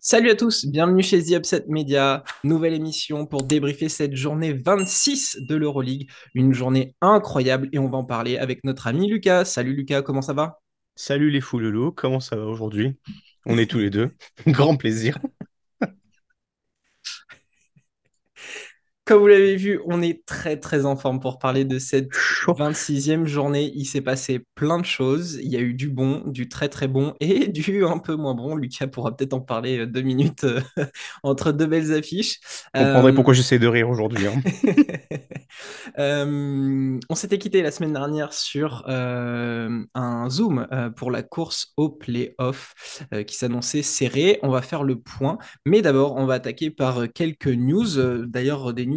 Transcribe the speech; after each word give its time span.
Salut 0.00 0.30
à 0.30 0.34
tous, 0.36 0.64
bienvenue 0.64 1.02
chez 1.02 1.22
The 1.22 1.32
Upset 1.32 1.66
Media, 1.68 2.24
nouvelle 2.42 2.72
émission 2.72 3.26
pour 3.26 3.42
débriefer 3.42 3.90
cette 3.90 4.16
journée 4.16 4.54
26 4.54 5.40
de 5.46 5.54
l'Euroleague, 5.54 6.08
une 6.32 6.54
journée 6.54 6.94
incroyable 7.02 7.68
et 7.72 7.78
on 7.78 7.90
va 7.90 7.98
en 7.98 8.04
parler 8.04 8.38
avec 8.38 8.64
notre 8.64 8.86
ami 8.86 9.10
Lucas. 9.10 9.44
Salut 9.44 9.74
Lucas, 9.74 10.00
comment 10.00 10.22
ça 10.22 10.32
va? 10.32 10.60
Salut 10.96 11.30
les 11.30 11.42
fouloulous, 11.42 11.92
comment 11.92 12.20
ça 12.20 12.36
va 12.36 12.46
aujourd'hui? 12.46 12.96
On 13.46 13.58
est 13.58 13.70
tous 13.70 13.78
les 13.78 13.90
deux, 13.90 14.14
grand 14.46 14.76
plaisir. 14.76 15.18
Comme 19.06 19.20
vous 19.20 19.26
l'avez 19.26 19.56
vu, 19.56 19.80
on 19.84 20.00
est 20.00 20.24
très 20.24 20.58
très 20.58 20.86
en 20.86 20.96
forme 20.96 21.20
pour 21.20 21.38
parler 21.38 21.66
de 21.66 21.78
cette 21.78 22.10
26e 22.10 23.26
journée. 23.26 23.70
Il 23.74 23.84
s'est 23.84 24.00
passé 24.00 24.46
plein 24.54 24.78
de 24.78 24.84
choses. 24.86 25.38
Il 25.42 25.52
y 25.52 25.56
a 25.56 25.60
eu 25.60 25.74
du 25.74 25.90
bon, 25.90 26.22
du 26.24 26.48
très 26.48 26.70
très 26.70 26.88
bon 26.88 27.12
et 27.20 27.48
du 27.48 27.84
un 27.84 27.98
peu 27.98 28.14
moins 28.16 28.34
bon. 28.34 28.56
Lucas 28.56 28.86
pourra 28.86 29.14
peut-être 29.14 29.34
en 29.34 29.40
parler 29.40 29.80
euh, 29.80 29.86
deux 29.86 30.00
minutes 30.00 30.44
euh, 30.44 30.60
entre 31.22 31.52
deux 31.52 31.66
belles 31.66 31.92
affiches. 31.92 32.40
Vous 32.74 32.82
comprendrez 32.82 33.12
euh, 33.12 33.14
pourquoi 33.14 33.34
j'essaie 33.34 33.58
de 33.58 33.66
rire 33.66 33.90
aujourd'hui. 33.90 34.26
Hein. 34.26 34.40
on 37.10 37.14
s'était 37.14 37.38
quitté 37.38 37.60
la 37.60 37.70
semaine 37.72 37.92
dernière 37.92 38.32
sur 38.32 38.84
un 38.88 40.30
zoom 40.30 40.66
pour 40.96 41.10
la 41.10 41.22
course 41.22 41.72
au 41.76 41.90
playoff 41.90 42.74
qui 43.26 43.36
s'annonçait 43.36 43.82
serré. 43.82 44.38
On 44.42 44.48
va 44.48 44.62
faire 44.62 44.82
le 44.82 44.98
point. 44.98 45.38
Mais 45.66 45.82
d'abord, 45.82 46.16
on 46.16 46.24
va 46.26 46.34
attaquer 46.34 46.70
par 46.70 47.04
quelques 47.12 47.48
news. 47.48 48.24
D'ailleurs, 48.26 48.72
des 48.72 48.86
news 48.86 48.94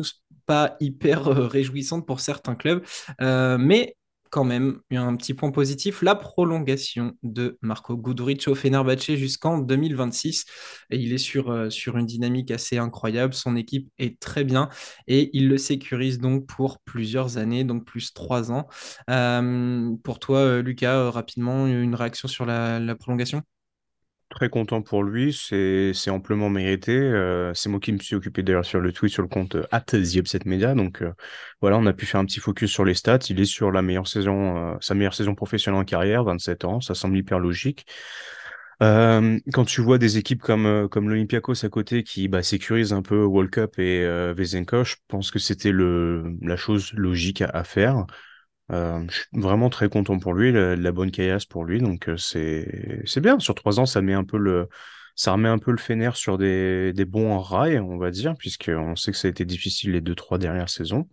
pas 0.47 0.75
hyper 0.79 1.27
euh, 1.27 1.47
réjouissante 1.47 2.07
pour 2.07 2.19
certains 2.21 2.55
clubs, 2.55 2.83
euh, 3.21 3.57
mais 3.59 3.95
quand 4.29 4.43
même, 4.43 4.81
il 4.91 4.95
y 4.95 4.97
a 4.97 5.03
un 5.03 5.15
petit 5.15 5.33
point 5.33 5.51
positif, 5.51 6.01
la 6.01 6.13
prolongation 6.13 7.13
de 7.23 7.57
Marco 7.61 7.95
Guduric 7.95 8.45
au 8.49 8.55
Fenerbahce 8.55 9.13
jusqu'en 9.15 9.57
2026. 9.59 10.45
Et 10.89 10.97
il 10.97 11.13
est 11.13 11.17
sur, 11.17 11.49
euh, 11.49 11.69
sur 11.69 11.97
une 11.97 12.05
dynamique 12.05 12.51
assez 12.51 12.77
incroyable. 12.77 13.33
Son 13.33 13.55
équipe 13.55 13.89
est 13.99 14.19
très 14.19 14.43
bien 14.43 14.67
et 15.07 15.29
il 15.31 15.47
le 15.47 15.57
sécurise 15.57 16.19
donc 16.19 16.45
pour 16.45 16.79
plusieurs 16.81 17.37
années, 17.37 17.63
donc 17.63 17.85
plus 17.85 18.13
trois 18.13 18.51
ans. 18.51 18.67
pour 20.03 20.19
toi, 20.19 20.61
Lucas, 20.61 21.09
rapidement, 21.11 21.65
une 21.67 21.95
réaction 21.95 22.27
sur 22.27 22.45
la 22.45 22.95
prolongation? 22.95 23.43
Très 24.29 24.49
content 24.49 24.81
pour 24.81 25.03
lui, 25.03 25.31
c'est 25.31 26.09
amplement 26.09 26.49
mérité. 26.49 26.91
Euh, 26.91 27.53
c'est 27.53 27.69
moi 27.69 27.79
qui 27.79 27.93
me 27.93 27.97
suis 27.99 28.13
occupé 28.13 28.43
d'ailleurs 28.43 28.65
sur 28.65 28.81
le 28.81 28.91
tweet 28.91 29.13
sur 29.13 29.21
le 29.21 29.29
compte 29.29 29.55
at 29.71 29.85
Media. 30.45 30.75
Donc 30.75 31.01
euh, 31.01 31.13
voilà, 31.61 31.77
on 31.77 31.85
a 31.85 31.93
pu 31.93 32.05
faire 32.05 32.19
un 32.19 32.25
petit 32.25 32.41
focus 32.41 32.69
sur 32.69 32.83
les 32.83 32.93
stats. 32.93 33.19
Il 33.29 33.39
est 33.39 33.45
sur 33.45 33.71
la 33.71 33.81
meilleure 33.81 34.07
saison, 34.07 34.73
euh, 34.73 34.77
sa 34.81 34.95
meilleure 34.95 35.13
saison 35.13 35.33
professionnelle 35.33 35.79
en 35.79 35.85
carrière, 35.85 36.25
27 36.25 36.65
ans. 36.65 36.81
Ça 36.81 36.93
semble 36.93 37.17
hyper 37.17 37.39
logique. 37.39 37.85
quand 38.81 39.65
tu 39.65 39.81
vois 39.81 39.97
des 39.97 40.17
équipes 40.17 40.41
comme 40.41 40.89
comme 40.89 41.09
l'Olympiakos 41.09 41.65
à 41.65 41.69
côté 41.69 42.03
qui 42.03 42.27
bah, 42.27 42.43
sécurisent 42.43 42.93
un 42.93 43.01
peu 43.01 43.23
World 43.23 43.49
Cup 43.49 43.79
et 43.79 44.03
euh, 44.03 44.35
je 44.35 44.95
pense 45.07 45.31
que 45.31 45.39
c'était 45.39 45.71
la 45.71 46.57
chose 46.57 46.91
logique 46.93 47.41
à 47.41 47.63
faire. 47.63 48.05
Euh, 48.71 49.01
je 49.09 49.15
suis 49.15 49.27
vraiment 49.33 49.69
très 49.69 49.87
content 49.89 50.19
pour 50.19 50.33
lui, 50.33 50.51
la, 50.51 50.75
la 50.75 50.91
bonne 50.91 51.11
caillasse 51.11 51.45
pour 51.45 51.63
lui, 51.65 51.79
donc 51.79 52.09
euh, 52.09 52.17
c'est 52.17 53.01
c'est 53.05 53.21
bien. 53.21 53.39
Sur 53.39 53.55
trois 53.55 53.79
ans, 53.79 53.85
ça 53.85 54.01
met 54.01 54.13
un 54.13 54.25
peu 54.25 54.37
le 54.37 54.67
ça 55.15 55.31
remet 55.31 55.49
un 55.49 55.57
peu 55.57 55.71
le 55.71 55.77
Fener 55.77 56.11
sur 56.13 56.37
des, 56.37 56.93
des 56.93 57.05
bons 57.05 57.39
rails, 57.39 57.79
on 57.79 57.97
va 57.97 58.11
dire, 58.11 58.35
puisqu'on 58.37 58.95
sait 58.95 59.11
que 59.11 59.17
ça 59.17 59.27
a 59.27 59.31
été 59.31 59.45
difficile 59.45 59.91
les 59.93 60.01
deux 60.01 60.15
trois 60.15 60.37
dernières 60.37 60.69
saisons. 60.69 61.07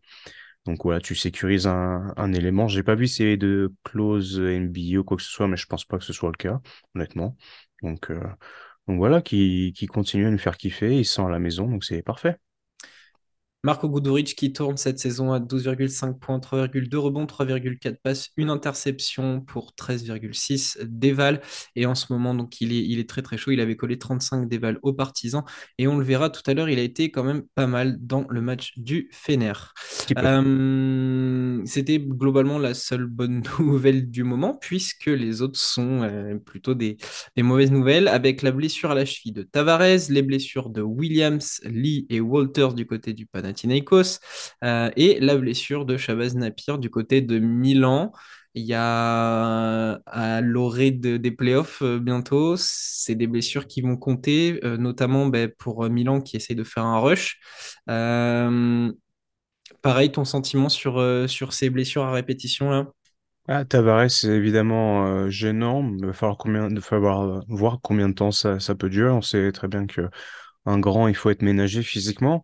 Donc 0.66 0.84
voilà, 0.84 1.00
tu 1.00 1.14
sécurises 1.14 1.66
un, 1.66 2.12
un 2.16 2.32
élément. 2.32 2.68
J'ai 2.68 2.82
pas 2.82 2.94
vu 2.96 3.06
s'il 3.08 3.38
de 3.38 3.72
clause 3.84 4.40
NBA 4.40 5.00
ou 5.00 5.04
quoi 5.04 5.16
que 5.18 5.22
ce 5.22 5.30
soit, 5.30 5.48
mais 5.48 5.56
je 5.56 5.66
pense 5.66 5.84
pas 5.84 5.98
que 5.98 6.04
ce 6.04 6.12
soit 6.14 6.30
le 6.30 6.36
cas, 6.38 6.60
honnêtement. 6.94 7.36
Donc 7.82 8.10
euh, 8.10 8.20
donc 8.88 8.98
voilà, 8.98 9.22
qui 9.22 9.72
qui 9.76 9.86
continue 9.86 10.26
à 10.26 10.30
nous 10.30 10.38
faire 10.38 10.56
kiffer, 10.58 10.96
il 10.98 11.04
sent 11.06 11.22
à 11.22 11.28
la 11.30 11.38
maison, 11.38 11.68
donc 11.68 11.84
c'est 11.84 12.02
parfait. 12.02 12.36
Marco 13.64 13.88
Guduric 13.88 14.36
qui 14.36 14.52
tourne 14.52 14.76
cette 14.76 14.98
saison 14.98 15.32
à 15.32 15.40
12,5 15.40 16.18
points, 16.18 16.38
3,2 16.38 16.96
rebonds, 16.96 17.24
3,4 17.24 17.96
passes, 17.96 18.28
une 18.36 18.50
interception 18.50 19.40
pour 19.40 19.72
13,6 19.72 20.84
déval. 20.84 21.40
Et 21.74 21.86
en 21.86 21.94
ce 21.94 22.12
moment, 22.12 22.34
donc, 22.34 22.60
il 22.60 22.74
est, 22.74 22.84
il 22.84 22.98
est 22.98 23.08
très 23.08 23.22
très 23.22 23.38
chaud. 23.38 23.52
Il 23.52 23.60
avait 23.60 23.74
collé 23.74 23.98
35 23.98 24.50
déval 24.50 24.78
aux 24.82 24.92
partisans. 24.92 25.44
Et 25.78 25.88
on 25.88 25.96
le 25.96 26.04
verra 26.04 26.28
tout 26.28 26.42
à 26.46 26.52
l'heure, 26.52 26.68
il 26.68 26.78
a 26.78 26.82
été 26.82 27.10
quand 27.10 27.24
même 27.24 27.44
pas 27.54 27.66
mal 27.66 27.96
dans 28.00 28.26
le 28.28 28.42
match 28.42 28.74
du 28.76 29.08
Fener. 29.12 29.54
Euh, 30.18 31.62
c'était 31.64 32.00
globalement 32.00 32.58
la 32.58 32.74
seule 32.74 33.06
bonne 33.06 33.42
nouvelle 33.58 34.10
du 34.10 34.24
moment, 34.24 34.58
puisque 34.60 35.06
les 35.06 35.40
autres 35.40 35.58
sont 35.58 36.02
euh, 36.02 36.34
plutôt 36.36 36.74
des, 36.74 36.98
des, 37.34 37.42
mauvaises 37.42 37.72
nouvelles, 37.72 38.08
avec 38.08 38.42
la 38.42 38.52
blessure 38.52 38.90
à 38.90 38.94
la 38.94 39.06
cheville 39.06 39.32
de 39.32 39.42
Tavares, 39.42 40.10
les 40.10 40.22
blessures 40.22 40.68
de 40.68 40.82
Williams, 40.82 41.62
Lee 41.64 42.06
et 42.10 42.20
Walters 42.20 42.74
du 42.74 42.84
côté 42.84 43.14
du 43.14 43.24
Panathinaikos 43.24 43.53
Panathinaikos, 43.54 44.20
euh, 44.62 44.90
et 44.96 45.20
la 45.20 45.36
blessure 45.36 45.84
de 45.84 45.96
Shabazz 45.96 46.34
Napier 46.34 46.78
du 46.78 46.90
côté 46.90 47.20
de 47.20 47.38
Milan. 47.38 48.12
Il 48.56 48.64
y 48.64 48.74
a 48.74 49.94
à 50.06 50.40
l'orée 50.40 50.92
des 50.92 51.30
playoffs 51.32 51.82
euh, 51.82 51.98
bientôt, 51.98 52.54
c'est 52.56 53.16
des 53.16 53.26
blessures 53.26 53.66
qui 53.66 53.80
vont 53.82 53.96
compter, 53.96 54.60
euh, 54.64 54.76
notamment 54.76 55.26
ben, 55.26 55.50
pour 55.58 55.88
Milan 55.88 56.20
qui 56.20 56.36
essaie 56.36 56.54
de 56.54 56.62
faire 56.62 56.84
un 56.84 57.00
rush. 57.00 57.40
pareil, 59.82 60.12
ton 60.12 60.24
sentiment 60.24 60.68
sur, 60.68 61.02
sur 61.28 61.52
ces 61.52 61.70
blessures 61.70 62.04
à 62.04 62.12
répétition 62.12 62.70
là? 62.70 62.86
Ah, 63.46 63.66
Tavares, 63.66 64.10
c'est 64.10 64.28
évidemment 64.28 65.28
gênant. 65.28 65.86
Il 65.98 66.06
va 66.06 66.12
falloir, 66.14 66.38
il 66.46 66.74
va 66.76 66.80
falloir 66.80 67.44
voir 67.48 67.78
combien 67.82 68.08
de 68.08 68.14
temps 68.14 68.30
ça, 68.30 68.58
ça 68.58 68.74
peut 68.74 68.88
durer. 68.88 69.10
On 69.10 69.20
sait 69.20 69.52
très 69.52 69.68
bien 69.68 69.86
que 69.86 70.08
un 70.64 70.78
grand, 70.78 71.08
il 71.08 71.14
faut 71.14 71.30
être 71.30 71.42
ménagé 71.42 71.82
physiquement. 71.82 72.42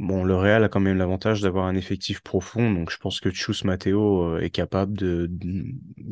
Bon, 0.00 0.24
le 0.24 0.34
Real 0.34 0.64
a 0.64 0.68
quand 0.68 0.80
même 0.80 0.98
l'avantage 0.98 1.40
d'avoir 1.40 1.66
un 1.66 1.76
effectif 1.76 2.20
profond, 2.20 2.72
donc 2.72 2.90
je 2.90 2.98
pense 2.98 3.20
que 3.20 3.30
Chus 3.30 3.64
Matteo 3.64 4.24
euh, 4.24 4.40
est 4.40 4.50
capable 4.50 4.98
de, 4.98 5.30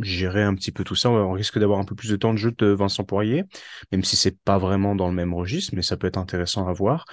gérer 0.01 0.45
un 0.45 0.55
petit 0.55 0.71
peu 0.71 0.85
tout 0.85 0.95
ça. 0.95 1.11
On 1.11 1.33
risque 1.33 1.59
d'avoir 1.59 1.81
un 1.81 1.85
peu 1.85 1.97
plus 1.97 2.09
de 2.09 2.15
temps 2.15 2.33
de 2.33 2.39
jeu 2.39 2.53
de 2.53 2.67
Vincent 2.69 3.03
Poirier, 3.03 3.43
même 3.91 4.05
si 4.05 4.15
c'est 4.15 4.39
pas 4.45 4.57
vraiment 4.57 4.95
dans 4.95 5.09
le 5.09 5.15
même 5.15 5.35
registre, 5.35 5.75
mais 5.75 5.83
ça 5.83 5.97
peut 5.97 6.07
être 6.07 6.17
intéressant 6.17 6.69
à 6.69 6.73
voir. 6.73 7.07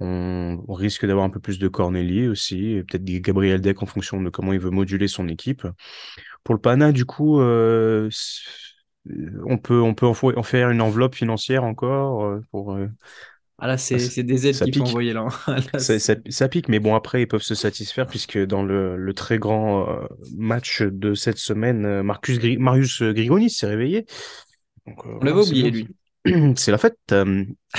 On, 0.00 0.64
risque 0.68 1.06
d'avoir 1.06 1.24
un 1.24 1.30
peu 1.30 1.40
plus 1.40 1.60
de 1.60 1.68
Corneli 1.68 2.26
aussi, 2.26 2.82
peut-être 2.88 3.04
des 3.04 3.20
Gabriel 3.20 3.60
Deck 3.60 3.82
en 3.82 3.86
fonction 3.86 4.20
de 4.20 4.28
comment 4.28 4.52
il 4.52 4.58
veut 4.58 4.70
moduler 4.70 5.08
son 5.08 5.28
équipe. 5.28 5.66
Pour 6.42 6.54
le 6.56 6.60
Pana, 6.60 6.90
du 6.90 7.04
coup, 7.04 7.40
euh, 7.40 8.10
on 9.46 9.58
peut 9.58 9.80
on 9.80 9.94
peut 9.94 10.06
en 10.06 10.42
faire 10.42 10.70
une 10.70 10.82
enveloppe 10.82 11.14
financière 11.14 11.64
encore 11.64 12.24
euh, 12.24 12.40
pour 12.50 12.76
ah 13.58 13.66
là, 13.66 13.78
c'est 13.78 14.22
des 14.22 14.46
aides 14.46 14.58
qu'il 14.60 14.76
faut 14.76 14.84
envoyer 14.84 15.14
là. 15.14 15.28
ça, 15.78 16.48
pique, 16.48 16.68
mais 16.68 16.78
bon, 16.78 16.94
après, 16.94 17.22
ils 17.22 17.26
peuvent 17.26 17.42
se 17.42 17.54
satisfaire 17.54 18.06
puisque 18.06 18.38
dans 18.38 18.62
le, 18.62 18.96
le 18.96 19.14
très 19.14 19.38
grand 19.38 19.88
euh, 19.88 20.06
match 20.36 20.82
de 20.82 21.14
cette 21.14 21.38
semaine, 21.38 21.86
euh, 21.86 22.02
Marcus 22.02 22.38
Marius 22.58 23.02
Grigoni 23.02 23.48
s'est 23.48 23.66
réveillé. 23.66 24.04
Donc, 24.86 25.06
euh, 25.06 25.18
On 25.20 25.24
l'avait 25.24 25.40
oublié, 25.40 25.70
lui. 25.70 25.88
C'est 26.56 26.70
la 26.70 26.76
fête. 26.76 26.98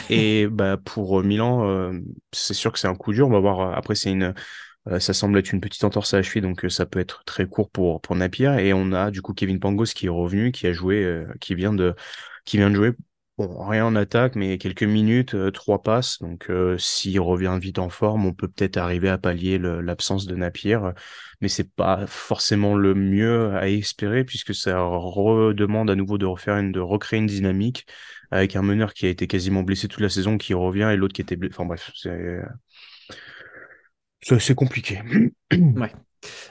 et 0.09 0.47
bah, 0.47 0.77
pour 0.77 1.21
Milan, 1.21 1.91
c'est 2.31 2.53
sûr 2.53 2.71
que 2.71 2.79
c'est 2.79 2.87
un 2.87 2.95
coup 2.95 3.11
dur. 3.11 3.27
On 3.27 3.31
va 3.31 3.41
voir. 3.41 3.77
Après, 3.77 3.93
c'est 3.93 4.09
une. 4.09 4.33
ça 4.99 5.13
semble 5.13 5.37
être 5.37 5.51
une 5.51 5.59
petite 5.59 5.83
entorse 5.83 6.13
à 6.13 6.17
la 6.17 6.23
cheville, 6.23 6.43
donc 6.43 6.65
ça 6.69 6.85
peut 6.85 6.99
être 6.99 7.23
très 7.25 7.45
court 7.45 7.69
pour, 7.69 7.99
pour 7.99 8.15
Napier. 8.15 8.55
Et 8.65 8.71
on 8.73 8.93
a 8.93 9.11
du 9.11 9.21
coup 9.21 9.33
Kevin 9.33 9.59
Pangos 9.59 9.87
qui 9.93 10.05
est 10.05 10.09
revenu, 10.09 10.53
qui 10.53 10.65
a 10.65 10.71
joué, 10.71 11.25
qui 11.41 11.55
vient 11.55 11.73
de, 11.73 11.93
qui 12.45 12.55
vient 12.55 12.69
de 12.69 12.75
jouer 12.75 12.93
Bon, 13.37 13.63
rien 13.67 13.85
en 13.85 13.95
attaque, 13.95 14.35
mais 14.35 14.57
quelques 14.57 14.81
minutes, 14.81 15.35
euh, 15.35 15.51
trois 15.51 15.83
passes. 15.83 16.17
Donc, 16.21 16.49
euh, 16.49 16.75
s'il 16.79 17.19
revient 17.19 17.55
vite 17.61 17.77
en 17.77 17.89
forme, 17.89 18.25
on 18.25 18.33
peut 18.33 18.47
peut-être 18.47 18.77
arriver 18.77 19.09
à 19.09 19.19
pallier 19.19 19.59
l'absence 19.59 20.25
de 20.25 20.35
Napier. 20.35 20.79
Mais 21.41 21.47
c'est 21.47 21.71
pas 21.75 22.07
forcément 22.07 22.75
le 22.75 22.95
mieux 22.95 23.55
à 23.55 23.69
espérer 23.69 24.23
puisque 24.23 24.55
ça 24.55 24.79
redemande 24.81 25.91
à 25.91 25.95
nouveau 25.95 26.17
de 26.17 26.25
refaire 26.25 26.57
une, 26.57 26.71
de 26.71 26.79
recréer 26.79 27.19
une 27.19 27.27
dynamique 27.27 27.85
avec 28.31 28.55
un 28.55 28.63
meneur 28.63 28.93
qui 28.95 29.05
a 29.05 29.09
été 29.09 29.27
quasiment 29.27 29.61
blessé 29.61 29.87
toute 29.87 30.01
la 30.01 30.09
saison 30.09 30.39
qui 30.39 30.55
revient 30.55 30.89
et 30.91 30.95
l'autre 30.97 31.13
qui 31.13 31.21
était 31.21 31.35
blessé. 31.35 31.53
Enfin 31.53 31.65
bref, 31.65 31.91
c'est 31.95 32.39
c'est 34.39 34.55
compliqué. 34.55 35.01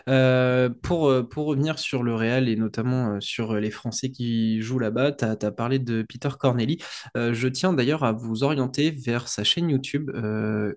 Euh, 0.08 0.70
pour, 0.82 1.08
euh, 1.08 1.22
pour 1.22 1.46
revenir 1.46 1.78
sur 1.78 2.02
le 2.02 2.14
Real 2.14 2.48
et 2.48 2.56
notamment 2.56 3.14
euh, 3.14 3.20
sur 3.20 3.54
les 3.54 3.70
Français 3.70 4.10
qui 4.10 4.60
jouent 4.62 4.78
là-bas, 4.78 5.12
tu 5.12 5.24
as, 5.24 5.36
parlé 5.50 5.78
de 5.78 6.02
Peter 6.02 6.28
Corneli. 6.38 6.78
je 7.14 7.48
tiens 7.48 7.72
d'ailleurs 7.72 8.04
à 8.04 8.12
vous 8.12 8.42
orienter 8.42 8.90
vers 8.90 9.28
sa 9.28 9.44
chaîne 9.44 9.70
YouTube 9.70 10.10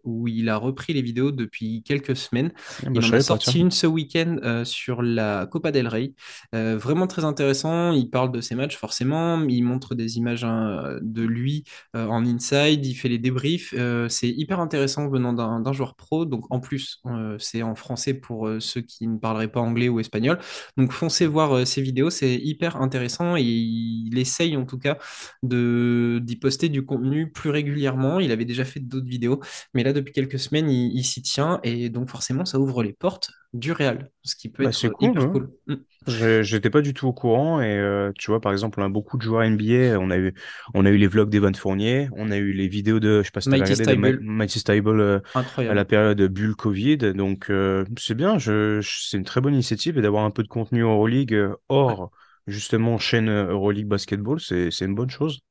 où 0.04 0.28
il 0.28 0.50
a 0.50 0.58
repris 0.58 0.94
les 0.94 1.02
vidéos 1.02 1.32
depuis 1.32 1.84
quelques 1.84 2.16
semaines. 2.16 2.52
Ah 2.56 2.86
bah, 2.86 2.92
il 2.96 3.06
en 3.06 3.08
a 3.08 3.12
pas, 3.12 3.22
sorti 3.22 3.60
une 3.60 3.72
ce 3.72 3.88
week-end 3.88 4.64
sur 4.64 5.02
la 5.02 5.48
Copa 5.48 5.72
del 5.72 5.88
Rey. 5.88 6.14
vraiment 6.54 7.08
très 7.08 7.26
intéressant. 7.26 7.92
Il 7.92 8.10
parle 8.10 8.32
de 8.32 8.42
ses 8.42 8.56
matchs 8.56 8.78
forcément. 8.78 9.42
Il 9.48 9.64
montre 9.64 9.96
des 9.96 10.18
images 10.18 10.44
hein, 10.44 10.98
de 11.02 11.24
lui 11.24 11.64
en 11.94 12.26
inside. 12.26 12.86
Il 12.86 12.96
fait 12.96 13.10
les 13.10 13.20
débriefs. 13.20 13.74
c'est 14.10 14.30
hyper 14.30 14.60
intéressant 14.60 15.10
venant 15.10 15.34
d'un 15.34 15.74
joueur 15.74 15.96
pro. 15.96 16.26
Donc 16.26 16.46
en 16.50 16.60
plus, 16.60 17.02
c'est 17.40 17.64
en 17.64 17.76
français 17.76 18.14
pour 18.14 18.50
ceux 18.60 18.82
qui 18.90 19.08
ne 19.08 19.18
parlerait 19.18 19.48
pas 19.48 19.62
anglais 19.62 19.90
ou 19.90 20.00
espagnol. 20.00 20.40
Donc 20.78 20.92
foncez 20.92 21.28
voir 21.28 21.54
euh, 21.56 21.66
ces 21.66 21.82
vidéos, 21.82 22.10
c'est 22.10 22.36
hyper 22.36 22.78
intéressant 22.82 23.38
et 23.38 23.44
il 23.44 24.18
essaye 24.18 24.58
en 24.58 24.66
tout 24.66 24.80
cas 24.80 24.98
d'y 25.44 26.36
poster 26.42 26.70
du 26.70 26.86
contenu 26.86 27.32
plus 27.32 27.50
régulièrement. 27.50 28.20
Il 28.20 28.32
avait 28.32 28.46
déjà 28.46 28.66
fait 28.66 28.80
d'autres 28.80 29.08
vidéos, 29.08 29.40
mais 29.74 29.84
là 29.84 29.94
depuis 29.94 30.14
quelques 30.14 30.40
semaines, 30.40 30.70
il, 30.70 31.04
s'y 31.04 31.22
tient 31.22 31.60
et 31.64 31.90
donc 31.90 32.10
forcément 32.10 32.46
ça 32.46 32.60
ouvre 32.60 32.84
les 32.84 32.94
portes 32.94 33.32
du 33.54 33.72
réel, 33.72 34.12
ce 34.24 34.36
qui 34.36 34.50
peut 34.50 34.64
Bah, 34.64 34.70
être 34.70 34.90
cool, 34.90 35.08
hyper 35.08 35.22
hein. 35.22 35.32
cool. 35.32 35.52
Mm. 35.68 35.76
Je- 36.08 36.44
J'étais 36.44 36.70
pas 36.70 36.82
du 36.82 36.94
tout 36.94 37.08
au 37.08 37.14
courant 37.14 37.62
et 37.62 37.68
euh, 37.78 38.12
tu 38.18 38.32
vois 38.32 38.42
par 38.42 38.52
exemple 38.52 38.82
on 38.82 38.86
a 38.86 38.90
beaucoup 38.90 39.18
de 39.18 39.22
joueurs 39.24 39.44
NBA 39.44 40.00
on 40.00 40.10
a 40.12 40.18
eu 40.18 40.34
on 40.74 40.86
a 40.86 40.90
eu 40.92 40.98
les 40.98 41.08
vlogs 41.08 41.30
d'Evan 41.30 41.54
Fournier 41.56 42.10
on 42.14 42.32
a 42.32 42.38
eu 42.38 42.54
les 42.54 42.68
vidéos 42.68 43.00
de 43.00 43.20
je 43.22 43.26
sais 43.28 43.32
pas 43.32 43.42
si 43.42 43.50
Mighty 43.52 43.76
Stable, 43.76 44.20
Mighty 44.22 44.60
Stable 44.60 45.00
euh, 45.02 45.20
à 45.68 45.74
la 45.74 45.86
période 45.86 46.22
bulle 46.22 46.56
Covid 46.56 46.98
donc 47.14 47.50
euh, 47.50 47.86
c'est 47.98 48.16
bien 48.16 48.38
je, 48.40 48.82
je- 48.82 49.02
c'est 49.10 49.18
une 49.18 49.26
très 49.26 49.42
bonne 49.42 49.54
initiative 49.54 49.98
et 49.98 50.02
d'avoir 50.02 50.26
un 50.26 50.32
peu 50.32 50.44
de 50.44 50.48
contenu 50.48 50.82
Euroleague 50.82 51.38
Ouais. 51.86 51.96
hors 51.96 52.12
justement 52.48 52.98
chaîne 52.98 53.30
Euroleague 53.30 53.88
Basketball 53.88 54.40
c'est 54.40 54.72
c'est 54.72 54.86
une 54.86 54.96
bonne 54.96 55.10
chose 55.10 55.42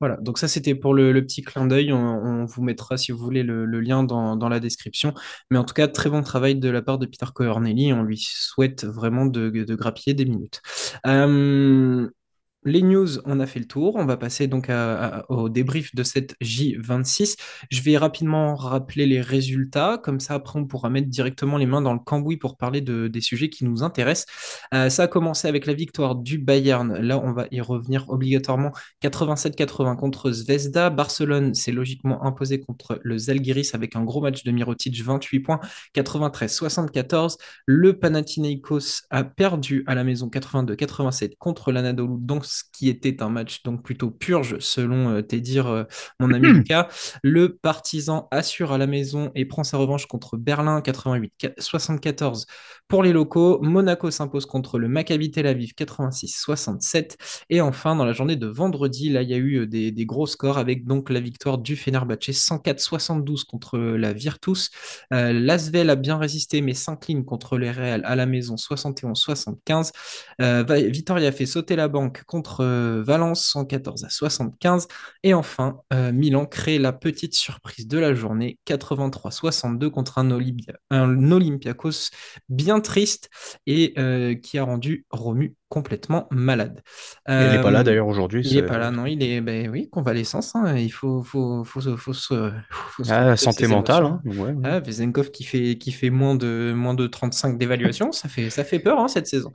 Voilà, 0.00 0.16
donc 0.18 0.38
ça 0.38 0.46
c'était 0.46 0.74
pour 0.76 0.94
le, 0.94 1.12
petit 1.22 1.42
clin 1.42 1.66
d'œil. 1.66 1.92
On, 1.92 2.44
vous 2.44 2.62
mettra, 2.62 2.96
si 2.96 3.12
vous 3.12 3.18
voulez, 3.18 3.42
le, 3.42 3.64
lien 3.80 4.04
dans, 4.04 4.48
la 4.48 4.60
description. 4.60 5.12
Mais 5.50 5.58
en 5.58 5.64
tout 5.64 5.74
cas, 5.74 5.88
très 5.88 6.08
bon 6.10 6.22
travail 6.22 6.56
de 6.56 6.68
la 6.68 6.82
part 6.82 6.98
de 6.98 7.06
Peter 7.06 7.26
Cohornelli. 7.34 7.92
On 7.92 8.02
lui 8.02 8.18
souhaite 8.18 8.84
vraiment 8.84 9.26
de, 9.26 9.50
de 9.50 9.74
grappiller 9.74 10.14
des 10.14 10.24
minutes. 10.24 10.62
Euh, 11.06 12.08
les 12.64 12.82
news, 12.82 13.18
on 13.24 13.40
a 13.40 13.46
fait 13.46 13.60
le 13.60 13.66
tour. 13.66 13.96
On 13.96 14.04
va 14.04 14.16
passer 14.16 14.46
donc 14.46 14.70
au 15.28 15.48
débrief 15.48 15.94
de 15.94 16.02
cette 16.02 16.34
J26. 16.42 17.36
Je 17.70 17.82
vais 17.82 17.96
rapidement 17.96 18.56
rappeler 18.56 19.06
les 19.06 19.20
résultats. 19.20 19.98
Comme 20.02 20.20
ça, 20.20 20.34
après, 20.34 20.58
on 20.58 20.66
pourra 20.66 20.90
mettre 20.90 21.08
directement 21.08 21.56
les 21.56 21.66
mains 21.66 21.80
dans 21.80 21.92
le 21.92 21.98
cambouis 21.98 22.36
pour 22.36 22.56
parler 22.56 22.80
de, 22.80 23.08
des 23.08 23.20
sujets 23.20 23.48
qui 23.48 23.64
nous 23.64 23.82
intéressent. 23.82 24.26
Euh, 24.74 24.88
ça 24.90 25.04
a 25.04 25.06
commencé 25.06 25.46
avec 25.48 25.66
la 25.66 25.72
victoire 25.72 26.16
du 26.16 26.38
Bayern. 26.38 26.98
Là, 26.98 27.20
on 27.22 27.32
va 27.32 27.46
y 27.50 27.60
revenir 27.60 28.08
obligatoirement. 28.08 28.72
87-80 29.02 29.96
contre 29.96 30.32
Zvezda. 30.32 30.90
Barcelone 30.90 31.54
s'est 31.54 31.72
logiquement 31.72 32.24
imposé 32.24 32.60
contre 32.60 33.00
le 33.02 33.18
Zalgiris 33.18 33.70
avec 33.74 33.94
un 33.96 34.04
gros 34.04 34.20
match 34.20 34.42
de 34.42 34.50
Mirotic, 34.50 35.00
28 35.00 35.40
points. 35.40 35.60
93-74. 35.94 37.36
Le 37.66 37.98
Panathinaikos 37.98 39.02
a 39.10 39.24
perdu 39.24 39.84
à 39.86 39.94
la 39.94 40.04
maison 40.04 40.28
82-87 40.28 41.36
contre 41.38 41.72
l'Anadolu, 41.72 42.14
donc 42.18 42.44
ce 42.48 42.64
qui 42.72 42.88
était 42.88 43.22
un 43.22 43.28
match 43.28 43.62
donc 43.62 43.82
plutôt 43.84 44.10
purge 44.10 44.58
selon 44.60 45.10
euh, 45.10 45.22
tes 45.22 45.40
dires, 45.40 45.68
euh, 45.68 45.84
mon 46.20 46.32
ami 46.32 46.48
Lucas. 46.48 46.88
Le 47.22 47.54
Partizan 47.56 48.26
assure 48.30 48.72
à 48.72 48.78
la 48.78 48.86
maison 48.86 49.30
et 49.34 49.44
prend 49.44 49.64
sa 49.64 49.76
revanche 49.76 50.06
contre 50.06 50.36
Berlin 50.36 50.80
88-74 50.80 52.46
pour 52.88 53.02
les 53.02 53.12
locaux. 53.12 53.60
Monaco 53.62 54.10
s'impose 54.10 54.46
contre 54.46 54.78
le 54.78 54.88
Maccabi 54.88 55.30
Tel 55.30 55.46
Aviv 55.46 55.72
86-67 55.78 57.16
et 57.50 57.60
enfin 57.60 57.94
dans 57.96 58.04
la 58.04 58.12
journée 58.12 58.36
de 58.36 58.46
vendredi, 58.46 59.10
là 59.10 59.22
il 59.22 59.28
y 59.30 59.34
a 59.34 59.38
eu 59.38 59.60
euh, 59.60 59.66
des, 59.66 59.90
des 59.92 60.06
gros 60.06 60.26
scores 60.26 60.58
avec 60.58 60.86
donc 60.86 61.10
la 61.10 61.20
victoire 61.20 61.58
du 61.58 61.76
Fenerbahçe 61.76 62.30
104-72 62.30 63.44
contre 63.44 63.78
la 63.78 64.12
Virtus. 64.12 64.70
Euh, 65.12 65.32
L'Asvel 65.32 65.90
a 65.90 65.96
bien 65.96 66.16
résisté 66.18 66.60
mais 66.62 66.74
s'incline 66.74 67.24
contre 67.24 67.58
les 67.58 67.70
Real 67.70 68.02
à 68.04 68.16
la 68.16 68.26
maison 68.26 68.54
71-75. 68.56 69.90
Euh, 70.40 70.62
Va- 70.62 70.80
Vitoria 70.80 71.32
fait 71.32 71.46
sauter 71.46 71.76
la 71.76 71.88
banque 71.88 72.22
contre 72.24 72.37
euh, 72.60 73.02
Valence 73.04 73.44
114 73.46 74.04
à 74.04 74.08
75. 74.10 74.88
Et 75.22 75.34
enfin, 75.34 75.78
euh, 75.92 76.12
Milan 76.12 76.46
crée 76.46 76.78
la 76.78 76.92
petite 76.92 77.34
surprise 77.34 77.86
de 77.86 77.98
la 77.98 78.14
journée 78.14 78.58
83-62 78.66 79.90
contre 79.90 80.18
un, 80.18 80.30
Olympia- 80.30 80.76
un 80.90 81.30
Olympiakos 81.32 82.10
bien 82.48 82.80
triste 82.80 83.30
et 83.66 83.94
euh, 83.98 84.34
qui 84.34 84.58
a 84.58 84.64
rendu 84.64 85.04
Romu 85.10 85.54
complètement 85.68 86.28
malade. 86.30 86.80
il 87.28 87.34
est 87.34 87.60
pas 87.60 87.70
là 87.70 87.84
d'ailleurs 87.84 88.06
aujourd'hui 88.06 88.40
il 88.42 88.56
est 88.56 88.60
c'est 88.60 88.66
pas 88.66 88.78
là, 88.78 88.90
non, 88.90 89.04
il 89.04 89.22
est, 89.22 89.42
ben 89.42 89.68
oui, 89.68 89.90
convalescence, 89.90 90.56
hein, 90.56 90.76
il 90.76 90.90
faut, 90.90 91.22
faut, 91.22 91.62
faut, 91.64 91.80
faut, 91.96 92.12
se, 92.14 92.52
ah, 93.10 93.36
santé 93.36 93.66
mentale 93.66 94.04
hein 94.04 94.20
ouais, 94.24 94.52
ouais. 94.52 94.54
Ah, 94.64 94.80
qui 94.80 95.44
fait, 95.44 95.76
qui 95.78 95.92
fait 95.92 96.10
moins 96.10 96.34
de, 96.34 96.72
moins 96.74 96.94
de 96.94 97.06
35 97.06 97.58
d'évaluation, 97.58 98.12
ça 98.12 98.28
fait, 98.28 98.50
ça 98.50 98.64
fait 98.64 98.78
peur 98.78 98.98
hein, 98.98 99.08
cette 99.08 99.26
saison. 99.26 99.52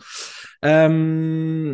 Euh, 0.65 1.73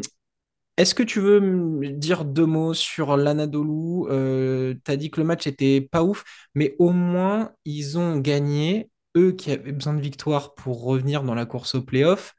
est-ce 0.80 0.96
que 0.96 1.04
tu 1.04 1.20
veux 1.20 1.40
me 1.42 1.90
dire 1.92 2.26
deux 2.26 2.46
mots 2.48 2.74
sur 2.74 3.18
l'Anadolu? 3.18 4.08
Euh, 4.10 4.76
Tu 4.86 4.92
as 4.92 4.98
dit 4.98 5.12
que 5.12 5.22
le 5.22 5.28
match 5.28 5.48
était 5.48 5.82
pas 5.82 6.04
ouf, 6.04 6.24
mais 6.56 6.76
au 6.80 6.92
moins 6.92 7.52
ils 7.66 7.98
ont 8.00 8.18
gagné, 8.20 8.90
eux 9.18 9.34
qui 9.34 9.52
avaient 9.52 9.74
besoin 9.74 9.94
de 9.94 10.02
victoire 10.02 10.56
pour 10.56 10.84
revenir 10.84 11.24
dans 11.24 11.36
la 11.36 11.46
course 11.46 11.76
au 11.76 11.84
playoff. 11.84 12.34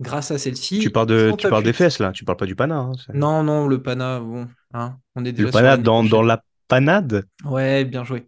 Grâce 0.00 0.30
à 0.32 0.38
tu 0.78 0.90
celle-ci, 0.90 0.90
parles 0.90 1.06
ils 1.16 1.24
de 1.28 1.34
tu 1.36 1.48
parles 1.48 1.64
des 1.64 1.72
8. 1.72 1.72
fesses 1.72 1.98
là 1.98 2.12
tu 2.12 2.24
parles 2.24 2.36
pas 2.36 2.46
du 2.46 2.56
pana 2.56 2.76
hein, 2.78 2.92
Non, 3.12 3.42
non, 3.42 3.68
le 3.68 3.82
Pana, 3.82 4.20
bon, 4.20 4.48
hein, 4.72 4.98
on 5.14 5.24
est 5.24 5.32
le 5.36 5.46
déjà 5.46 5.50
pana 5.50 5.76
dans 5.76 6.22
la 6.22 6.42
panade? 6.68 7.24
Ouais, 7.44 7.84
bien 7.84 8.04
joué. 8.04 8.26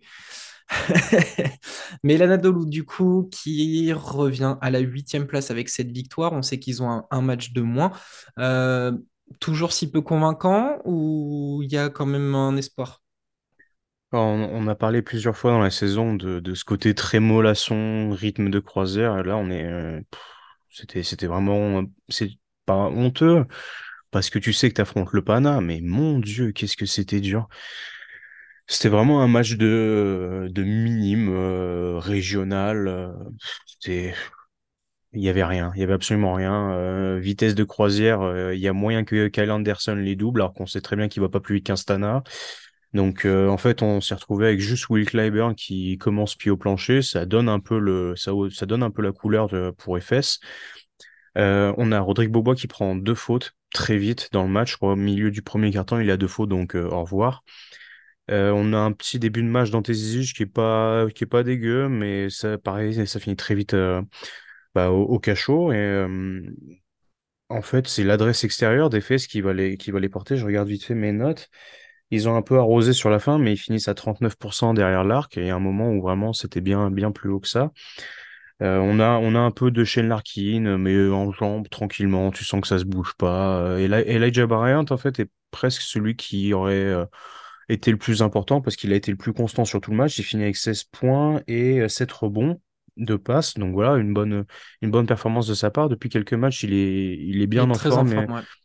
Mais 2.03 2.17
l'Anadolu, 2.19 2.67
du 2.67 2.85
coup, 2.85 3.29
qui 3.33 3.93
revient 3.93 4.57
à 4.61 4.71
la 4.71 4.81
huitième 4.81 5.27
place 5.27 5.51
avec 5.51 5.69
cette 5.69 5.91
victoire, 5.93 6.33
on 6.33 6.43
sait 6.43 6.59
qu'ils 6.59 6.83
ont 6.83 6.91
un, 6.91 7.07
un 7.11 7.23
match 7.23 7.53
de 7.53 7.63
moins. 7.63 7.93
Euh, 8.39 8.93
toujours 9.41 9.73
si 9.73 9.91
peu 9.91 10.01
convaincant 10.01 10.79
ou 10.85 11.61
il 11.63 11.73
y 11.73 11.79
a 11.79 11.91
quand 11.91 12.07
même 12.07 12.35
un 12.35 12.57
espoir? 12.57 13.03
On, 14.13 14.67
a 14.69 14.75
parlé 14.75 15.03
plusieurs 15.03 15.37
fois 15.37 15.51
dans 15.51 15.59
la 15.61 15.71
saison 15.71 16.15
de, 16.15 16.55
ce 16.55 16.65
côté 16.65 16.95
trémolation, 16.95 18.11
rythme 18.13 18.51
de 18.51 18.61
croisière. 18.61 19.23
Là, 19.23 19.37
on 19.37 19.51
est, 19.51 19.65
euh, 19.65 20.01
c'était, 20.71 21.03
c'était 21.03 21.27
vraiment, 21.27 21.83
c'est 22.09 22.31
pas 22.65 22.89
honteux 22.89 23.45
parce 24.11 24.31
que 24.31 24.39
tu 24.39 24.53
sais 24.53 24.71
que 24.71 24.75
tu 24.75 24.81
affrontes 24.81 25.13
le 25.13 25.23
Pana, 25.23 25.61
mais 25.61 25.81
mon 25.83 26.19
Dieu, 26.19 26.53
qu'est-ce 26.53 26.77
que 26.77 26.87
c'était 26.87 27.21
dur. 27.21 27.49
C'était 28.69 28.89
vraiment 28.89 29.23
un 29.23 29.29
match 29.29 29.53
de, 29.57 30.49
de 30.51 30.63
minime, 30.65 31.29
euh, 31.31 31.99
régional. 31.99 32.89
euh, 32.89 33.13
C'était, 33.67 34.15
il 35.17 35.23
y 35.23 35.31
avait 35.31 35.45
rien, 35.45 35.73
il 35.75 35.81
y 35.81 35.83
avait 35.83 35.95
absolument 35.95 36.35
rien. 36.35 36.73
Euh, 36.73 37.19
vitesse 37.19 37.55
de 37.55 37.65
croisière, 37.65 38.21
euh, 38.21 38.55
il 38.55 38.61
y 38.61 38.69
a 38.69 38.75
moyen 38.75 39.03
que 39.05 39.29
Kyle 39.29 39.51
Anderson 39.51 39.95
les 39.95 40.15
double, 40.15 40.43
alors 40.43 40.53
qu'on 40.53 40.67
sait 40.67 40.83
très 40.83 40.95
bien 40.95 41.09
qu'il 41.09 41.23
va 41.23 41.31
pas 41.31 41.41
plus 41.41 41.57
vite 41.57 41.67
qu'un 41.67 41.77
Stana. 41.77 42.23
Donc 42.93 43.25
euh, 43.25 43.49
en 43.49 43.57
fait, 43.57 43.83
on 43.83 44.01
s'est 44.03 44.15
retrouvé 44.15 44.47
avec 44.47 44.61
juste 44.61 44.89
Will 44.91 45.07
Clyburn 45.07 45.55
qui 45.55 45.97
commence 45.99 46.37
pied 46.37 46.51
au 46.51 46.59
plancher. 46.59 47.01
Ça 47.01 47.25
donne 47.25 47.49
un 47.49 47.61
peu 47.61 47.79
le, 47.79 48.15
ça, 48.17 48.33
ça 48.51 48.67
donne 48.67 48.83
un 48.83 48.91
peu 48.91 49.03
la 49.03 49.13
couleur 49.13 49.49
pour 49.79 49.99
FS. 49.99 50.39
On 51.35 51.93
a 51.93 52.01
Rodrigue 52.01 52.31
Bobois 52.31 52.55
qui 52.55 52.67
prend 52.67 52.95
deux 52.95 53.15
fautes 53.15 53.55
très 53.73 53.97
vite 53.97 54.29
dans 54.33 54.45
le 54.45 54.51
match. 54.51 54.77
Au 54.81 54.97
milieu 54.97 55.31
du 55.31 55.43
premier 55.43 55.71
quart-temps, 55.71 55.99
il 55.99 56.11
a 56.11 56.17
deux 56.17 56.29
fautes, 56.29 56.49
donc 56.51 56.75
au 56.75 57.01
revoir. 57.03 57.43
On 58.29 58.73
a 58.73 58.79
un 58.79 58.93
petit 58.93 59.19
début 59.19 59.43
de 59.43 59.49
match 59.49 59.71
dans 59.71 59.83
Zizic 59.85 60.35
qui 60.35 60.43
est 60.45 60.47
pas, 60.47 61.07
qui 61.15 61.25
est 61.25 61.27
pas 61.27 61.43
dégueu, 61.43 61.89
mais 61.89 62.31
ça, 62.31 62.59
pareil, 62.59 63.07
ça 63.07 63.21
finit 63.21 63.37
très 63.37 63.55
vite 63.55 63.75
bah, 64.77 64.91
au, 64.91 65.19
cachot. 65.19 65.73
Et 65.73 66.07
en 67.49 67.63
fait, 67.63 67.87
c'est 67.89 68.05
l'adresse 68.05 68.45
extérieure 68.45 68.91
d'FS 68.91 69.27
qui 69.27 69.41
va 69.41 69.53
les, 69.53 69.77
qui 69.77 69.91
va 69.91 70.01
les 70.01 70.09
porter. 70.09 70.37
Je 70.37 70.45
regarde 70.45 70.69
vite 70.69 70.85
fait 70.85 70.95
mes 70.95 71.13
notes. 71.13 71.49
Ils 72.11 72.29
ont 72.29 72.37
un 72.37 72.43
peu 72.43 72.59
arrosé 72.59 72.93
sur 72.93 73.11
la 73.11 73.19
fin, 73.19 73.39
mais 73.39 73.53
ils 73.53 73.57
finissent 73.57 73.89
à 73.89 73.95
39% 73.95 74.75
derrière 74.75 75.05
l'arc. 75.05 75.37
Et 75.39 75.47
il 75.47 75.51
un 75.51 75.59
moment 75.61 75.91
où 75.91 76.03
vraiment 76.03 76.33
c'était 76.33 76.61
bien, 76.61 76.91
bien 76.91 77.13
plus 77.13 77.31
haut 77.31 77.41
que 77.41 77.49
ça. 77.49 77.73
Euh, 78.63 78.79
on 78.79 79.01
a, 79.01 79.39
un 79.39 79.51
peu 79.51 79.71
de 79.71 79.85
Shane 79.85 80.09
Larkin, 80.09 80.79
mais 80.79 81.09
en 81.09 81.31
jambes, 81.33 81.69
tranquillement. 81.69 82.31
Tu 82.31 82.45
sens 82.45 82.61
que 82.61 82.69
ça 82.69 82.79
se 82.79 82.85
bouge 82.85 83.15
pas. 83.19 83.59
Euh, 83.61 83.79
Eli- 83.79 84.09
Elijah 84.09 84.47
Bryant, 84.47 84.87
en 84.91 84.97
fait, 84.97 85.21
est 85.21 85.31
presque 85.51 85.83
celui 85.83 86.17
qui 86.17 86.53
aurait 86.53 86.75
euh, 86.75 87.05
été 87.69 87.91
le 87.91 87.99
plus 87.99 88.23
important 88.23 88.61
parce 88.61 88.77
qu'il 88.77 88.93
a 88.93 88.97
été 88.97 89.11
le 89.11 89.17
plus 89.17 89.33
constant 89.33 89.65
sur 89.65 89.81
tout 89.81 89.91
le 89.91 89.97
match. 89.97 90.19
Il 90.19 90.25
finit 90.25 90.45
avec 90.45 90.57
16 90.57 90.85
points 90.85 91.43
et 91.47 91.81
euh, 91.81 91.89
7 91.89 92.11
rebonds 92.13 92.61
de 92.97 93.17
passes. 93.17 93.55
Donc 93.55 93.75
voilà, 93.75 93.97
une 93.97 94.15
bonne, 94.15 94.45
une 94.83 94.91
bonne 94.91 95.07
performance 95.07 95.47
de 95.47 95.55
sa 95.55 95.71
part. 95.71 95.89
Depuis 95.89 96.09
quelques 96.09 96.35
matchs, 96.35 96.63
il 96.63 96.73
est, 96.73 97.17
il 97.17 97.41
est 97.41 97.45
Il 97.45 97.47
bien 97.47 97.67
est 97.67 97.71
en 97.71 97.73
très 97.73 97.93
en 97.93 98.05
forme. 98.07 98.09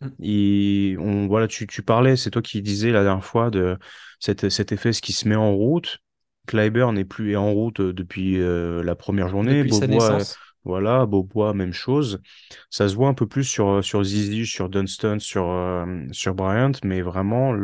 ouais. 0.02 0.08
Et 0.22 0.96
on, 1.00 1.28
voilà, 1.28 1.48
tu, 1.48 1.68
tu 1.68 1.82
parlais, 1.84 2.16
c'est 2.16 2.32
toi 2.32 2.42
qui 2.42 2.62
disais 2.62 2.92
la 2.92 3.04
dernière 3.04 3.26
fois 3.26 3.50
de 3.50 3.78
cette, 4.20 4.50
cet 4.50 4.72
effet 4.72 4.94
ce 4.94 5.02
qui 5.02 5.14
se 5.14 5.28
met 5.28 5.36
en 5.36 5.52
route. 5.54 6.00
Clyburn 6.48 6.96
n'est 6.96 7.06
plus 7.06 7.34
est 7.34 7.36
en 7.36 7.52
route 7.52 7.80
euh, 7.80 7.94
depuis 7.94 8.40
euh, 8.42 8.84
la 8.84 8.96
première 8.96 9.30
journée. 9.30 9.60
Depuis 9.60 9.74
sa 9.74 9.88
Bobois, 9.88 10.14
naissance. 10.14 10.38
Voilà, 10.64 11.06
Beaubois, 11.06 11.54
même 11.54 11.74
chose. 11.74 12.22
Ça 12.70 12.88
se 12.88 12.96
voit 12.96 13.08
un 13.08 13.14
peu 13.14 13.28
plus 13.28 13.44
sur, 13.44 13.68
euh, 13.70 13.82
sur 13.82 14.04
Zizi, 14.04 14.46
sur 14.46 14.70
Dunston, 14.70 15.18
sur, 15.20 15.50
euh, 15.50 15.86
sur 16.12 16.36
Bryant, 16.36 16.72
mais 16.84 17.02
vraiment, 17.02 17.56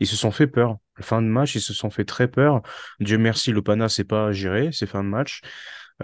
ils 0.00 0.06
se 0.06 0.16
sont 0.16 0.30
fait 0.30 0.46
peur. 0.46 0.78
Fin 1.00 1.22
de 1.22 1.28
match, 1.28 1.54
ils 1.54 1.60
se 1.60 1.72
sont 1.72 1.90
fait 1.90 2.04
très 2.04 2.26
peur. 2.26 2.62
Dieu 2.98 3.18
merci, 3.18 3.52
Lopana 3.52 3.88
s'est 3.88 4.04
pas 4.04 4.32
géré, 4.32 4.70
ces 4.72 4.86
fins 4.86 5.04
de 5.04 5.08
match. 5.08 5.42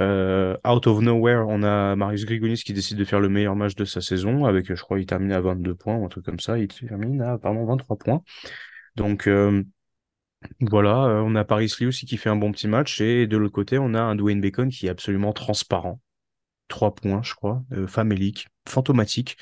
Euh, 0.00 0.56
out 0.66 0.86
of 0.86 1.00
nowhere, 1.00 1.46
on 1.46 1.62
a 1.62 1.94
Marius 1.94 2.24
Grigonis 2.24 2.62
qui 2.64 2.72
décide 2.72 2.98
de 2.98 3.04
faire 3.04 3.20
le 3.20 3.28
meilleur 3.28 3.54
match 3.54 3.74
de 3.76 3.84
sa 3.84 4.00
saison, 4.00 4.44
avec, 4.44 4.74
je 4.74 4.82
crois, 4.82 4.98
il 4.98 5.06
termine 5.06 5.32
à 5.32 5.40
22 5.40 5.74
points 5.74 5.96
ou 5.96 6.04
un 6.04 6.08
truc 6.08 6.24
comme 6.24 6.40
ça. 6.40 6.58
Il 6.58 6.68
termine 6.68 7.20
à, 7.22 7.38
pardon, 7.38 7.64
23 7.64 7.96
points. 7.96 8.22
Donc, 8.96 9.28
euh, 9.28 9.62
voilà, 10.60 11.04
euh, 11.04 11.22
on 11.24 11.34
a 11.36 11.44
Paris 11.44 11.72
Lee 11.78 11.86
aussi 11.86 12.06
qui 12.06 12.16
fait 12.16 12.28
un 12.28 12.36
bon 12.36 12.52
petit 12.52 12.68
match, 12.68 13.00
et 13.00 13.26
de 13.26 13.36
l'autre 13.36 13.54
côté, 13.54 13.78
on 13.78 13.94
a 13.94 14.00
un 14.00 14.16
Dwayne 14.16 14.40
Bacon 14.40 14.68
qui 14.68 14.86
est 14.86 14.90
absolument 14.90 15.32
transparent 15.32 16.00
trois 16.68 16.94
points, 16.94 17.22
je 17.22 17.34
crois, 17.34 17.62
famélique, 17.86 18.48
fantomatique. 18.66 19.36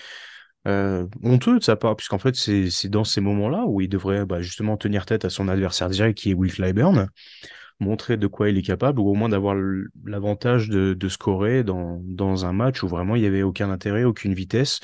Honteux 0.67 1.59
de 1.59 1.63
sa 1.63 1.77
part, 1.77 1.97
puisqu'en 1.97 2.19
fait, 2.19 2.35
c'est 2.35 2.69
c'est 2.69 2.89
dans 2.89 3.05
ces 3.05 3.21
moments-là 3.21 3.65
où 3.67 3.81
il 3.81 3.89
devrait 3.89 4.27
bah, 4.27 4.41
justement 4.41 4.77
tenir 4.77 5.07
tête 5.07 5.25
à 5.25 5.31
son 5.31 5.49
adversaire 5.49 5.89
direct 5.89 6.19
qui 6.19 6.33
est 6.33 6.35
Will 6.35 6.53
Clyburn, 6.53 7.09
montrer 7.83 8.17
de 8.17 8.27
quoi 8.27 8.49
il 8.49 8.59
est 8.59 8.62
capable, 8.62 9.01
ou 9.01 9.09
au 9.09 9.15
moins 9.15 9.29
d'avoir 9.29 9.55
l'avantage 10.05 10.69
de, 10.69 11.09
scorer 11.09 11.65
dans, 11.65 12.01
dans 12.05 12.47
un 12.47 12.53
match 12.53 12.83
où 12.83 12.89
vraiment 12.89 13.17
il 13.17 13.23
n'y 13.23 13.29
avait 13.29 13.43
aucun 13.43 13.71
intérêt, 13.71 14.05
aucune 14.05 14.35
vitesse. 14.35 14.81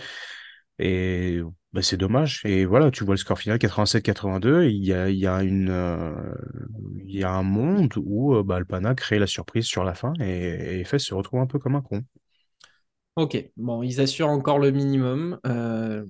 Et 0.79 1.41
bah, 1.73 1.83
c'est 1.83 1.97
dommage. 1.97 2.41
Et 2.45 2.65
voilà, 2.65 2.91
tu 2.91 3.05
vois 3.05 3.15
le 3.15 3.19
score 3.19 3.39
final 3.39 3.59
87-82, 3.59 4.71
il 4.71 4.85
y 4.85 4.93
a, 4.93 5.11
y 5.11 5.27
a 5.27 5.43
une, 5.43 5.71
euh, 5.71 6.35
y 7.07 7.25
a 7.25 7.33
un 7.33 7.43
monde 7.43 7.95
où 7.97 8.35
euh, 8.35 8.43
bah, 8.43 8.57
Alpana 8.57 8.95
crée 8.95 9.19
la 9.19 9.27
surprise 9.27 9.65
sur 9.65 9.85
la 9.85 9.95
fin 9.95 10.13
et, 10.21 10.81
et 10.81 10.99
se 10.99 11.15
retrouve 11.15 11.41
un 11.41 11.47
peu 11.47 11.59
comme 11.59 11.77
un 11.77 11.83
con. 11.83 12.03
Ok, 13.17 13.51
bon, 13.57 13.83
ils 13.83 14.01
assurent 14.01 14.29
encore 14.29 14.61
le 14.61 14.71
minimum. 14.71 15.41
Euh, 15.47 16.07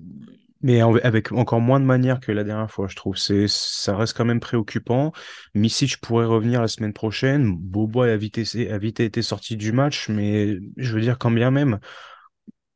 Mais 0.61 0.81
avec 0.81 1.31
encore 1.31 1.61
moins 1.61 1.79
de 1.79 1.85
manière 1.85 2.19
que 2.19 2.33
la 2.33 2.43
dernière 2.43 2.69
fois, 2.69 2.87
je 2.89 2.95
trouve. 2.95 3.15
C'est, 3.17 3.47
ça 3.47 3.95
reste 3.95 4.15
quand 4.17 4.25
même 4.25 4.41
préoccupant. 4.41 5.13
Misic 5.53 6.01
pourrait 6.01 6.25
revenir 6.25 6.61
la 6.61 6.67
semaine 6.67 6.91
prochaine. 6.93 7.55
Bobo 7.57 8.01
a 8.01 8.17
vite, 8.17 8.39
a 8.69 8.77
vite 8.77 8.99
été 8.99 9.21
sorti 9.21 9.55
du 9.55 9.71
match, 9.71 10.09
mais 10.09 10.57
je 10.75 10.93
veux 10.93 10.99
dire, 11.01 11.17
quand 11.17 11.31
bien 11.31 11.49
même, 11.49 11.79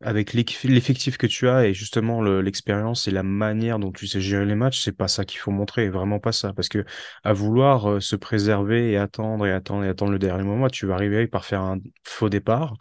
avec 0.02 0.34
l'effectif 0.34 1.18
que 1.18 1.28
tu 1.28 1.48
as 1.48 1.66
et 1.68 1.74
justement 1.74 2.22
le- 2.22 2.42
l'expérience 2.42 3.08
et 3.08 3.12
la 3.12 3.24
manière 3.24 3.80
dont 3.80 3.92
tu 3.92 4.06
sais 4.08 4.20
gérer 4.20 4.46
les 4.46 4.56
matchs, 4.56 4.82
c'est 4.82 4.92
pas 4.98 5.08
ça 5.08 5.24
qu'il 5.24 5.40
faut 5.40 5.52
montrer, 5.52 5.90
vraiment 5.90 6.20
pas 6.20 6.34
ça. 6.34 6.52
Parce 6.54 6.68
que 6.70 6.84
à 7.24 7.32
vouloir 7.34 7.90
euh, 7.90 8.00
se 8.02 8.16
préserver 8.18 8.92
et 8.92 8.98
attendre 8.98 9.46
et 9.48 9.52
attendre 9.54 9.86
et 9.86 9.90
attendre 9.90 10.12
le 10.12 10.20
dernier 10.20 10.44
moment, 10.44 10.68
tu 10.70 10.86
vas 10.88 10.96
arriver 10.96 11.28
par 11.28 11.46
faire 11.46 11.62
un 11.62 11.80
faux 12.04 12.30
départ 12.30 12.74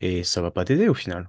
et 0.00 0.24
ça 0.24 0.42
va 0.42 0.52
pas 0.52 0.66
t'aider 0.66 0.88
au 0.90 0.94
final. 0.94 1.28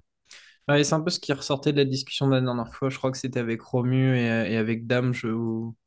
Ouais, 0.70 0.84
c'est 0.84 0.94
un 0.94 1.02
peu 1.02 1.10
ce 1.10 1.20
qui 1.20 1.34
ressortait 1.34 1.72
de 1.74 1.78
la 1.78 1.86
discussion 1.86 2.28
de 2.28 2.34
la 2.36 2.42
dernière 2.42 2.74
fois. 2.74 2.90
Je 2.90 2.98
crois 2.98 3.12
que 3.12 3.18
c'était 3.18 3.40
avec 3.40 3.62
Romu 3.62 4.18
et, 4.18 4.22
et 4.54 4.58
avec 4.58 4.88
Dame. 4.88 5.14
Je... 5.14 5.28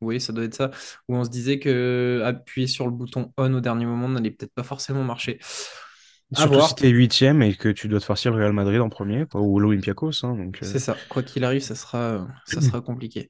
Oui, 0.01 0.21
ça 0.21 0.33
doit 0.33 0.43
être 0.45 0.55
ça. 0.55 0.71
Où 1.07 1.15
on 1.15 1.23
se 1.23 1.29
disait 1.29 1.59
que 1.59 2.21
appuyer 2.25 2.67
sur 2.67 2.85
le 2.85 2.91
bouton 2.91 3.33
on 3.37 3.53
au 3.53 3.59
dernier 3.61 3.85
moment 3.85 4.09
n'allait 4.09 4.31
peut-être 4.31 4.53
pas 4.53 4.63
forcément 4.63 5.03
marcher. 5.03 5.39
À 6.35 6.47
Surtout 6.47 6.61
si 6.61 6.73
voir. 6.73 6.75
t'es 6.75 6.87
huitième 6.89 7.41
et 7.41 7.55
que 7.55 7.67
tu 7.69 7.89
dois 7.89 7.99
te 7.99 8.05
farcir 8.05 8.31
le 8.31 8.37
Real 8.37 8.53
Madrid 8.53 8.79
en 8.79 8.87
premier, 8.89 9.25
quoi, 9.25 9.41
ou 9.41 9.59
l'Olympiakos, 9.59 10.23
hein, 10.25 10.35
donc, 10.35 10.63
euh, 10.63 10.73
C'est 10.73 10.79
ça. 10.79 11.05
Quoi 11.09 11.23
qu'il 11.23 11.43
arrive, 11.43 11.61
ça 11.61 11.75
sera, 11.75 12.27
ça 12.45 12.61
sera 12.61 12.81
compliqué. 12.81 13.29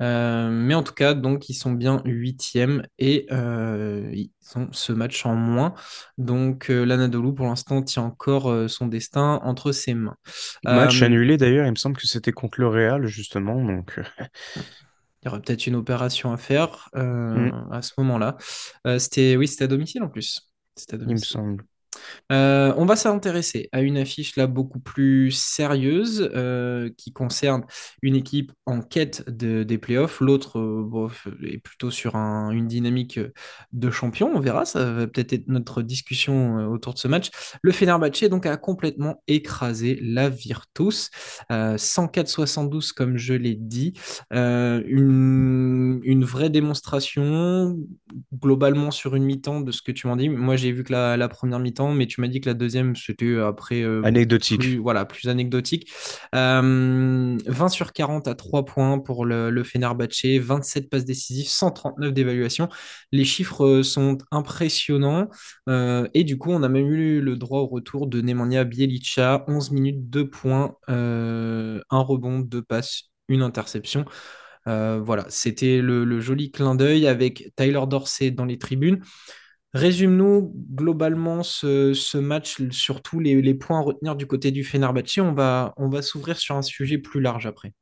Euh, 0.00 0.50
mais 0.50 0.74
en 0.74 0.82
tout 0.82 0.94
cas, 0.94 1.14
donc 1.14 1.48
ils 1.48 1.54
sont 1.54 1.72
bien 1.72 2.02
huitièmes 2.04 2.86
et 2.98 3.26
euh, 3.30 4.10
ils 4.12 4.30
ont 4.56 4.68
ce 4.72 4.92
match 4.92 5.24
en 5.24 5.34
moins. 5.34 5.74
Donc 6.18 6.70
euh, 6.70 6.84
l'Anadolu, 6.84 7.34
pour 7.34 7.46
l'instant, 7.46 7.82
tient 7.82 8.02
encore 8.02 8.50
euh, 8.50 8.68
son 8.68 8.86
destin 8.86 9.40
entre 9.44 9.72
ses 9.72 9.94
mains. 9.94 10.16
Match 10.64 11.02
annulé 11.02 11.36
d'ailleurs, 11.36 11.66
il 11.66 11.70
me 11.70 11.76
semble 11.76 11.96
que 11.96 12.06
c'était 12.06 12.32
contre 12.32 12.60
le 12.60 12.68
Real, 12.68 13.06
justement, 13.06 13.62
donc 13.64 14.00
il 14.56 14.62
y 15.26 15.28
aurait 15.28 15.40
peut-être 15.40 15.66
une 15.66 15.76
opération 15.76 16.32
à 16.32 16.36
faire 16.36 16.88
hmm, 16.94 17.50
à 17.70 17.82
ce 17.82 17.92
moment-là. 17.98 18.36
C'était, 18.98 19.36
oui, 19.36 19.48
c'était 19.48 19.64
à 19.64 19.68
domicile 19.68 20.02
en 20.02 20.08
plus. 20.08 20.50
Il 20.90 21.06
me 21.06 21.16
semble. 21.16 21.64
Euh, 22.32 22.72
on 22.76 22.84
va 22.86 22.96
s'intéresser 22.96 23.68
à 23.72 23.80
une 23.82 23.96
affiche 23.96 24.36
là 24.36 24.46
beaucoup 24.46 24.80
plus 24.80 25.30
sérieuse 25.30 26.30
euh, 26.34 26.90
qui 26.96 27.12
concerne 27.12 27.64
une 28.02 28.14
équipe 28.16 28.52
en 28.66 28.80
quête 28.80 29.28
de, 29.28 29.62
des 29.62 29.78
playoffs. 29.78 30.20
L'autre 30.20 30.58
euh, 30.58 31.08
est 31.46 31.58
plutôt 31.58 31.90
sur 31.90 32.16
un- 32.16 32.50
une 32.50 32.66
dynamique 32.66 33.20
de 33.72 33.90
champion. 33.90 34.30
On 34.34 34.40
verra, 34.40 34.64
ça 34.64 34.92
va 34.92 35.06
peut-être 35.06 35.32
être 35.32 35.48
notre 35.48 35.82
discussion 35.82 36.68
autour 36.68 36.94
de 36.94 36.98
ce 36.98 37.08
match. 37.08 37.30
Le 37.62 37.72
Fenerbahçe 37.72 38.24
donc 38.24 38.46
a 38.46 38.56
complètement 38.56 39.22
écrasé 39.28 39.98
la 40.02 40.28
Virtus, 40.28 41.10
euh, 41.52 41.76
104-72 41.76 42.92
comme 42.92 43.16
je 43.16 43.34
l'ai 43.34 43.54
dit. 43.54 43.94
Une, 44.30 46.24
vraie 46.24 46.50
démonstration 46.50 47.76
globalement 48.32 48.90
sur 48.90 49.14
une 49.14 49.24
mi-temps 49.24 49.60
de 49.60 49.70
ce 49.72 49.82
que 49.82 49.92
tu 49.92 50.06
m'en 50.06 50.16
dis. 50.16 50.28
Moi, 50.28 50.56
j'ai 50.56 50.72
vu 50.72 50.84
que 50.84 50.92
la 50.92 51.28
première 51.28 51.58
mi-temps, 51.58 51.93
mais 51.94 52.06
tu 52.06 52.20
m'as 52.20 52.28
dit 52.28 52.40
que 52.40 52.48
la 52.48 52.54
deuxième, 52.54 52.94
c'était 52.96 53.38
après 53.38 53.82
euh, 53.82 54.00
plus, 54.00 54.08
Anecdotique. 54.08 54.78
voilà, 54.80 55.04
plus 55.04 55.28
anecdotique. 55.28 55.90
Euh, 56.34 57.38
20 57.46 57.68
sur 57.68 57.92
40 57.92 58.28
à 58.28 58.34
3 58.34 58.64
points 58.64 58.98
pour 58.98 59.24
le, 59.24 59.50
le 59.50 59.64
Fenerbahçe, 59.64 60.38
27 60.38 60.90
passes 60.90 61.04
décisives, 61.04 61.48
139 61.48 62.12
d'évaluation. 62.12 62.68
Les 63.12 63.24
chiffres 63.24 63.64
euh, 63.64 63.82
sont 63.82 64.18
impressionnants. 64.30 65.28
Euh, 65.68 66.08
et 66.14 66.24
du 66.24 66.38
coup, 66.38 66.50
on 66.50 66.62
a 66.62 66.68
même 66.68 66.86
eu 66.90 67.20
le 67.20 67.36
droit 67.36 67.60
au 67.60 67.66
retour 67.66 68.06
de 68.06 68.20
Nemanja 68.20 68.64
Bielica, 68.64 69.44
11 69.48 69.70
minutes, 69.70 70.10
2 70.10 70.28
points, 70.28 70.76
euh, 70.88 71.80
un 71.90 72.00
rebond, 72.00 72.40
2 72.40 72.62
passes, 72.62 73.10
une 73.28 73.42
interception. 73.42 74.04
Euh, 74.66 75.00
voilà, 75.04 75.26
c'était 75.28 75.80
le, 75.80 76.04
le 76.04 76.20
joli 76.20 76.50
clin 76.50 76.74
d'œil 76.74 77.06
avec 77.06 77.52
Tyler 77.56 77.82
Dorsey 77.86 78.30
dans 78.30 78.44
les 78.44 78.58
tribunes. 78.58 79.00
Résume-nous 79.74 80.52
globalement 80.72 81.42
ce, 81.42 81.92
ce 81.94 82.16
match, 82.16 82.62
surtout 82.70 83.18
les, 83.20 83.42
les 83.42 83.54
points 83.54 83.80
à 83.80 83.82
retenir 83.82 84.14
du 84.16 84.26
côté 84.26 84.52
du 84.52 84.64
Fenerbahçe. 84.64 85.18
On 85.18 85.32
va, 85.32 85.74
on 85.76 85.88
va 85.88 86.00
s'ouvrir 86.00 86.38
sur 86.38 86.56
un 86.56 86.62
sujet 86.62 86.98
plus 86.98 87.20
large 87.20 87.46
après. 87.46 87.72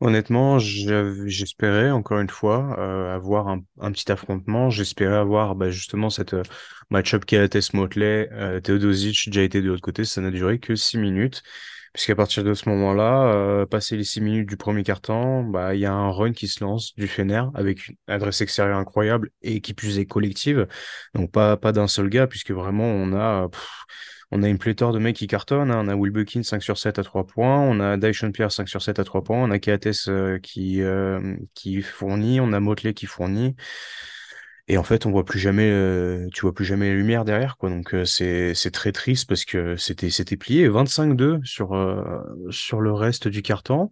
Honnêtement, 0.00 0.60
j'espérais 0.60 1.90
encore 1.90 2.20
une 2.20 2.30
fois 2.30 2.76
euh, 2.78 3.14
avoir 3.14 3.48
un, 3.48 3.92
petit 3.92 4.10
affrontement. 4.12 4.70
J'espérais 4.70 5.16
avoir 5.16 5.56
bah, 5.56 5.70
justement 5.70 6.08
cette 6.08 6.34
euh, 6.34 6.42
match-up 6.88 7.24
Keates 7.24 7.74
Motley, 7.74 8.28
euh, 8.32 8.60
Teodosic 8.60 9.26
déjà 9.26 9.42
été 9.42 9.60
de 9.60 9.66
l'autre 9.66 9.82
côté. 9.82 10.04
Ça 10.04 10.20
n'a 10.20 10.30
duré 10.30 10.60
que 10.60 10.76
six 10.76 10.98
minutes, 10.98 11.42
puisqu'à 11.92 12.14
partir 12.14 12.44
de 12.44 12.54
ce 12.54 12.68
moment-là, 12.68 13.32
euh, 13.32 13.66
passé 13.66 13.96
les 13.96 14.04
six 14.04 14.20
minutes 14.20 14.48
du 14.48 14.56
premier 14.56 14.82
quart-temps, 14.82 15.42
bah 15.44 15.74
il 15.74 15.80
y 15.80 15.86
a 15.86 15.92
un 15.92 16.10
run 16.10 16.32
qui 16.32 16.48
se 16.48 16.62
lance 16.64 16.94
du 16.96 17.08
Fener 17.08 17.42
avec 17.54 17.88
une 17.88 17.96
adresse 18.08 18.40
extérieure 18.40 18.78
incroyable 18.78 19.30
et 19.42 19.60
qui 19.60 19.74
plus 19.74 19.98
est 19.98 20.06
collective. 20.06 20.66
Donc 21.14 21.30
pas 21.32 21.56
pas 21.56 21.72
d'un 21.72 21.88
seul 21.88 22.08
gars, 22.08 22.26
puisque 22.26 22.50
vraiment 22.52 22.84
on 22.86 23.12
a 23.12 23.48
pff, 23.48 23.68
on 24.30 24.42
a 24.42 24.48
une 24.48 24.58
pléthore 24.58 24.92
de 24.92 24.98
mecs 24.98 25.16
qui 25.16 25.26
cartonnent. 25.26 25.70
hein. 25.70 25.82
On 25.84 25.88
a 25.88 25.94
Will 25.94 26.12
Buckin 26.12 26.42
5 26.42 26.62
sur 26.62 26.78
7 26.78 26.98
à 26.98 27.04
3 27.04 27.26
points. 27.26 27.58
On 27.60 27.80
a 27.80 27.96
Dyson 27.96 28.30
Pierre 28.32 28.52
5 28.52 28.68
sur 28.68 28.82
7 28.82 28.98
à 28.98 29.04
3 29.04 29.22
points. 29.24 29.38
On 29.42 29.50
a 29.50 29.58
Keates 29.58 30.08
euh, 30.08 30.38
qui, 30.38 30.82
euh, 30.82 31.36
qui 31.54 31.80
fournit. 31.82 32.40
On 32.40 32.52
a 32.52 32.60
Motley 32.60 32.92
qui 32.94 33.06
fournit. 33.06 33.56
Et 34.68 34.76
en 34.76 34.82
fait, 34.84 35.06
on 35.06 35.10
voit 35.10 35.24
plus 35.24 35.38
jamais, 35.38 35.70
euh, 35.70 36.28
tu 36.32 36.42
vois 36.42 36.54
plus 36.54 36.64
jamais 36.66 36.90
la 36.90 36.94
lumière 36.94 37.24
derrière, 37.24 37.56
quoi. 37.56 37.70
Donc, 37.70 37.94
euh, 37.94 38.04
c'est, 38.04 38.70
très 38.70 38.92
triste 38.92 39.26
parce 39.26 39.44
que 39.46 39.76
c'était, 39.76 40.10
c'était 40.10 40.36
plié 40.36 40.68
25-2 40.68 41.40
sur, 41.42 41.74
euh, 41.74 42.22
sur 42.50 42.80
le 42.80 42.92
reste 42.92 43.28
du 43.28 43.40
carton. 43.42 43.90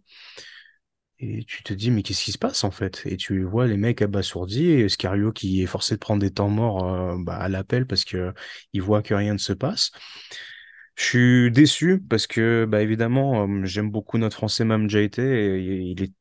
Et 1.18 1.45
tu 1.45 1.62
te 1.62 1.73
dis, 1.73 1.90
mais 1.90 2.02
qu'est-ce 2.02 2.25
qui 2.25 2.33
se 2.33 2.38
passe 2.38 2.62
en 2.62 2.71
fait? 2.71 3.02
Et 3.06 3.16
tu 3.16 3.42
vois 3.42 3.66
les 3.66 3.78
mecs 3.78 4.02
abasourdis 4.02 4.71
et 4.71 4.88
Scario 4.90 5.33
qui 5.33 5.62
est 5.62 5.66
forcé 5.66 5.95
de 5.95 5.99
prendre 5.99 6.21
des 6.21 6.30
temps 6.30 6.50
morts 6.50 6.85
euh, 6.92 7.16
bah, 7.18 7.37
à 7.37 7.49
l'appel 7.49 7.87
parce 7.87 8.04
que 8.04 8.35
il 8.75 8.83
voit 8.83 9.02
que 9.02 9.14
rien 9.14 9.33
ne 9.33 9.38
se 9.38 9.54
passe. 9.54 9.92
Je 10.95 11.04
suis 11.04 11.50
déçu 11.52 12.00
parce 12.00 12.26
que, 12.26 12.66
bah, 12.68 12.83
évidemment, 12.83 13.64
j'aime 13.64 13.90
beaucoup 13.90 14.18
notre 14.18 14.37
Français 14.37 14.64
Mam 14.64 14.88
Jaité. 14.90 15.56
et 15.56 15.80
Il 15.90 16.02
est, 16.02 16.12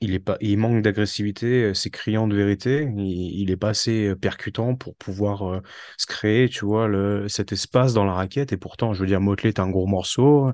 il 0.00 0.14
est 0.14 0.18
pas, 0.18 0.36
il 0.40 0.58
manque 0.58 0.82
d'agressivité, 0.82 1.64
euh, 1.64 1.74
c'est 1.74 1.90
criant 1.90 2.26
de 2.26 2.34
vérité. 2.34 2.88
Il, 2.96 3.40
il 3.40 3.50
est 3.50 3.56
pas 3.56 3.70
assez 3.70 4.08
euh, 4.08 4.16
percutant 4.16 4.74
pour 4.74 4.96
pouvoir 4.96 5.42
euh, 5.42 5.60
se 5.98 6.06
créer, 6.06 6.48
tu 6.48 6.64
vois, 6.64 6.88
le, 6.88 7.28
cet 7.28 7.52
espace 7.52 7.92
dans 7.92 8.04
la 8.04 8.14
raquette. 8.14 8.52
Et 8.52 8.56
pourtant, 8.56 8.94
je 8.94 9.00
veux 9.00 9.06
dire, 9.06 9.20
Motley 9.20 9.50
est 9.50 9.60
un 9.60 9.68
gros 9.68 9.86
morceau. 9.86 10.52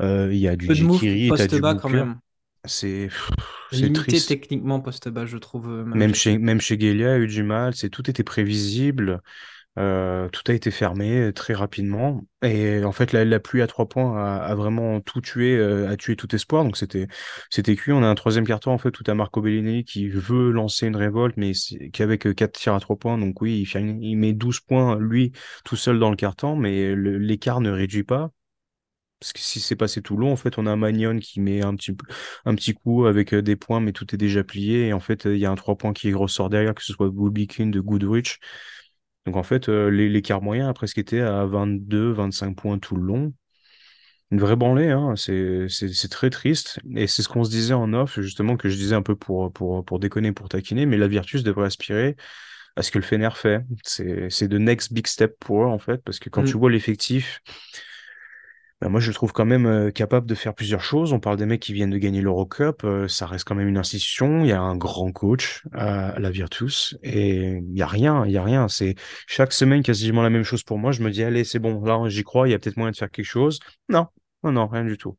Euh, 0.00 0.28
il 0.32 0.38
y 0.38 0.48
a 0.48 0.56
du 0.56 0.72
Jekiri, 0.72 1.30
t'as 1.36 1.46
du 1.46 1.60
bas 1.60 1.74
quand 1.74 1.88
même. 1.88 2.16
C'est, 2.64 3.08
Limité 3.70 4.20
techniquement 4.20 4.80
post 4.80 5.08
bas, 5.08 5.24
je 5.24 5.38
trouve, 5.38 5.68
même 5.68 6.14
chez, 6.14 6.38
même 6.38 6.60
chez 6.60 6.78
Gelia, 6.78 7.16
il 7.16 7.18
y 7.18 7.20
a 7.20 7.24
eu 7.24 7.26
du 7.28 7.42
mal. 7.42 7.74
C'est 7.74 7.90
tout 7.90 8.08
était 8.10 8.24
prévisible. 8.24 9.20
Euh, 9.78 10.28
tout 10.30 10.42
a 10.50 10.54
été 10.54 10.70
fermé 10.70 11.32
très 11.34 11.52
rapidement. 11.52 12.22
Et 12.42 12.82
en 12.84 12.92
fait, 12.92 13.12
la, 13.12 13.24
la 13.26 13.40
pluie 13.40 13.60
à 13.60 13.66
trois 13.66 13.88
points 13.88 14.16
a, 14.16 14.36
a 14.38 14.54
vraiment 14.54 15.00
tout 15.02 15.20
tué, 15.20 15.54
euh, 15.56 15.88
a 15.90 15.96
tué 15.96 16.16
tout 16.16 16.34
espoir. 16.34 16.64
Donc 16.64 16.76
c'était 16.78 17.08
c'était 17.50 17.76
cuit. 17.76 17.92
On 17.92 18.02
a 18.02 18.06
un 18.06 18.14
troisième 18.14 18.46
carton 18.46 18.70
en 18.72 18.78
fait 18.78 18.90
tout 18.90 19.04
à 19.06 19.14
Marco 19.14 19.42
Bellinelli 19.42 19.84
qui 19.84 20.08
veut 20.08 20.50
lancer 20.50 20.86
une 20.86 20.96
révolte, 20.96 21.36
mais 21.36 21.52
qu'avec 21.92 22.26
euh, 22.26 22.32
quatre 22.34 22.52
tirs 22.58 22.74
à 22.74 22.80
trois 22.80 22.96
points. 22.96 23.18
Donc 23.18 23.40
oui, 23.42 23.60
il, 23.60 23.66
fait, 23.66 23.82
il 23.82 24.16
met 24.16 24.32
12 24.32 24.60
points 24.60 24.98
lui 24.98 25.32
tout 25.64 25.76
seul 25.76 25.98
dans 25.98 26.10
le 26.10 26.16
carton, 26.16 26.56
mais 26.56 26.94
l'écart 26.96 27.60
ne 27.60 27.70
réduit 27.70 28.04
pas. 28.04 28.30
Parce 29.20 29.32
que 29.32 29.40
si 29.40 29.60
c'est 29.60 29.76
passé 29.76 30.02
tout 30.02 30.16
long, 30.18 30.30
en 30.32 30.36
fait, 30.36 30.58
on 30.58 30.66
a 30.66 30.70
un 30.70 30.76
Magnon 30.76 31.18
qui 31.18 31.40
met 31.40 31.62
un 31.64 31.74
petit, 31.74 31.96
un 32.44 32.54
petit 32.54 32.74
coup 32.74 33.06
avec 33.06 33.32
euh, 33.32 33.40
des 33.42 33.56
points, 33.56 33.80
mais 33.80 33.92
tout 33.92 34.14
est 34.14 34.18
déjà 34.18 34.44
plié. 34.44 34.88
Et 34.88 34.92
en 34.92 35.00
fait, 35.00 35.26
euh, 35.26 35.34
il 35.34 35.40
y 35.40 35.46
a 35.46 35.50
un 35.50 35.54
3 35.54 35.76
points 35.76 35.94
qui 35.94 36.12
ressort 36.12 36.50
derrière, 36.50 36.74
que 36.74 36.82
ce 36.84 36.92
soit 36.92 37.08
Gulbikun 37.10 37.68
de 37.68 37.80
Goodrich. 37.80 38.38
Donc 39.26 39.36
en 39.36 39.42
fait, 39.42 39.68
euh, 39.68 39.88
l'é- 39.90 40.08
l'écart 40.08 40.40
moyen 40.42 40.68
a 40.68 40.72
presque 40.72 40.98
été 40.98 41.20
à 41.20 41.44
22, 41.46 42.12
25 42.12 42.56
points 42.56 42.78
tout 42.78 42.96
le 42.96 43.02
long. 43.02 43.32
Une 44.32 44.40
vraie 44.40 44.56
branlée, 44.56 44.90
hein. 44.90 45.14
C'est, 45.16 45.68
très 46.10 46.30
triste. 46.30 46.80
Et 46.96 47.06
c'est 47.06 47.22
ce 47.22 47.28
qu'on 47.28 47.44
se 47.44 47.50
disait 47.50 47.74
en 47.74 47.92
off, 47.92 48.18
justement, 48.20 48.56
que 48.56 48.68
je 48.68 48.76
disais 48.76 48.94
un 48.94 49.02
peu 49.02 49.14
pour, 49.14 49.52
pour, 49.52 49.84
pour 49.84 49.98
déconner, 50.00 50.32
pour 50.32 50.48
taquiner. 50.48 50.84
Mais 50.86 50.96
la 50.96 51.06
Virtus 51.06 51.44
devrait 51.44 51.66
aspirer 51.66 52.16
à 52.74 52.82
ce 52.82 52.90
que 52.90 52.98
le 52.98 53.04
Fener 53.04 53.30
fait. 53.34 53.62
C'est, 53.84 54.28
the 54.48 54.54
next 54.54 54.92
big 54.92 55.06
step 55.06 55.36
pour 55.38 55.62
eux, 55.62 55.66
en 55.66 55.78
fait. 55.78 56.02
Parce 56.04 56.18
que 56.18 56.28
quand 56.28 56.42
tu 56.44 56.56
Mm. 56.56 56.58
vois 56.58 56.70
l'effectif, 56.70 57.40
ben 58.80 58.90
moi, 58.90 59.00
je 59.00 59.08
le 59.08 59.14
trouve 59.14 59.32
quand 59.32 59.46
même 59.46 59.90
capable 59.92 60.26
de 60.26 60.34
faire 60.34 60.54
plusieurs 60.54 60.82
choses. 60.82 61.12
On 61.12 61.20
parle 61.20 61.38
des 61.38 61.46
mecs 61.46 61.62
qui 61.62 61.72
viennent 61.72 61.90
de 61.90 61.98
gagner 61.98 62.20
l'Eurocup. 62.20 62.86
ça 63.08 63.26
reste 63.26 63.44
quand 63.44 63.54
même 63.54 63.68
une 63.68 63.78
institution. 63.78 64.44
Il 64.44 64.48
y 64.48 64.52
a 64.52 64.60
un 64.60 64.76
grand 64.76 65.12
coach 65.12 65.62
à 65.72 66.18
la 66.18 66.30
Virtus. 66.30 66.96
Et 67.02 67.58
il 67.58 67.74
y 67.76 67.82
a 67.82 67.86
rien, 67.86 68.26
il 68.26 68.32
y 68.32 68.36
a 68.36 68.44
rien. 68.44 68.68
C'est 68.68 68.94
chaque 69.26 69.54
semaine 69.54 69.82
quasiment 69.82 70.22
la 70.22 70.30
même 70.30 70.42
chose 70.42 70.62
pour 70.62 70.78
moi. 70.78 70.92
Je 70.92 71.02
me 71.02 71.10
dis, 71.10 71.24
allez, 71.24 71.44
c'est 71.44 71.58
bon. 71.58 71.82
Là, 71.84 72.08
j'y 72.08 72.22
crois. 72.22 72.48
Il 72.48 72.50
y 72.50 72.54
a 72.54 72.58
peut-être 72.58 72.76
moyen 72.76 72.90
de 72.90 72.96
faire 72.96 73.10
quelque 73.10 73.24
chose. 73.24 73.60
Non, 73.88 74.08
non, 74.44 74.52
non, 74.52 74.66
rien 74.66 74.84
du 74.84 74.98
tout. 74.98 75.16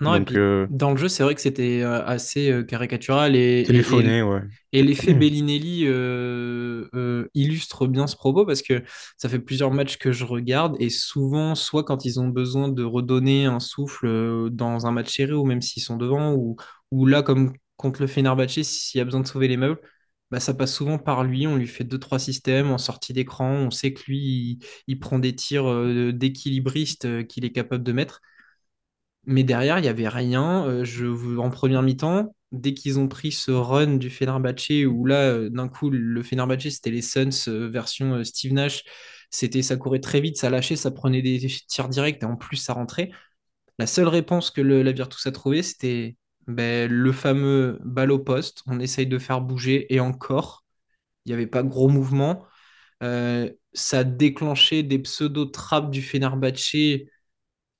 Non, 0.00 0.14
et 0.14 0.24
puis 0.24 0.38
euh, 0.38 0.66
dans 0.70 0.92
le 0.92 0.96
jeu, 0.96 1.08
c'est 1.08 1.22
vrai 1.22 1.34
que 1.34 1.42
c'était 1.42 1.82
euh, 1.82 2.02
assez 2.06 2.50
euh, 2.50 2.62
caricatural 2.62 3.36
et, 3.36 3.64
téléphoner, 3.66 4.22
ouais. 4.22 4.40
et 4.72 4.82
l'effet 4.82 5.12
Bellinelli 5.14 5.84
euh, 5.86 6.88
euh, 6.94 7.28
illustre 7.34 7.86
bien 7.86 8.06
ce 8.06 8.16
propos 8.16 8.46
parce 8.46 8.62
que 8.62 8.82
ça 9.18 9.28
fait 9.28 9.38
plusieurs 9.38 9.70
matchs 9.70 9.98
que 9.98 10.10
je 10.10 10.24
regarde 10.24 10.74
et 10.80 10.88
souvent, 10.88 11.54
soit 11.54 11.84
quand 11.84 12.06
ils 12.06 12.18
ont 12.18 12.28
besoin 12.28 12.68
de 12.68 12.82
redonner 12.82 13.44
un 13.44 13.60
souffle 13.60 14.48
dans 14.50 14.86
un 14.86 14.90
match 14.90 15.14
serré 15.14 15.34
ou 15.34 15.44
même 15.44 15.60
s'ils 15.60 15.82
sont 15.82 15.96
devant 15.96 16.32
ou, 16.32 16.56
ou 16.90 17.04
là, 17.04 17.22
comme 17.22 17.52
contre 17.76 18.00
le 18.00 18.06
Fenerbahçe, 18.06 18.62
s'il 18.62 18.98
y 18.98 19.02
a 19.02 19.04
besoin 19.04 19.20
de 19.20 19.26
sauver 19.26 19.48
les 19.48 19.58
meubles, 19.58 19.80
bah, 20.30 20.40
ça 20.40 20.54
passe 20.54 20.74
souvent 20.74 20.96
par 20.98 21.24
lui. 21.24 21.46
On 21.46 21.56
lui 21.56 21.66
fait 21.66 21.84
deux, 21.84 21.98
trois 21.98 22.18
systèmes 22.18 22.70
en 22.70 22.78
sortie 22.78 23.12
d'écran. 23.12 23.50
On 23.50 23.70
sait 23.70 23.92
que 23.92 24.02
lui, 24.06 24.18
il, 24.18 24.58
il 24.86 24.98
prend 24.98 25.18
des 25.18 25.34
tirs 25.34 26.12
d'équilibriste 26.14 27.26
qu'il 27.26 27.44
est 27.44 27.52
capable 27.52 27.84
de 27.84 27.92
mettre. 27.92 28.22
Mais 29.26 29.44
derrière, 29.44 29.78
il 29.78 29.82
n'y 29.82 29.88
avait 29.88 30.08
rien. 30.08 30.64
Euh, 30.66 30.84
je, 30.84 31.38
en 31.38 31.50
première 31.50 31.82
mi-temps, 31.82 32.34
dès 32.52 32.74
qu'ils 32.74 32.98
ont 32.98 33.08
pris 33.08 33.32
ce 33.32 33.50
run 33.50 33.96
du 33.96 34.10
Fenerbahçe, 34.10 34.86
où 34.86 35.04
là, 35.04 35.32
euh, 35.32 35.50
d'un 35.50 35.68
coup, 35.68 35.90
le 35.90 36.22
Fenerbahçe, 36.22 36.70
c'était 36.70 36.90
les 36.90 37.02
Suns 37.02 37.48
euh, 37.48 37.68
version 37.68 38.24
Steve 38.24 38.52
Nash. 38.52 38.84
C'était, 39.30 39.62
ça 39.62 39.76
courait 39.76 40.00
très 40.00 40.20
vite, 40.20 40.36
ça 40.38 40.50
lâchait, 40.50 40.76
ça 40.76 40.90
prenait 40.90 41.22
des 41.22 41.38
tirs 41.68 41.88
directs 41.88 42.22
et 42.22 42.26
en 42.26 42.36
plus, 42.36 42.56
ça 42.56 42.72
rentrait. 42.72 43.10
La 43.78 43.86
seule 43.86 44.08
réponse 44.08 44.50
que 44.50 44.60
la 44.60 44.92
Virtus 44.92 45.26
a 45.26 45.32
trouvée, 45.32 45.62
c'était 45.62 46.16
ben, 46.46 46.90
le 46.90 47.12
fameux 47.12 47.78
balle 47.84 48.12
au 48.12 48.18
poste. 48.18 48.62
On 48.66 48.80
essaye 48.80 49.06
de 49.06 49.18
faire 49.18 49.40
bouger 49.40 49.92
et 49.94 50.00
encore, 50.00 50.64
il 51.24 51.30
n'y 51.30 51.34
avait 51.34 51.46
pas 51.46 51.62
gros 51.62 51.88
mouvement. 51.88 52.44
Ça 53.00 54.00
a 54.00 54.04
déclenché 54.04 54.82
des 54.82 54.98
pseudo-trappes 54.98 55.90
du 55.90 56.02
Fenerbahçe 56.02 57.06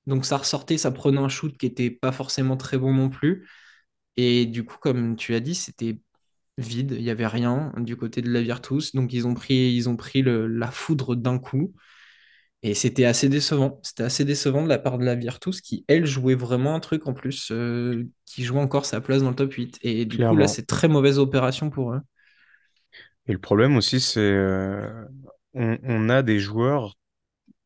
donc 0.07 0.25
ça 0.25 0.37
ressortait, 0.39 0.79
ça 0.79 0.91
prenait 0.91 1.19
un 1.19 1.29
shoot 1.29 1.57
qui 1.57 1.67
était 1.67 1.91
pas 1.91 2.13
forcément 2.13 2.57
très 2.57 2.79
bon 2.79 2.93
non 2.95 3.09
plus. 3.11 3.49
Et 4.17 4.47
du 4.47 4.65
coup, 4.65 4.77
comme 4.81 5.17
tu 5.17 5.35
as 5.35 5.41
dit, 5.41 5.55
c'était 5.55 6.01
vide, 6.59 6.93
il 6.99 7.03
n'y 7.05 7.11
avait 7.11 7.27
rien 7.29 7.73
du 7.79 7.97
côté 7.97 8.23
de 8.23 8.31
la 8.31 8.43
Virtus. 8.43 8.95
Donc 8.95 9.13
ils 9.15 9.27
ont 9.29 9.35
pris, 9.35 9.75
ils 9.75 9.89
ont 9.89 9.97
pris 9.97 10.23
le- 10.23 10.47
la 10.49 10.71
foudre 10.71 11.17
d'un 11.17 11.39
coup. 11.39 11.75
Et 12.63 12.75
c'était 12.75 13.05
assez 13.07 13.29
décevant. 13.31 13.81
C'était 13.83 14.03
assez 14.05 14.25
décevant 14.25 14.63
de 14.65 14.69
la 14.69 14.79
part 14.79 14.99
de 14.99 15.05
la 15.05 15.15
Virtus 15.15 15.61
qui, 15.63 15.85
elle, 15.89 16.07
jouait 16.07 16.35
vraiment 16.35 16.75
un 16.75 16.81
truc 16.81 17.07
en 17.07 17.15
plus, 17.15 17.51
euh, 17.53 18.07
qui 18.27 18.45
jouait 18.45 18.61
encore 18.61 18.85
sa 18.87 19.01
place 19.01 19.23
dans 19.23 19.31
le 19.31 19.37
top 19.37 19.53
8. 19.55 19.79
Et 19.83 20.05
du 20.05 20.21
coup, 20.21 20.37
là, 20.37 20.47
c'est 20.49 20.67
très 20.67 20.89
mauvaise 20.89 21.19
opération 21.19 21.71
pour 21.71 21.93
eux. 21.95 22.01
Et 23.27 23.33
le 23.33 23.39
problème 23.39 23.77
aussi, 23.77 24.01
c'est 24.01 24.21
euh, 24.21 25.05
on, 25.55 25.79
on 25.83 26.09
a 26.09 26.23
des 26.23 26.39
joueurs, 26.41 26.97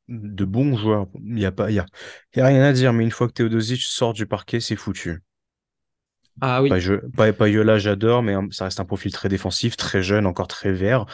de 0.08 0.44
bons 0.44 0.76
joueurs. 0.76 1.06
Il 1.24 1.38
y 1.38 1.46
a 1.46 1.52
pas, 1.52 1.70
y 1.70 1.78
a, 1.78 1.86
y 2.36 2.40
a 2.40 2.46
rien 2.46 2.62
à 2.62 2.72
dire, 2.72 2.92
mais 2.92 3.04
une 3.04 3.10
fois 3.10 3.28
que 3.28 3.32
Teodosic 3.32 3.82
sort 3.82 4.12
du 4.12 4.26
parquet, 4.26 4.60
c'est 4.60 4.76
foutu. 4.76 5.20
Ah 6.40 6.62
oui, 6.62 6.70
Payola, 7.38 7.78
j'adore, 7.78 8.22
mais 8.22 8.34
hein, 8.34 8.48
ça 8.50 8.64
reste 8.64 8.80
un 8.80 8.84
profil 8.84 9.12
très 9.12 9.28
défensif, 9.28 9.76
très 9.76 10.02
jeune, 10.02 10.26
encore 10.26 10.48
très 10.48 10.72
vert. 10.72 11.06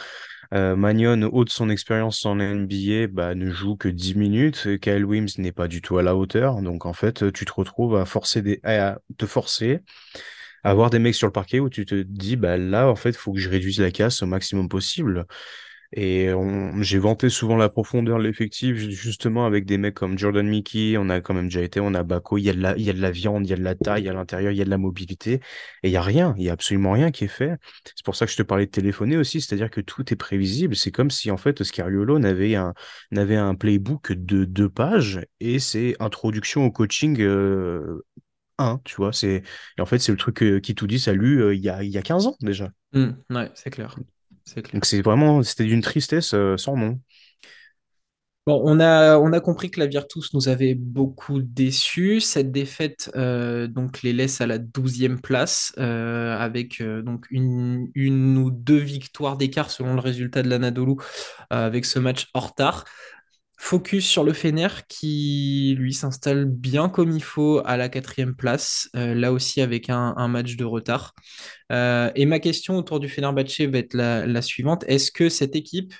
Euh, 0.53 0.75
Magnon, 0.75 1.29
haut 1.31 1.45
de 1.45 1.49
son 1.49 1.69
expérience 1.69 2.25
en 2.25 2.39
NBA, 2.39 3.07
bah, 3.07 3.35
ne 3.35 3.49
joue 3.51 3.77
que 3.77 3.87
10 3.87 4.15
minutes. 4.15 4.79
Kyle 4.81 5.05
Wims 5.05 5.29
n'est 5.37 5.51
pas 5.51 5.67
du 5.67 5.81
tout 5.81 5.97
à 5.97 6.03
la 6.03 6.15
hauteur. 6.15 6.61
Donc, 6.61 6.85
en 6.85 6.93
fait, 6.93 7.31
tu 7.31 7.45
te 7.45 7.53
retrouves 7.53 7.95
à 7.95 8.05
forcer 8.05 8.41
des, 8.41 8.59
à 8.63 8.99
te 9.17 9.25
forcer 9.25 9.81
à 10.63 10.71
avoir 10.71 10.89
des 10.89 10.99
mecs 10.99 11.15
sur 11.15 11.27
le 11.27 11.33
parquet 11.33 11.59
où 11.59 11.69
tu 11.69 11.85
te 11.85 11.95
dis, 11.95 12.35
bah, 12.35 12.57
là, 12.57 12.87
en 12.89 12.95
fait, 12.95 13.09
il 13.09 13.15
faut 13.15 13.33
que 13.33 13.39
je 13.39 13.49
réduise 13.49 13.79
la 13.79 13.91
casse 13.91 14.21
au 14.21 14.27
maximum 14.27 14.69
possible. 14.69 15.25
Et 15.93 16.29
j'ai 16.79 16.99
vanté 16.99 17.29
souvent 17.29 17.57
la 17.57 17.67
profondeur 17.67 18.17
de 18.17 18.23
l'effectif, 18.23 18.77
ju- 18.77 18.91
justement 18.91 19.45
avec 19.45 19.65
des 19.65 19.77
mecs 19.77 19.93
comme 19.95 20.17
Jordan 20.17 20.47
Mickey, 20.47 20.95
on 20.97 21.09
a 21.09 21.19
quand 21.19 21.33
même 21.33 21.45
déjà 21.49 21.61
été, 21.61 21.81
on 21.81 21.93
a 21.93 22.03
Bako, 22.03 22.37
il 22.37 22.43
y 22.45 22.49
a 22.49 22.53
de 22.53 22.61
la, 22.61 22.77
il 22.77 22.83
y 22.83 22.89
a 22.89 22.93
de 22.93 23.01
la 23.01 23.11
viande, 23.11 23.45
il 23.45 23.49
y 23.49 23.53
a 23.53 23.57
de 23.57 23.63
la 23.63 23.75
taille 23.75 24.07
à 24.07 24.13
l'intérieur, 24.13 24.51
il 24.53 24.57
y 24.57 24.61
a 24.61 24.65
de 24.65 24.69
la 24.69 24.77
mobilité, 24.77 25.33
et 25.83 25.89
il 25.89 25.91
y 25.91 25.97
a 25.97 26.01
rien, 26.01 26.33
il 26.37 26.43
y 26.43 26.49
a 26.49 26.53
absolument 26.53 26.93
rien 26.93 27.11
qui 27.11 27.25
est 27.25 27.27
fait. 27.27 27.57
C'est 27.85 28.05
pour 28.05 28.15
ça 28.15 28.25
que 28.25 28.31
je 28.31 28.37
te 28.37 28.43
parlais 28.43 28.65
de 28.67 28.71
téléphoner 28.71 29.17
aussi, 29.17 29.41
c'est-à-dire 29.41 29.69
que 29.69 29.81
tout 29.81 30.13
est 30.13 30.15
prévisible. 30.15 30.75
C'est 30.77 30.91
comme 30.91 31.11
si 31.11 31.29
en 31.29 31.37
fait 31.37 31.61
Scariolo 31.63 32.19
n'avait 32.19 32.55
un, 32.55 32.73
n'avait 33.11 33.35
un 33.35 33.55
playbook 33.55 34.13
de 34.13 34.45
deux 34.45 34.69
pages 34.69 35.19
et 35.41 35.59
c'est 35.59 35.95
introduction 35.99 36.65
au 36.65 36.71
coaching 36.71 37.19
euh, 37.21 38.05
1, 38.57 38.79
tu 38.85 38.95
vois. 38.95 39.13
C'est, 39.13 39.43
en 39.79 39.85
fait, 39.85 39.99
c'est 39.99 40.11
le 40.11 40.17
truc 40.17 40.41
euh, 40.43 40.59
qui 40.59 40.75
tout 40.75 40.87
dit, 40.87 40.99
ça 40.99 41.13
lu 41.13 41.41
euh, 41.43 41.53
il 41.55 41.61
y 41.61 41.69
a, 41.69 41.83
il 41.83 41.89
y 41.91 41.97
a 41.97 42.01
15 42.01 42.27
ans 42.27 42.35
déjà. 42.41 42.71
Hmm, 42.93 43.11
ouais, 43.29 43.51
c'est 43.55 43.69
clair. 43.71 43.95
Donc 44.73 44.85
c'est 44.85 45.01
vraiment, 45.01 45.43
c'était 45.43 45.65
d'une 45.65 45.81
tristesse 45.81 46.33
euh, 46.33 46.57
sans 46.57 46.75
nom. 46.75 46.99
Bon, 48.47 48.59
on 48.65 48.79
a, 48.79 49.19
on 49.19 49.33
a 49.33 49.39
compris 49.39 49.69
que 49.69 49.79
la 49.79 49.85
Virtus 49.85 50.33
nous 50.33 50.49
avait 50.49 50.73
beaucoup 50.73 51.41
déçus. 51.43 52.21
Cette 52.21 52.51
défaite 52.51 53.11
euh, 53.15 53.67
donc 53.67 54.01
les 54.01 54.13
laisse 54.13 54.41
à 54.41 54.47
la 54.47 54.57
douzième 54.57 55.21
place 55.21 55.73
euh, 55.77 56.35
avec 56.35 56.81
euh, 56.81 57.03
donc 57.03 57.27
une, 57.29 57.89
une 57.93 58.39
ou 58.39 58.49
deux 58.49 58.79
victoires 58.79 59.37
d'écart 59.37 59.69
selon 59.69 59.93
le 59.93 59.99
résultat 59.99 60.41
de 60.41 60.49
l'Anadolu 60.49 60.95
avec 61.51 61.85
ce 61.85 61.99
match 61.99 62.29
en 62.33 62.39
retard. 62.39 62.85
Focus 63.63 64.07
sur 64.07 64.23
le 64.23 64.33
Fener 64.33 64.67
qui 64.89 65.75
lui 65.77 65.93
s'installe 65.93 66.45
bien 66.45 66.89
comme 66.89 67.11
il 67.11 67.21
faut 67.21 67.61
à 67.63 67.77
la 67.77 67.89
quatrième 67.89 68.35
place, 68.35 68.89
euh, 68.95 69.13
là 69.13 69.31
aussi 69.31 69.61
avec 69.61 69.91
un, 69.91 70.27
match 70.27 70.55
de 70.55 70.65
retard. 70.65 71.13
Euh, 71.71 72.09
et 72.15 72.25
ma 72.25 72.39
question 72.39 72.75
autour 72.75 72.99
du 72.99 73.07
Fenerbahçe 73.07 73.61
va 73.61 73.77
être 73.77 73.93
la, 73.93 74.41
suivante. 74.41 74.83
Est-ce 74.87 75.11
que 75.11 75.29
cette 75.29 75.55
équipe 75.55 75.93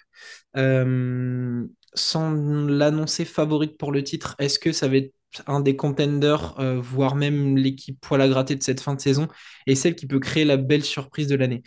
euh, 0.58 1.64
sans 1.94 2.32
l'annoncer 2.32 3.26
favorite 3.26 3.78
pour 3.78 3.92
le 3.92 4.04
titre, 4.04 4.36
est-ce 4.40 4.58
que 4.58 4.72
ça 4.72 4.88
va 4.88 4.98
être 4.98 5.14
un 5.46 5.60
des 5.60 5.76
contenders, 5.76 6.56
voire 6.82 7.16
même 7.16 7.56
l'équipe 7.58 7.98
poil 8.02 8.22
à 8.22 8.28
gratter 8.28 8.56
de 8.56 8.64
cette 8.64 8.82
fin 8.82 8.96
de 8.96 9.02
saison, 9.02 9.28
et 9.68 9.76
celle 9.76 9.96
qui 9.96 10.08
peut 10.08 10.20
créer 10.20 10.46
la 10.46 10.58
belle 10.58 10.84
surprise 10.84 11.28
de 11.28 11.36
l'année? 11.36 11.62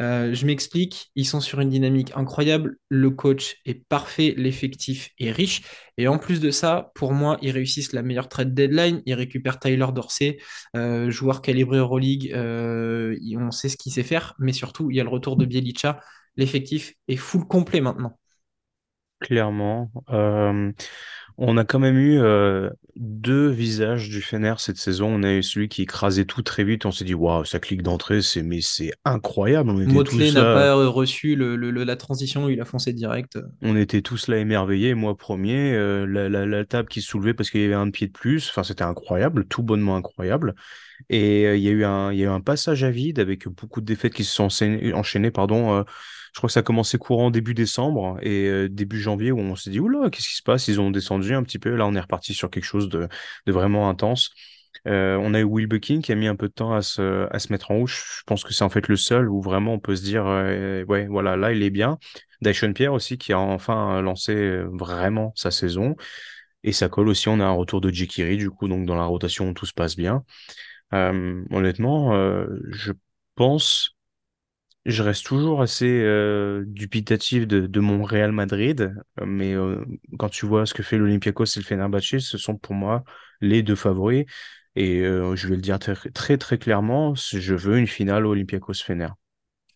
Euh, 0.00 0.32
Je 0.32 0.46
m'explique, 0.46 1.10
ils 1.14 1.26
sont 1.26 1.40
sur 1.40 1.60
une 1.60 1.68
dynamique 1.68 2.12
incroyable, 2.16 2.76
le 2.88 3.10
coach 3.10 3.56
est 3.66 3.86
parfait, 3.88 4.34
l'effectif 4.36 5.10
est 5.18 5.30
riche, 5.30 5.62
et 5.98 6.08
en 6.08 6.18
plus 6.18 6.40
de 6.40 6.50
ça, 6.50 6.90
pour 6.94 7.12
moi, 7.12 7.36
ils 7.42 7.50
réussissent 7.50 7.92
la 7.92 8.02
meilleure 8.02 8.28
trade 8.28 8.54
deadline, 8.54 9.02
ils 9.04 9.14
récupèrent 9.14 9.58
Tyler 9.60 9.86
Dorsey, 9.94 10.38
euh, 10.76 11.10
joueur 11.10 11.42
calibré 11.42 11.78
Euroleague, 11.78 12.32
euh, 12.34 13.14
on 13.36 13.50
sait 13.50 13.68
ce 13.68 13.76
qu'il 13.76 13.92
sait 13.92 14.02
faire, 14.02 14.34
mais 14.38 14.52
surtout, 14.52 14.90
il 14.90 14.96
y 14.96 15.00
a 15.00 15.04
le 15.04 15.10
retour 15.10 15.36
de 15.36 15.44
Bielica, 15.44 16.00
l'effectif 16.36 16.94
est 17.08 17.16
full 17.16 17.46
complet 17.46 17.80
maintenant. 17.82 18.16
Clairement. 19.20 19.90
On 21.42 21.56
a 21.56 21.64
quand 21.64 21.78
même 21.78 21.96
eu 21.96 22.18
euh, 22.20 22.68
deux 22.96 23.48
visages 23.48 24.10
du 24.10 24.20
Fener 24.20 24.54
cette 24.58 24.76
saison. 24.76 25.06
On 25.08 25.22
a 25.22 25.32
eu 25.32 25.42
celui 25.42 25.68
qui 25.70 25.82
écrasait 25.82 26.26
tout 26.26 26.42
très 26.42 26.64
vite. 26.64 26.84
On 26.84 26.92
s'est 26.92 27.04
dit, 27.04 27.14
waouh, 27.14 27.46
sa 27.46 27.58
clique 27.58 27.82
d'entrée, 27.82 28.20
c'est 28.20 28.42
mais 28.42 28.60
c'est 28.60 28.92
incroyable. 29.06 29.72
Motley 29.86 30.32
n'a 30.32 30.40
là, 30.42 30.54
pas 30.54 30.74
reçu 30.86 31.36
le, 31.36 31.56
le- 31.56 31.70
le- 31.70 31.84
la 31.84 31.96
transition, 31.96 32.48
il 32.50 32.60
a 32.60 32.66
foncé 32.66 32.92
direct. 32.92 33.38
on 33.62 33.74
était 33.74 34.02
tous 34.02 34.28
là 34.28 34.36
émerveillés. 34.36 34.94
Moi 34.94 35.16
premier, 35.16 35.72
euh, 35.72 36.06
la, 36.06 36.28
la, 36.28 36.44
la 36.44 36.64
table 36.66 36.88
qui 36.88 37.00
se 37.00 37.08
soulevait 37.08 37.32
parce 37.32 37.50
qu'il 37.50 37.62
y 37.62 37.64
avait 37.64 37.74
un 37.74 37.90
pied 37.90 38.06
de 38.08 38.12
plus. 38.12 38.50
Enfin, 38.50 38.62
c'était 38.62 38.84
incroyable, 38.84 39.46
tout 39.46 39.62
bonnement 39.62 39.96
incroyable. 39.96 40.54
Et 41.10 41.46
euh, 41.46 41.56
il 41.56 41.62
y 41.62 41.68
a 41.68 41.72
eu 41.72 41.84
un, 41.84 42.12
il 42.12 42.18
y 42.18 42.22
a 42.22 42.26
eu 42.26 42.28
un 42.28 42.40
passage 42.42 42.84
à 42.84 42.90
vide 42.90 43.18
avec 43.18 43.48
beaucoup 43.48 43.80
de 43.80 43.86
défaites 43.86 44.14
qui 44.14 44.24
se 44.24 44.34
sont 44.34 44.44
enchaînées, 44.44 44.92
enchaînées, 44.92 45.30
pardon. 45.30 45.84
Je 46.32 46.38
crois 46.38 46.48
que 46.48 46.52
ça 46.52 46.60
a 46.60 46.62
commencé 46.62 46.98
courant 46.98 47.30
début 47.30 47.54
décembre 47.54 48.18
et 48.22 48.46
euh, 48.48 48.68
début 48.68 49.00
janvier 49.00 49.32
où 49.32 49.38
on 49.38 49.56
s'est 49.56 49.70
dit, 49.70 49.80
oula, 49.80 50.10
qu'est-ce 50.10 50.28
qui 50.28 50.36
se 50.36 50.42
passe? 50.42 50.68
Ils 50.68 50.80
ont 50.80 50.90
descendu 50.90 51.34
un 51.34 51.42
petit 51.42 51.58
peu. 51.58 51.74
Là, 51.74 51.86
on 51.86 51.94
est 51.94 52.00
reparti 52.00 52.34
sur 52.34 52.50
quelque 52.50 52.64
chose 52.64 52.88
de, 52.88 53.08
vraiment 53.46 53.88
intense. 53.88 54.30
Euh, 54.86 55.16
on 55.20 55.34
a 55.34 55.40
eu 55.40 55.44
Will 55.44 55.66
Bucking 55.66 56.02
qui 56.02 56.12
a 56.12 56.14
mis 56.14 56.28
un 56.28 56.36
peu 56.36 56.48
de 56.48 56.52
temps 56.52 56.72
à 56.72 56.82
se, 56.82 57.28
à 57.30 57.38
se 57.38 57.52
mettre 57.52 57.70
en 57.70 57.76
rouge. 57.76 58.02
Je 58.18 58.22
pense 58.26 58.44
que 58.44 58.52
c'est 58.52 58.64
en 58.64 58.70
fait 58.70 58.88
le 58.88 58.96
seul 58.96 59.28
où 59.28 59.42
vraiment 59.42 59.74
on 59.74 59.78
peut 59.78 59.96
se 59.96 60.02
dire, 60.02 60.24
ouais, 60.24 61.06
voilà, 61.08 61.36
là, 61.36 61.52
il 61.52 61.62
est 61.62 61.70
bien. 61.70 61.98
Dyson 62.40 62.72
Pierre 62.72 62.94
aussi 62.94 63.18
qui 63.18 63.32
a 63.32 63.38
enfin 63.38 64.00
lancé 64.00 64.34
euh, 64.34 64.68
vraiment 64.72 65.32
sa 65.36 65.50
saison. 65.50 65.96
Et 66.62 66.72
ça 66.72 66.88
colle 66.88 67.08
aussi, 67.08 67.28
on 67.28 67.40
a 67.40 67.44
un 67.44 67.52
retour 67.52 67.80
de 67.80 67.90
Jekiri, 67.90 68.36
du 68.36 68.50
coup, 68.50 68.68
donc 68.68 68.86
dans 68.86 68.94
la 68.94 69.04
rotation, 69.04 69.52
tout 69.54 69.66
se 69.66 69.72
passe 69.72 69.96
bien. 69.96 70.24
Honnêtement, 70.92 72.12
je 72.68 72.92
pense, 73.34 73.96
je 74.86 75.02
reste 75.02 75.26
toujours 75.26 75.62
assez 75.62 75.86
euh, 75.86 76.64
dubitatif 76.66 77.46
de, 77.46 77.66
de 77.66 77.80
mon 77.80 78.02
Real 78.02 78.32
Madrid, 78.32 78.94
mais 79.24 79.54
euh, 79.54 79.84
quand 80.18 80.28
tu 80.30 80.46
vois 80.46 80.66
ce 80.66 80.74
que 80.74 80.82
fait 80.82 80.98
l'Olympiakos 80.98 81.44
et 81.44 81.60
le 81.60 81.64
Fenerbahçe, 81.64 82.18
ce 82.20 82.38
sont 82.38 82.56
pour 82.56 82.74
moi 82.74 83.04
les 83.40 83.62
deux 83.62 83.74
favoris. 83.76 84.24
Et 84.76 85.00
euh, 85.00 85.36
je 85.36 85.48
vais 85.48 85.56
le 85.56 85.62
dire 85.62 85.78
très 85.78 85.94
très, 86.12 86.38
très 86.38 86.58
clairement, 86.58 87.14
je 87.14 87.54
veux 87.54 87.78
une 87.78 87.86
finale 87.88 88.24
Olympiakos-Fener. 88.26 89.08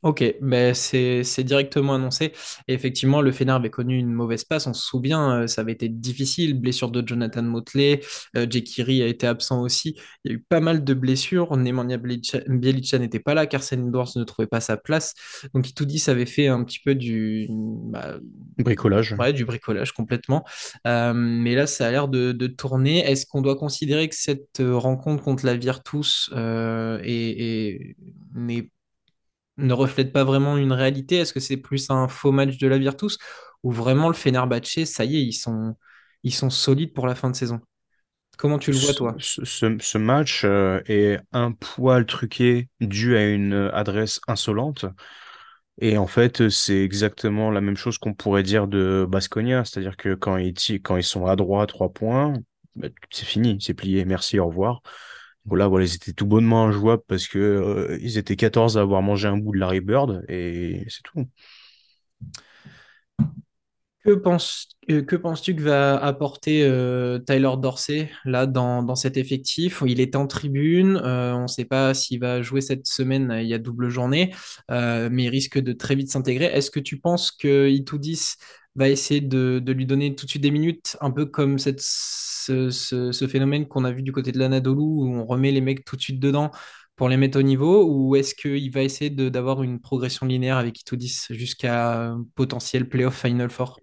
Ok, 0.05 0.23
ben 0.43 0.75
c'est 0.75 1.25
c'est 1.25 1.45
directement 1.45 1.95
annoncé. 1.95 2.33
Et 2.69 2.75
effectivement, 2.75 3.23
le 3.23 3.33
Fener 3.33 3.53
avait 3.53 3.71
connu 3.71 3.97
une 3.99 4.12
mauvaise 4.12 4.45
passe. 4.45 4.67
On 4.67 4.75
se 4.75 4.83
souvient, 4.87 5.45
euh, 5.45 5.47
ça 5.47 5.62
avait 5.62 5.73
été 5.73 5.88
difficile. 5.88 6.61
Blessure 6.61 6.90
de 6.90 7.03
Jonathan 7.07 7.43
Motley, 7.43 8.01
euh, 8.37 8.47
Jekiri 8.49 9.03
a 9.03 9.07
été 9.07 9.27
absent 9.27 9.62
aussi. 9.62 9.97
Il 10.25 10.31
y 10.31 10.35
a 10.35 10.37
eu 10.37 10.40
pas 10.47 10.61
mal 10.61 10.85
de 10.85 10.93
blessures. 10.93 11.57
Nemanja 11.57 11.97
Bjelica 11.97 12.99
n'était 12.99 13.19
pas 13.19 13.33
là. 13.33 13.47
Carson 13.47 13.77
Edwards 13.79 14.11
ne 14.17 14.25
trouvait 14.25 14.47
pas 14.47 14.61
sa 14.61 14.77
place. 14.77 15.14
Donc 15.55 15.71
Itoudis 15.71 16.05
avait 16.09 16.27
fait 16.27 16.49
un 16.49 16.62
petit 16.64 16.81
peu 16.85 16.95
du, 16.95 17.47
bah, 17.51 18.19
Bricolage. 18.59 19.14
ouais, 19.19 19.33
du 19.33 19.47
bricolage 19.47 19.93
complètement. 19.93 20.45
Euh, 20.87 21.14
mais 21.14 21.55
là, 21.55 21.67
ça 21.67 21.87
a 21.87 21.90
l'air 21.90 22.09
de, 22.09 22.33
de 22.33 22.47
tourner. 22.47 22.99
Est-ce 23.11 23.25
qu'on 23.25 23.40
doit 23.40 23.57
considérer 23.57 24.11
que 24.11 24.17
cette 24.17 24.61
euh, 24.61 24.77
rencontre 24.77 25.23
contre 25.25 25.47
la 25.47 25.57
Virtus 25.57 26.31
est, 26.35 27.05
est- 27.05 27.97
n'est 28.35 28.69
ne 29.59 29.73
reflète 29.73 30.12
pas 30.12 30.25
vraiment 30.25 30.57
une 30.57 30.73
réalité? 30.73 31.17
Est-ce 31.19 31.33
que 31.33 31.40
c'est 31.40 31.57
plus 31.57 31.90
un 31.90 32.09
faux 32.09 32.33
match 32.33 32.59
de 32.59 32.67
la 32.69 32.79
Virtus 32.79 33.19
ou 33.62 33.73
vraiment 33.73 34.09
le 34.09 34.14
Fenerbahçe, 34.14 34.85
ça 34.85 35.05
y 35.05 35.17
est, 35.19 35.23
ils 35.25 35.33
sont, 35.33 35.77
ils 36.23 36.35
sont 36.35 36.51
solides 36.51 36.93
pour 36.95 37.07
la 37.07 37.14
fin 37.14 37.31
de 37.31 37.37
saison? 37.37 37.61
Comment 38.38 38.59
tu 38.61 38.73
le 38.73 38.79
vois, 38.79 38.95
toi? 38.95 39.23
ce- 39.45 39.77
ce 39.81 39.99
match 39.99 40.43
euh, 40.45 40.81
est 40.87 41.19
un 41.33 41.53
poil 41.53 42.07
truqué 42.07 42.69
dû 42.81 43.17
à 43.17 43.27
une 43.29 43.71
adresse 43.73 44.21
insolente. 44.29 44.87
Et 45.81 45.99
en 45.99 46.07
fait, 46.07 46.49
c'est 46.51 46.83
exactement 46.83 47.51
la 47.51 47.61
même 47.61 47.77
chose 47.77 47.99
qu'on 47.99 48.14
pourrait 48.14 48.43
dire 48.45 48.69
de 48.69 49.07
Baskonia. 49.09 49.64
C'est-à-dire 49.64 49.97
que 49.97 50.14
quand 50.14 50.37
ils, 50.38 50.55
quand 50.83 50.97
ils 50.97 51.03
sont 51.05 51.27
à 51.27 51.37
droite, 51.37 51.71
trois 51.71 51.93
points, 51.93 52.35
bah, 52.77 52.88
c'est 53.11 53.27
fini, 53.27 53.59
c'est 53.61 53.75
plié, 53.75 54.05
merci, 54.05 54.38
au 54.38 54.47
revoir. 54.49 54.83
Voilà, 55.46 55.68
voilà, 55.68 55.85
ils 55.85 55.94
étaient 55.94 56.12
tout 56.14 56.26
bonnement 56.26 56.64
injouables 56.64 57.02
parce 57.07 57.28
que 57.28 57.38
euh, 57.38 57.98
ils 58.00 58.16
étaient 58.16 58.37
14 58.37 58.78
à 58.78 58.80
avoir 58.80 59.02
mangé 59.02 59.28
un 59.28 59.37
bout 59.37 59.52
de 59.52 59.59
Larry 59.59 59.80
Bird 59.80 60.24
et 60.28 60.85
c'est 60.88 61.02
tout. 61.02 61.26
Euh, 64.07 64.16
que 65.02 65.16
penses-tu 65.16 65.57
que 65.57 65.62
va 65.62 65.96
apporter 65.96 66.62
euh, 66.64 67.18
Tyler 67.18 67.52
Dorsey 67.59 68.11
là 68.24 68.46
dans, 68.46 68.94
cet 68.94 69.18
effectif? 69.18 69.83
Il 69.87 70.00
est 70.00 70.16
en 70.16 70.26
tribune, 70.26 70.96
on 70.96 71.42
ne 71.42 71.46
sait 71.46 71.64
pas 71.66 71.92
s'il 71.92 72.20
va 72.20 72.40
jouer 72.40 72.62
cette 72.62 72.87
semaine, 72.87 73.35
il 73.40 73.46
y 73.46 73.54
a 73.54 73.59
double 73.59 73.88
journée, 73.90 74.35
mais 74.70 75.24
il 75.24 75.28
risque 75.28 75.59
de 75.59 75.72
très 75.72 75.94
vite 75.94 76.11
s'intégrer. 76.11 76.46
Est-ce 76.46 76.70
que 76.70 76.80
tu 76.80 76.98
penses 76.98 77.30
que 77.30 77.68
Itoudis 77.68 78.37
va 78.77 78.89
essayer 78.89 79.21
de, 79.21 79.61
de 79.65 79.73
lui 79.73 79.87
donner 79.87 80.15
tout 80.15 80.25
de 80.27 80.31
suite 80.31 80.43
des 80.43 80.51
minutes, 80.51 80.97
un 81.01 81.11
peu 81.11 81.27
comme 81.27 81.59
cette, 81.59 81.81
ce, 81.81 82.71
ce- 82.71 83.27
phénomène 83.29 83.67
qu'on 83.69 83.85
a 83.85 83.93
vu 83.93 84.03
du 84.03 84.13
côté 84.13 84.33
de 84.33 84.39
l'Anadolu, 84.39 84.81
où 84.81 85.07
on 85.15 85.25
remet 85.27 85.53
les 85.53 85.61
mecs 85.61 85.85
tout 85.85 85.97
de 85.97 86.01
suite 86.03 86.21
dedans 86.21 86.51
pour 86.97 87.09
les 87.09 87.17
mettre 87.17 87.39
au 87.39 87.43
niveau, 87.43 87.85
ou 87.89 88.17
est-ce 88.17 88.35
qu'il 88.35 88.71
va 88.73 88.83
essayer 88.83 89.11
d'avoir 89.11 89.63
une 89.63 89.81
progression 89.81 90.27
linéaire 90.27 90.59
avec 90.59 90.81
Itoudis 90.81 91.27
jusqu'à 91.31 92.15
potentiel 92.37 92.89
playoff 92.89 93.21
Final 93.21 93.51
Four? 93.51 93.83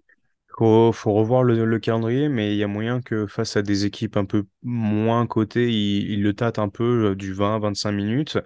Faut, 0.58 0.92
faut 0.92 1.12
revoir 1.14 1.42
le, 1.44 1.64
le 1.64 1.78
calendrier, 1.78 2.28
mais 2.28 2.52
il 2.54 2.58
y 2.58 2.62
a 2.62 2.66
moyen 2.68 3.00
que 3.00 3.26
face 3.26 3.56
à 3.56 3.62
des 3.62 3.86
équipes 3.86 4.16
un 4.18 4.26
peu 4.26 4.44
moins 4.62 5.26
cotées, 5.26 5.68
il, 5.70 6.10
il 6.12 6.22
le 6.22 6.34
tâte 6.34 6.58
un 6.58 6.68
peu 6.68 7.10
euh, 7.12 7.14
du 7.16 7.32
20-25 7.32 7.92
minutes. 7.92 8.38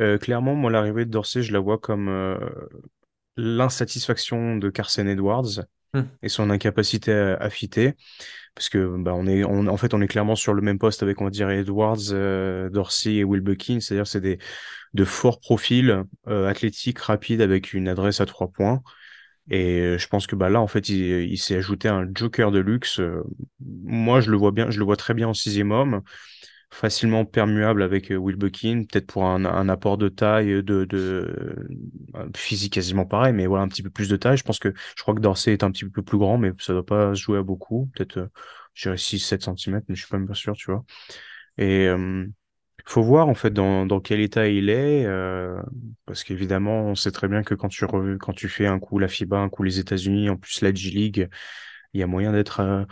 Euh, 0.00 0.18
clairement, 0.18 0.54
moi, 0.54 0.70
l'arrivée 0.70 1.04
de 1.06 1.10
Dorsey, 1.10 1.42
je 1.42 1.52
la 1.52 1.60
vois 1.60 1.78
comme 1.78 2.08
euh, 2.08 2.38
l'insatisfaction 3.36 4.56
de 4.56 4.70
Carson 4.70 5.06
Edwards 5.06 5.62
Hmm. 5.94 6.02
et 6.22 6.28
son 6.28 6.50
incapacité 6.50 7.12
à, 7.12 7.48
fitter. 7.50 7.94
Parce 8.54 8.68
que 8.68 8.96
bah, 8.98 9.12
on 9.14 9.26
est, 9.26 9.44
en 9.44 9.76
fait, 9.76 9.94
on 9.94 10.00
est 10.00 10.08
clairement 10.08 10.34
sur 10.34 10.54
le 10.54 10.62
même 10.62 10.78
poste 10.78 11.02
avec, 11.02 11.20
on 11.20 11.24
va 11.24 11.30
dire, 11.30 11.50
Edwards, 11.50 12.10
euh, 12.12 12.70
Dorsey 12.70 13.16
et 13.16 13.24
Will 13.24 13.42
Bucking. 13.42 13.80
C'est-à-dire, 13.80 14.06
c'est 14.06 14.20
des 14.20 14.38
de 14.94 15.04
forts 15.04 15.40
profils 15.40 16.04
euh, 16.26 16.48
athlétiques, 16.48 16.98
rapides, 16.98 17.42
avec 17.42 17.74
une 17.74 17.88
adresse 17.88 18.20
à 18.20 18.26
trois 18.26 18.48
points. 18.48 18.82
Et 19.50 19.80
euh, 19.80 19.98
je 19.98 20.08
pense 20.08 20.26
que 20.26 20.34
bah 20.36 20.48
là, 20.48 20.60
en 20.60 20.66
fait, 20.66 20.88
il, 20.88 21.30
il 21.30 21.38
s'est 21.38 21.56
ajouté 21.56 21.88
un 21.88 22.08
joker 22.14 22.50
de 22.50 22.58
luxe. 22.58 23.00
Moi, 23.60 24.20
je 24.20 24.30
le 24.30 24.36
vois 24.36 24.52
bien, 24.52 24.70
je 24.70 24.78
le 24.78 24.84
vois 24.84 24.96
très 24.96 25.14
bien 25.14 25.28
en 25.28 25.34
sixième 25.34 25.70
homme, 25.70 26.02
facilement 26.76 27.24
permuable 27.24 27.82
avec 27.82 28.12
euh, 28.12 28.16
Will 28.16 28.36
Bucking, 28.36 28.86
peut-être 28.86 29.06
pour 29.06 29.24
un, 29.24 29.68
apport 29.70 29.96
de 29.96 30.10
taille, 30.10 30.62
de, 30.62 30.86
euh, 30.92 32.28
physique 32.36 32.74
quasiment 32.74 33.06
pareil, 33.06 33.32
mais 33.32 33.46
voilà, 33.46 33.64
un 33.64 33.68
petit 33.68 33.82
peu 33.82 33.88
plus 33.88 34.10
de 34.10 34.16
taille. 34.16 34.36
Je 34.36 34.44
pense 34.44 34.58
que 34.58 34.74
je 34.96 35.02
crois 35.02 35.14
que 35.14 35.20
Dorsey 35.20 35.54
est 35.54 35.64
un 35.64 35.70
petit 35.70 35.88
peu 35.88 36.02
plus 36.02 36.18
grand, 36.18 36.36
mais 36.36 36.52
ça 36.58 36.74
doit 36.74 36.84
pas 36.84 37.14
se 37.14 37.20
jouer 37.20 37.38
à 37.38 37.42
beaucoup. 37.42 37.90
Peut-être, 37.94 38.18
euh, 38.18 38.26
je 38.74 38.88
dirais 38.88 38.98
6-7 38.98 39.42
centimètres, 39.42 39.86
mais 39.88 39.94
je 39.94 40.02
suis 40.02 40.10
pas 40.10 40.18
même 40.18 40.34
sûr, 40.34 40.54
tu 40.54 40.70
vois. 40.70 40.84
Et 41.56 41.88
euh, 41.88 42.26
faut 42.84 43.02
voir 43.02 43.28
en 43.28 43.34
fait 43.34 43.50
dans, 43.50 43.86
dans 43.86 44.00
quel 44.00 44.20
état 44.20 44.48
il 44.48 44.68
est, 44.70 45.06
parce 46.04 46.24
qu'évidemment, 46.24 46.84
on 46.84 46.94
sait 46.94 47.10
très 47.10 47.26
bien 47.26 47.42
que 47.42 47.54
quand 47.54 47.68
tu, 47.68 47.84
re- 47.84 48.18
quand 48.18 48.32
tu 48.34 48.48
fais 48.48 48.66
un 48.66 48.78
coup 48.78 48.98
la 48.98 49.08
FIBA, 49.08 49.38
un 49.38 49.48
coup 49.48 49.62
les 49.64 49.80
États-Unis, 49.80 50.30
en 50.30 50.36
plus 50.36 50.60
la 50.60 50.72
G-League, 50.72 51.28
il 51.94 52.00
y 52.00 52.02
a 52.02 52.06
moyen 52.06 52.32
d'être, 52.32 52.86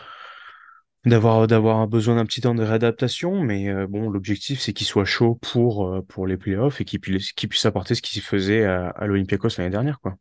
d'avoir, 1.07 1.47
d'avoir 1.47 1.87
besoin 1.89 2.17
d'un 2.17 2.27
petit 2.27 2.41
temps 2.41 2.55
de 2.55 2.63
réadaptation, 2.63 3.41
mais 3.43 3.69
euh, 3.69 3.87
bon, 3.87 4.11
l'objectif 4.11 4.61
c'est 4.61 4.73
qu'il 4.73 4.87
soit 4.87 5.05
chaud 5.05 5.39
pour, 5.41 5.87
euh, 5.87 6.03
pour 6.03 6.27
les 6.27 6.37
playoffs 6.37 6.81
et 6.81 6.85
qu'il 6.85 7.01
puisse, 7.01 7.67
apporter 7.67 7.95
ce 7.95 8.03
qu'il 8.03 8.23
faisait 8.23 8.65
à, 8.65 8.89
à 8.89 9.07
l'Olympiakos 9.07 9.51
l'année 9.59 9.71
dernière, 9.71 10.01
quoi. 10.01 10.17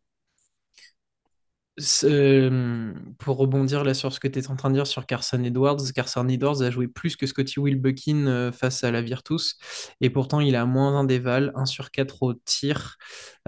Euh, 2.03 2.93
pour 3.17 3.37
rebondir 3.37 3.83
là 3.83 3.95
sur 3.95 4.13
ce 4.13 4.19
que 4.19 4.27
tu 4.27 4.37
es 4.37 4.51
en 4.51 4.55
train 4.55 4.69
de 4.69 4.75
dire 4.75 4.85
sur 4.85 5.07
Carson 5.07 5.43
Edwards, 5.43 5.81
Carson 5.95 6.27
Edwards 6.27 6.61
a 6.61 6.69
joué 6.69 6.87
plus 6.87 7.15
que 7.15 7.25
Scotty 7.25 7.59
Wilbekin 7.59 8.27
euh, 8.27 8.51
face 8.51 8.83
à 8.83 8.91
la 8.91 9.01
Virtus 9.01 9.57
et 9.99 10.11
pourtant 10.11 10.39
il 10.39 10.55
a 10.55 10.65
moins 10.67 10.99
un 10.99 11.03
déval, 11.03 11.51
1 11.55 11.65
sur 11.65 11.89
4 11.89 12.21
au 12.21 12.33
tir, 12.35 12.97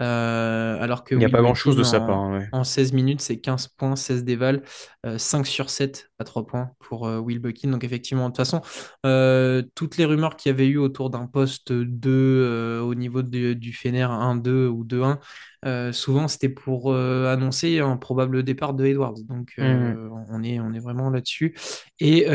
euh, 0.02 0.82
alors 0.82 1.04
que 1.04 1.14
Il 1.14 1.20
n'y 1.20 1.26
a 1.26 1.30
pas 1.30 1.44
grand-chose 1.44 1.76
Wilbekin 1.76 1.98
de 1.98 2.00
sa 2.00 2.00
part, 2.00 2.18
en, 2.18 2.34
hein, 2.34 2.40
ouais. 2.40 2.50
en 2.52 2.64
16 2.64 2.94
minutes 2.94 3.22
c'est 3.22 3.38
15 3.38 3.68
points, 3.68 3.96
16 3.96 4.24
déval, 4.24 4.64
euh, 5.06 5.20
5 5.20 5.46
sur 5.46 5.70
7 5.70 6.10
à 6.20 6.24
3 6.24 6.46
points 6.46 6.72
pour 6.80 7.08
euh, 7.08 7.20
Wilbekin. 7.20 7.70
Donc 7.72 7.84
effectivement, 7.84 8.26
de 8.26 8.30
toute 8.30 8.38
façon, 8.38 8.62
euh, 9.06 9.62
toutes 9.76 9.98
les 9.98 10.06
rumeurs 10.06 10.36
qu'il 10.38 10.50
y 10.50 10.54
avait 10.54 10.68
eu 10.68 10.78
autour 10.78 11.10
d'un 11.10 11.28
poste 11.28 11.72
2 11.74 12.10
euh, 12.12 12.82
au 12.82 12.96
niveau 12.96 13.22
de- 13.22 13.54
du 13.54 13.74
Fener 13.74 14.04
1-2 14.04 14.68
ou 14.68 14.84
2-1, 14.86 15.20
euh, 15.66 15.92
souvent, 15.92 16.28
c'était 16.28 16.50
pour 16.50 16.94
annoncer 16.96 17.80
un 17.80 17.98
probable 17.98 18.44
départ 18.44 18.74
de 18.74 18.86
Edwards. 18.86 19.16
Donc, 19.28 19.54
Mhm. 19.58 19.66
euh, 19.66 20.10
on 20.30 20.44
est, 20.44 20.60
on 20.60 20.74
est 20.74 20.80
vraiment 20.80 21.10
là-dessus. 21.10 21.56
Et 22.00 22.26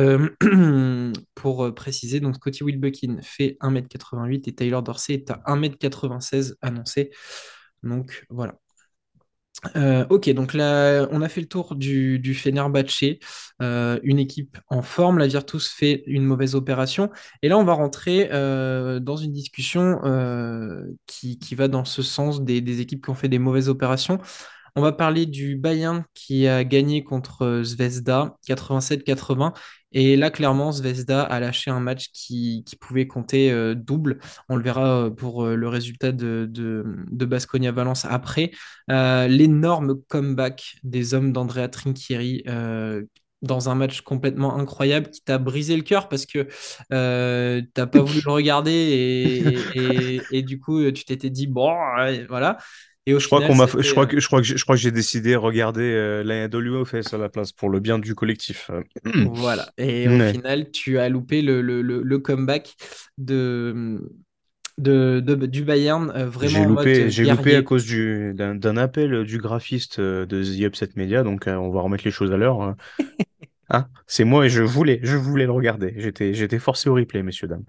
pour 1.34 1.74
préciser, 1.74 2.20
donc 2.20 2.36
Scotty 2.36 2.64
Wilbekin 2.64 3.18
fait 3.22 3.56
1m88 3.60 4.48
et 4.48 4.54
Taylor 4.54 4.82
Dorsey 4.82 5.14
est 5.14 5.30
à 5.30 5.40
1m96 5.46 6.56
annoncé. 6.60 7.10
Donc, 7.82 8.24
voilà. 8.30 8.56
Euh, 9.76 10.06
ok, 10.08 10.30
donc 10.30 10.54
là, 10.54 11.06
on 11.10 11.20
a 11.22 11.28
fait 11.28 11.42
le 11.42 11.46
tour 11.46 11.74
du, 11.76 12.18
du 12.18 12.34
Fenerbahçe, 12.34 13.04
euh, 13.60 13.98
une 14.02 14.18
équipe 14.18 14.58
en 14.68 14.82
forme. 14.82 15.18
La 15.18 15.26
Virtus 15.26 15.68
fait 15.68 16.02
une 16.06 16.24
mauvaise 16.24 16.54
opération. 16.54 17.10
Et 17.42 17.48
là, 17.48 17.58
on 17.58 17.64
va 17.64 17.74
rentrer 17.74 18.28
euh, 18.32 19.00
dans 19.00 19.16
une 19.16 19.32
discussion 19.32 20.00
euh, 20.04 20.84
qui, 21.06 21.38
qui 21.38 21.54
va 21.54 21.68
dans 21.68 21.84
ce 21.84 22.02
sens 22.02 22.42
des, 22.42 22.60
des 22.62 22.80
équipes 22.80 23.04
qui 23.04 23.10
ont 23.10 23.14
fait 23.14 23.28
des 23.28 23.38
mauvaises 23.38 23.68
opérations. 23.68 24.18
On 24.76 24.82
va 24.82 24.92
parler 24.92 25.26
du 25.26 25.56
Bayern 25.56 26.04
qui 26.14 26.46
a 26.46 26.64
gagné 26.64 27.04
contre 27.04 27.42
euh, 27.42 27.64
Zvezda 27.64 28.36
87-80. 28.48 29.52
Et 29.92 30.16
là, 30.16 30.30
clairement, 30.30 30.70
Zvezda 30.70 31.22
a 31.22 31.40
lâché 31.40 31.70
un 31.70 31.80
match 31.80 32.10
qui, 32.12 32.64
pouvait 32.80 33.06
compter 33.06 33.50
euh, 33.50 33.74
double. 33.74 34.20
On 34.48 34.56
le 34.56 34.62
verra 34.62 35.06
euh, 35.06 35.10
pour 35.10 35.46
le 35.46 35.68
résultat 35.68 36.12
de, 36.12 36.46
de, 36.48 36.84
de 37.10 37.24
Baskonia-Valence 37.24 38.04
après. 38.04 38.52
L'énorme 38.88 40.00
comeback 40.08 40.76
des 40.84 41.14
hommes 41.14 41.32
d'Andrea 41.32 41.68
Trinchieri, 41.68 42.44
dans 43.42 43.70
un 43.70 43.74
match 43.74 44.02
complètement 44.02 44.56
incroyable 44.58 45.10
qui 45.10 45.22
t'a 45.22 45.38
brisé 45.38 45.76
le 45.76 45.82
cœur 45.82 46.08
parce 46.08 46.26
que 46.26 46.46
euh, 46.92 47.62
t'as 47.74 47.86
pas 47.86 48.00
voulu 48.00 48.20
le 48.24 48.30
regarder 48.30 50.20
et, 50.30 50.42
du 50.42 50.60
coup 50.60 50.90
tu 50.92 51.04
t'étais 51.04 51.30
dit 51.30 51.46
bon 51.46 51.72
voilà 52.28 52.58
et 53.10 53.14
au 53.14 53.20
Je 53.20 53.26
crois 53.26 53.42
qu'on 53.42 53.54
m'a, 53.54 53.66
je 53.66 53.90
crois 53.90 54.06
euh, 54.06 54.06
que, 54.06 54.18
je 54.20 54.26
crois 54.26 54.40
que, 54.40 54.46
j'ai- 54.46 54.56
je 54.56 54.62
crois 54.64 54.76
que 54.76 54.80
j'ai 54.82 54.90
décidé 54.92 55.32
de 55.32 55.36
regarder 55.36 55.82
euh, 55.82 56.22
la 56.24 56.48
WFS 56.48 57.12
à 57.14 57.18
la 57.18 57.28
place 57.28 57.52
pour 57.52 57.68
le 57.68 57.80
bien 57.80 57.98
du 57.98 58.14
collectif. 58.14 58.70
Euh, 58.70 58.82
voilà 59.22 59.72
et 59.76 60.08
au 60.08 60.18
ouais. 60.18 60.32
final 60.32 60.70
tu 60.70 60.98
as 60.98 61.08
loupé 61.08 61.42
le, 61.42 61.60
le- 61.62 61.82
le- 61.82 62.02
le 62.02 62.18
comeback 62.18 62.76
de, 63.18 64.00
de, 64.78 65.20
de- 65.20 65.46
du 65.46 65.64
Bayern 65.64 66.10
euh, 66.16 66.26
J'ai 66.42 66.64
vraiment 66.64 66.66
en 66.66 66.70
mode 66.70 66.88
loupé, 66.88 67.10
j'ai 67.10 67.26
loupé 67.26 67.54
à 67.54 67.62
cause 67.62 67.84
du, 67.84 68.32
d'un, 68.34 68.54
d'un 68.54 68.76
appel 68.78 69.24
du 69.24 69.36
graphiste 69.38 69.98
euh, 69.98 70.24
de 70.24 70.42
The 70.42 70.60
Upset 70.60 70.88
Media, 70.96 71.22
donc 71.22 71.46
euh, 71.46 71.54
on 71.56 71.70
va 71.70 71.82
remettre 71.82 72.04
les 72.04 72.10
choses 72.10 72.32
à 72.32 72.38
l'heure. 72.38 72.62
euh. 72.62 72.72
Hein 73.70 73.88
c'est 74.06 74.24
moi 74.24 74.46
et 74.46 74.48
je 74.50 74.62
voulais, 74.62 75.00
je 75.02 75.16
voulais 75.16 75.46
le 75.46 75.52
regarder. 75.52 75.94
J'étais, 75.96 76.34
j'étais 76.34 76.58
forcé 76.58 76.88
au 76.90 76.94
replay, 76.94 77.22
messieurs, 77.22 77.48
dames. 77.48 77.64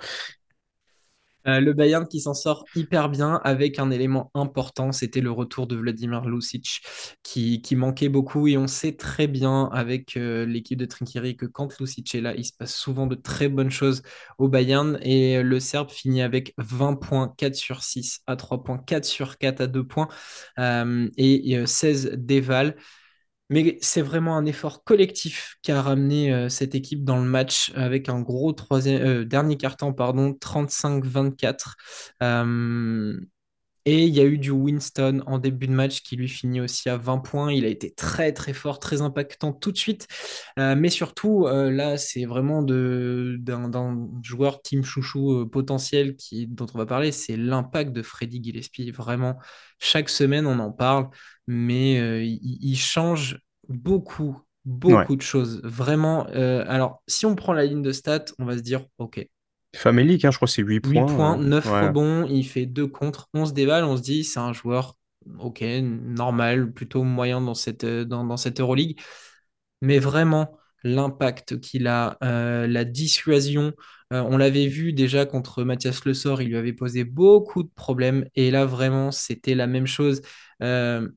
Euh, 1.47 1.59
le 1.59 1.73
Bayern 1.73 2.07
qui 2.07 2.21
s'en 2.21 2.33
sort 2.33 2.65
hyper 2.75 3.09
bien 3.09 3.41
avec 3.43 3.79
un 3.79 3.91
élément 3.91 4.31
important, 4.33 4.91
c'était 4.91 5.21
le 5.21 5.31
retour 5.31 5.67
de 5.67 5.75
Vladimir 5.75 6.25
Lucic 6.25 6.81
qui, 7.23 7.61
qui 7.61 7.75
manquait 7.75 8.09
beaucoup 8.09 8.47
et 8.47 8.57
on 8.57 8.67
sait 8.67 8.95
très 8.95 9.27
bien 9.27 9.69
avec 9.73 10.17
euh, 10.17 10.45
l'équipe 10.45 10.77
de 10.77 10.85
Trinkieri 10.85 11.35
que 11.37 11.45
quand 11.45 11.79
Lucic 11.79 12.13
est 12.15 12.21
là, 12.21 12.33
il 12.35 12.45
se 12.45 12.53
passe 12.53 12.75
souvent 12.75 13.07
de 13.07 13.15
très 13.15 13.49
bonnes 13.49 13.71
choses 13.71 14.01
au 14.37 14.47
Bayern 14.49 14.99
et 15.01 15.41
le 15.41 15.59
Serbe 15.59 15.89
finit 15.89 16.21
avec 16.21 16.53
20 16.57 16.95
points, 16.95 17.33
4 17.37 17.55
sur 17.55 17.83
6 17.83 18.21
à 18.27 18.35
3 18.35 18.63
points, 18.63 18.77
4 18.77 19.05
sur 19.05 19.37
4 19.37 19.61
à 19.61 19.67
2 19.67 19.85
points 19.85 20.07
euh, 20.59 21.09
et, 21.17 21.51
et, 21.51 21.57
euh, 21.57 21.65
16 21.65 22.11
déval. 22.13 22.75
Mais 23.51 23.77
c'est 23.81 24.01
vraiment 24.01 24.37
un 24.37 24.45
effort 24.45 24.83
collectif 24.85 25.57
qui 25.61 25.73
a 25.73 25.81
ramené 25.81 26.33
euh, 26.33 26.47
cette 26.47 26.73
équipe 26.73 27.03
dans 27.03 27.17
le 27.17 27.25
match 27.25 27.71
avec 27.75 28.07
un 28.07 28.21
gros 28.21 28.53
troisième, 28.53 29.01
euh, 29.05 29.25
dernier 29.25 29.57
carton, 29.57 29.93
pardon, 29.93 30.31
35-24. 30.31 31.75
Euh, 32.23 33.19
et 33.83 34.05
il 34.05 34.13
y 34.15 34.21
a 34.21 34.23
eu 34.23 34.37
du 34.37 34.51
Winston 34.51 35.21
en 35.25 35.37
début 35.37 35.67
de 35.67 35.73
match 35.73 36.01
qui 36.01 36.15
lui 36.15 36.29
finit 36.29 36.61
aussi 36.61 36.87
à 36.87 36.95
20 36.95 37.17
points. 37.17 37.51
Il 37.51 37.65
a 37.65 37.67
été 37.67 37.91
très 37.93 38.31
très 38.31 38.53
fort, 38.53 38.79
très 38.79 39.01
impactant 39.01 39.51
tout 39.53 39.71
de 39.71 39.77
suite. 39.77 40.07
Mais 40.55 40.89
surtout, 40.89 41.47
là, 41.47 41.97
c'est 41.97 42.25
vraiment 42.25 42.61
d'un, 42.61 44.07
joueur 44.21 44.61
team 44.61 44.83
chouchou 44.83 45.47
potentiel 45.47 46.15
qui, 46.15 46.45
dont 46.45 46.67
on 46.75 46.77
va 46.77 46.85
parler. 46.85 47.11
C'est 47.11 47.35
l'impact 47.35 47.91
de 47.91 48.03
Freddy 48.03 48.39
Gillespie. 48.43 48.91
Vraiment, 48.91 49.39
chaque 49.79 50.09
semaine, 50.09 50.45
on 50.45 50.59
en 50.59 50.71
parle, 50.71 51.09
mais 51.51 51.99
euh, 51.99 52.23
il, 52.23 52.59
il 52.61 52.77
change 52.77 53.39
beaucoup, 53.69 54.39
Ouais. 54.87 55.05
beaucoup 55.05 55.15
de 55.15 55.21
choses. 55.21 55.61
Vraiment. 55.63 56.27
euh, 56.29 56.65
alors, 56.67 57.03
si 57.07 57.25
on 57.25 57.35
prend 57.35 57.53
la 57.53 57.65
ligne 57.65 57.81
de 57.81 57.91
stats, 57.91 58.25
on 58.39 58.45
va 58.45 58.57
se 58.57 58.63
dire, 58.63 58.85
OK, 58.99 59.25
Famélique, 59.75 60.25
hein, 60.25 60.31
je 60.31 60.37
crois 60.37 60.47
que 60.47 60.53
c'est 60.53 60.61
8 60.61 60.79
8 60.83 61.05
points. 61.05 61.05
points, 61.05 61.37
euh, 61.37 61.37
9 61.37 61.65
ouais. 61.65 61.79
rebonds, 61.79 62.25
il 62.27 62.43
fait 62.45 62.65
2 62.65 62.87
contre, 62.87 63.29
11 63.33 63.53
déval. 63.53 63.83
On 63.83 63.97
se 63.97 64.01
dit, 64.01 64.23
c'est 64.23 64.39
un 64.39 64.53
joueur, 64.53 64.97
ok, 65.39 65.61
normal, 65.61 66.71
plutôt 66.73 67.03
moyen 67.03 67.41
dans 67.41 67.53
cette, 67.53 67.85
dans, 67.85 68.23
dans 68.25 68.37
cette 68.37 68.59
Euroleague. 68.59 68.99
Mais 69.81 69.99
vraiment, 69.99 70.57
l'impact 70.83 71.59
qu'il 71.61 71.87
a, 71.87 72.17
euh, 72.23 72.67
la 72.67 72.85
dissuasion, 72.85 73.73
euh, 74.13 74.21
on 74.23 74.37
l'avait 74.37 74.67
vu 74.67 74.93
déjà 74.93 75.25
contre 75.25 75.63
Mathias 75.63 76.05
Le 76.05 76.13
Sort, 76.13 76.41
il 76.41 76.49
lui 76.49 76.57
avait 76.57 76.73
posé 76.73 77.03
beaucoup 77.05 77.63
de 77.63 77.69
problèmes. 77.75 78.25
Et 78.35 78.51
là, 78.51 78.65
vraiment, 78.65 79.11
c'était 79.11 79.55
la 79.55 79.67
même 79.67 79.87
chose. 79.87 80.21
Euh, 80.63 81.09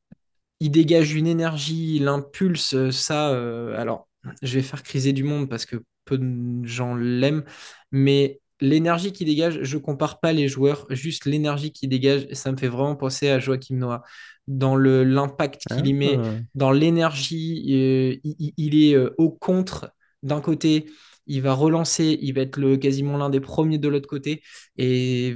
il 0.64 0.70
dégage 0.70 1.14
une 1.14 1.26
énergie, 1.26 1.96
il 1.96 2.08
impulse 2.08 2.74
euh, 2.74 2.90
ça. 2.90 3.30
euh, 3.32 3.76
alors, 3.78 4.08
je 4.42 4.54
vais 4.56 4.62
faire 4.62 4.82
criser 4.82 5.12
du 5.12 5.24
monde 5.24 5.48
parce 5.48 5.66
que 5.66 5.76
peu 6.04 6.18
de 6.18 6.64
gens 6.66 6.94
l'aiment, 6.94 7.44
mais 7.92 8.40
l'énergie 8.60 9.12
qu'il 9.12 9.26
dégage, 9.26 9.58
je 9.62 9.78
compare 9.78 10.20
pas 10.20 10.32
les 10.32 10.48
joueurs, 10.48 10.86
juste 10.90 11.26
l'énergie 11.26 11.72
qu'il 11.72 11.88
dégage, 11.88 12.26
ça 12.32 12.52
me 12.52 12.56
fait 12.56 12.68
vraiment 12.68 12.96
penser 12.96 13.28
à 13.30 13.38
Joachim 13.38 13.76
Noah. 13.76 14.02
Dans 14.46 14.76
l'impact 14.76 15.66
qu'il 15.66 15.86
y 15.86 15.92
met, 15.94 16.20
Ah, 16.20 16.44
dans 16.54 16.70
l'énergie, 16.70 17.64
euh, 17.74 18.16
il, 18.24 18.36
il- 18.38 18.54
il 18.56 18.82
est 18.84 18.94
euh, 18.94 19.14
au 19.18 19.30
contre 19.30 19.90
d'un 20.22 20.40
côté. 20.40 20.86
Il 21.26 21.40
va 21.42 21.54
relancer, 21.54 22.18
il 22.20 22.34
va 22.34 22.42
être 22.42 22.58
le, 22.58 22.76
quasiment 22.76 23.16
l'un 23.16 23.30
des 23.30 23.40
premiers 23.40 23.78
de 23.78 23.88
l'autre 23.88 24.08
côté. 24.08 24.42
Et 24.76 25.34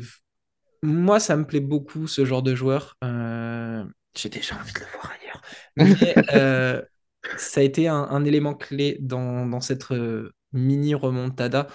moi, 0.83 1.21
ça 1.21 1.37
me 1.37 1.47
plaît 1.47 1.61
beaucoup 1.61 2.07
ce 2.07 2.25
genre 2.25 2.43
de 2.43 2.55
joueur. 2.55 2.97
Euh, 3.05 3.85
j'ai 4.19 4.29
déjà 4.29 4.57
envie 4.57 4.73
de 4.73 4.81
le 4.81 4.87
voir 4.93 5.13
ailleurs. 5.21 5.43
Mais 5.77 6.21
euh, 6.35 6.83
ça 7.37 7.61
a 7.61 7.65
été 7.65 7.89
un, 7.89 7.97
un 8.11 8.25
élément 8.25 8.55
clé 8.55 8.99
dans, 9.01 9.47
dans 9.47 9.61
cette 9.61 9.91
euh, 9.93 10.33
mini 10.53 10.95
remontada 10.95 11.69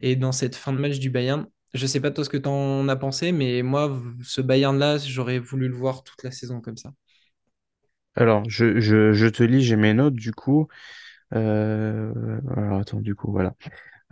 et 0.00 0.16
dans 0.16 0.32
cette 0.32 0.56
fin 0.56 0.72
de 0.72 0.78
match 0.78 0.98
du 0.98 1.10
Bayern. 1.10 1.46
Je 1.74 1.86
sais 1.86 2.00
pas 2.00 2.10
toi 2.10 2.24
ce 2.24 2.30
que 2.30 2.36
tu 2.36 2.48
en 2.48 2.88
as 2.88 2.96
pensé, 2.96 3.32
mais 3.32 3.62
moi, 3.62 4.00
ce 4.22 4.40
Bayern-là, 4.40 4.98
j'aurais 4.98 5.38
voulu 5.38 5.68
le 5.68 5.74
voir 5.76 6.02
toute 6.02 6.22
la 6.24 6.32
saison 6.32 6.60
comme 6.60 6.76
ça. 6.76 6.90
Alors, 8.16 8.48
je, 8.48 8.80
je, 8.80 9.12
je 9.12 9.26
te 9.26 9.42
lis, 9.42 9.62
j'ai 9.62 9.76
mes 9.76 9.94
notes 9.94 10.14
du 10.14 10.32
coup. 10.32 10.68
Euh, 11.34 12.40
alors, 12.56 12.80
attends, 12.80 13.00
du 13.00 13.14
coup, 13.14 13.32
voilà. 13.32 13.54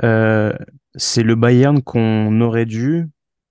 Euh, 0.04 0.54
c'est 0.96 1.22
le 1.24 1.36
Bayern 1.36 1.82
qu'on 1.82 2.40
aurait 2.40 2.66
dû 2.66 3.08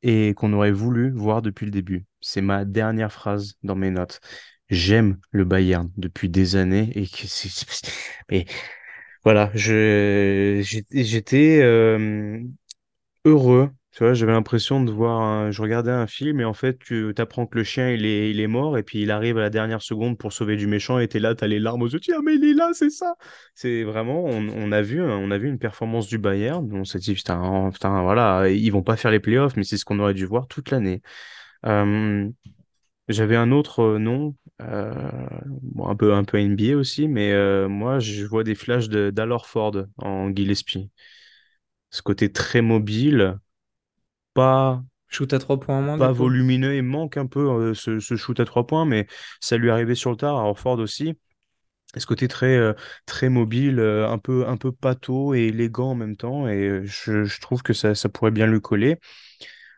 et 0.07 0.33
qu'on 0.35 0.53
aurait 0.53 0.71
voulu 0.73 1.11
voir 1.11 1.43
depuis 1.43 1.65
le 1.65 1.71
début. 1.71 2.05
C'est 2.21 2.41
ma 2.41 2.65
dernière 2.65 3.13
phrase 3.13 3.55
dans 3.63 3.75
mes 3.75 3.91
notes. 3.91 4.21
J'aime 4.69 5.19
le 5.31 5.45
Bayern 5.45 5.91
depuis 5.97 6.29
des 6.29 6.55
années 6.57 6.91
et 6.95 7.07
que 7.07 7.27
mais 8.31 8.45
voilà, 9.23 9.51
je, 9.55 10.61
j'étais, 10.91 11.61
euh, 11.61 12.41
heureux. 13.25 13.71
Tu 13.97 14.03
vois, 14.03 14.13
j'avais 14.13 14.31
l'impression 14.31 14.83
de 14.83 14.91
voir. 14.91 15.51
Je 15.51 15.59
regardais 15.59 15.89
un 15.89 16.05
film 16.05 16.39
et 16.39 16.45
en 16.45 16.53
fait, 16.53 16.77
tu 16.77 17.11
t'apprends 17.15 17.47
que 17.47 17.57
le 17.57 17.63
chien, 17.63 17.89
il 17.89 18.05
est, 18.05 18.29
il 18.29 18.39
est 18.39 18.45
mort 18.45 18.77
et 18.77 18.83
puis 18.83 19.01
il 19.01 19.09
arrive 19.09 19.39
à 19.39 19.41
la 19.41 19.49
dernière 19.49 19.81
seconde 19.81 20.19
pour 20.19 20.33
sauver 20.33 20.55
du 20.55 20.67
méchant 20.67 20.99
et 20.99 21.07
t'es 21.07 21.17
là, 21.17 21.33
t'as 21.33 21.47
les 21.47 21.57
larmes 21.59 21.81
aux 21.81 21.87
yeux. 21.87 21.99
Tu 21.99 22.13
ah, 22.13 22.19
mais 22.23 22.35
il 22.35 22.45
est 22.45 22.53
là, 22.53 22.69
c'est 22.73 22.91
ça. 22.91 23.15
C'est 23.55 23.83
vraiment, 23.83 24.23
on, 24.23 24.49
on 24.49 24.71
a 24.71 24.83
vu, 24.83 25.01
on 25.01 25.31
a 25.31 25.37
vu 25.39 25.47
une 25.49 25.57
performance 25.57 26.05
du 26.05 26.19
Bayern. 26.19 26.71
On 26.73 26.83
s'est 26.85 26.99
dit, 26.99 27.15
putain, 27.15 27.71
putain, 27.73 28.03
voilà, 28.03 28.49
ils 28.49 28.69
vont 28.69 28.83
pas 28.83 28.97
faire 28.97 29.09
les 29.09 29.19
playoffs, 29.19 29.55
mais 29.57 29.63
c'est 29.63 29.77
ce 29.77 29.85
qu'on 29.85 29.97
aurait 29.97 30.13
dû 30.13 30.27
voir 30.27 30.47
toute 30.47 30.69
l'année. 30.69 31.01
J'avais 33.07 33.37
un 33.37 33.51
autre 33.51 33.79
euh, 33.81 33.99
nom, 33.99 34.35
euh, 34.61 34.93
un 35.79 35.95
peu, 35.95 36.13
un 36.13 36.25
peu 36.25 36.39
NBA 36.39 36.75
aussi, 36.75 37.07
mais 37.07 37.31
euh, 37.31 37.69
moi, 37.69 37.99
je 37.99 38.25
vois 38.25 38.43
des 38.43 38.55
flashs 38.55 38.89
de 38.89 39.11
d'Al 39.11 39.31
Horford 39.31 39.85
en 39.97 40.29
Gillespie. 40.35 40.91
Ce 41.89 42.01
côté 42.01 42.31
très 42.31 42.61
mobile 42.61 43.39
pas 44.37 44.83
Shoot 45.09 45.33
à 45.33 45.39
trois 45.39 45.59
points 45.59 45.77
en 45.79 45.81
moins, 45.81 45.97
du 45.97 46.03
pas 46.03 46.11
volumineux, 46.11 46.75
il 46.75 46.83
manque 46.83 47.17
un 47.17 47.25
peu 47.27 47.49
euh, 47.49 47.73
ce, 47.73 47.99
ce 47.99 48.15
shoot 48.15 48.39
à 48.39 48.45
trois 48.45 48.67
points, 48.67 48.85
mais 48.85 49.07
ça 49.39 49.57
lui 49.57 49.69
arrivait 49.71 49.95
sur 49.95 50.11
le 50.11 50.17
tard, 50.17 50.37
à 50.37 50.43
Orford 50.43 50.79
aussi. 50.79 51.17
Et 51.95 51.99
ce 51.99 52.05
côté 52.05 52.27
très, 52.27 52.57
euh, 52.57 52.73
très 53.05 53.29
mobile, 53.29 53.79
euh, 53.79 54.09
un 54.09 54.17
peu, 54.17 54.47
un 54.47 54.57
peu 54.57 54.71
pâteau 54.71 55.33
et 55.33 55.47
élégant 55.47 55.91
en 55.91 55.95
même 55.95 56.17
temps, 56.17 56.47
et 56.47 56.81
je, 56.85 57.23
je 57.23 57.41
trouve 57.41 57.63
que 57.63 57.73
ça, 57.73 57.95
ça 57.95 58.09
pourrait 58.09 58.31
bien 58.31 58.47
lui 58.47 58.61
coller. 58.61 58.97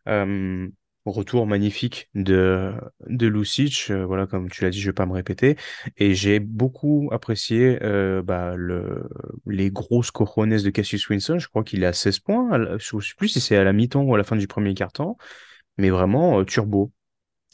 Euh, 0.07 0.67
retour 1.09 1.47
magnifique 1.47 2.09
de, 2.15 2.73
de 3.07 3.27
Lucic, 3.27 3.87
euh, 3.89 4.05
voilà, 4.05 4.27
comme 4.27 4.49
tu 4.49 4.63
l'as 4.63 4.69
dit, 4.69 4.79
je 4.79 4.89
vais 4.89 4.93
pas 4.93 5.05
me 5.05 5.13
répéter. 5.13 5.57
Et 5.97 6.15
j'ai 6.15 6.39
beaucoup 6.39 7.09
apprécié 7.11 7.79
euh, 7.83 8.21
bah, 8.23 8.55
le, 8.55 9.09
les 9.47 9.71
grosses 9.71 10.11
cojones 10.11 10.57
de 10.57 10.69
Cassius 10.69 11.07
Winston. 11.09 11.39
Je 11.39 11.47
crois 11.49 11.63
qu'il 11.63 11.83
est 11.83 11.85
à 11.87 11.93
16 11.93 12.19
points. 12.19 12.57
la- 12.57 12.77
Je 12.77 12.95
ne 12.95 13.01
sais 13.01 13.13
plus 13.17 13.29
si 13.29 13.39
c'est 13.41 13.57
à 13.57 13.63
la 13.63 13.73
mi-temps 13.73 14.03
ou 14.03 14.13
à 14.15 14.17
la 14.17 14.23
fin 14.23 14.35
du 14.35 14.47
premier 14.47 14.73
quart-temps, 14.73 15.17
mais 15.77 15.89
vraiment 15.91 16.39
euh, 16.41 16.45
turbo. 16.45 16.91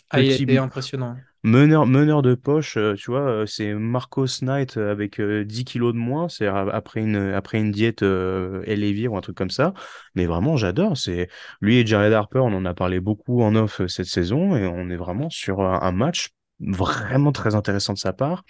Ah, 0.09 0.21
il 0.21 0.57
impressionnant. 0.57 1.25
Meneur, 1.45 1.85
meneur 1.85 2.21
de 2.23 2.33
poche, 2.33 2.75
euh, 2.77 2.95
tu 2.95 3.11
vois, 3.11 3.21
euh, 3.21 3.45
c'est 3.45 3.73
Marcos 3.73 4.25
Knight 4.41 4.77
euh, 4.77 4.91
avec 4.91 5.19
euh, 5.19 5.45
10 5.45 5.63
kilos 5.63 5.93
de 5.93 5.99
moins, 5.99 6.27
c'est 6.27 6.47
après 6.47 7.01
une, 7.01 7.15
après 7.15 7.59
une 7.59 7.71
diète 7.71 8.01
euh, 8.01 8.63
ou 9.09 9.17
un 9.17 9.21
truc 9.21 9.37
comme 9.37 9.51
ça. 9.51 9.73
Mais 10.15 10.25
vraiment, 10.25 10.57
j'adore. 10.57 10.97
C'est 10.97 11.29
lui 11.61 11.77
et 11.77 11.85
Jared 11.85 12.11
Harper, 12.13 12.39
on 12.39 12.53
en 12.53 12.65
a 12.65 12.73
parlé 12.73 12.99
beaucoup 12.99 13.43
en 13.43 13.55
off 13.55 13.81
cette 13.87 14.07
saison 14.07 14.55
et 14.55 14.65
on 14.65 14.89
est 14.89 14.95
vraiment 14.95 15.29
sur 15.29 15.61
un, 15.61 15.91
match 15.91 16.29
vraiment 16.59 17.31
très 17.31 17.53
intéressant 17.53 17.93
de 17.93 17.99
sa 17.99 18.11
part. 18.11 18.43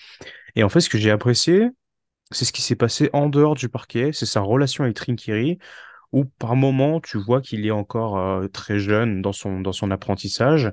Et 0.55 0.63
en 0.63 0.69
fait, 0.69 0.79
ce 0.79 0.89
que 0.89 0.97
j'ai 0.97 1.11
apprécié, 1.11 1.69
c'est 2.31 2.45
ce 2.45 2.53
qui 2.53 2.61
s'est 2.61 2.75
passé 2.75 3.09
en 3.13 3.27
dehors 3.29 3.55
du 3.55 3.67
parquet, 3.69 4.11
c'est 4.13 4.25
sa 4.25 4.39
relation 4.39 4.83
avec 4.85 4.95
Trinkieri, 4.95 5.59
où 6.11 6.25
par 6.25 6.55
moment, 6.55 7.01
tu 7.01 7.17
vois 7.17 7.41
qu'il 7.41 7.65
est 7.65 7.71
encore 7.71 8.49
très 8.51 8.79
jeune 8.79 9.21
dans 9.21 9.33
son, 9.33 9.59
dans 9.59 9.73
son 9.73 9.91
apprentissage. 9.91 10.71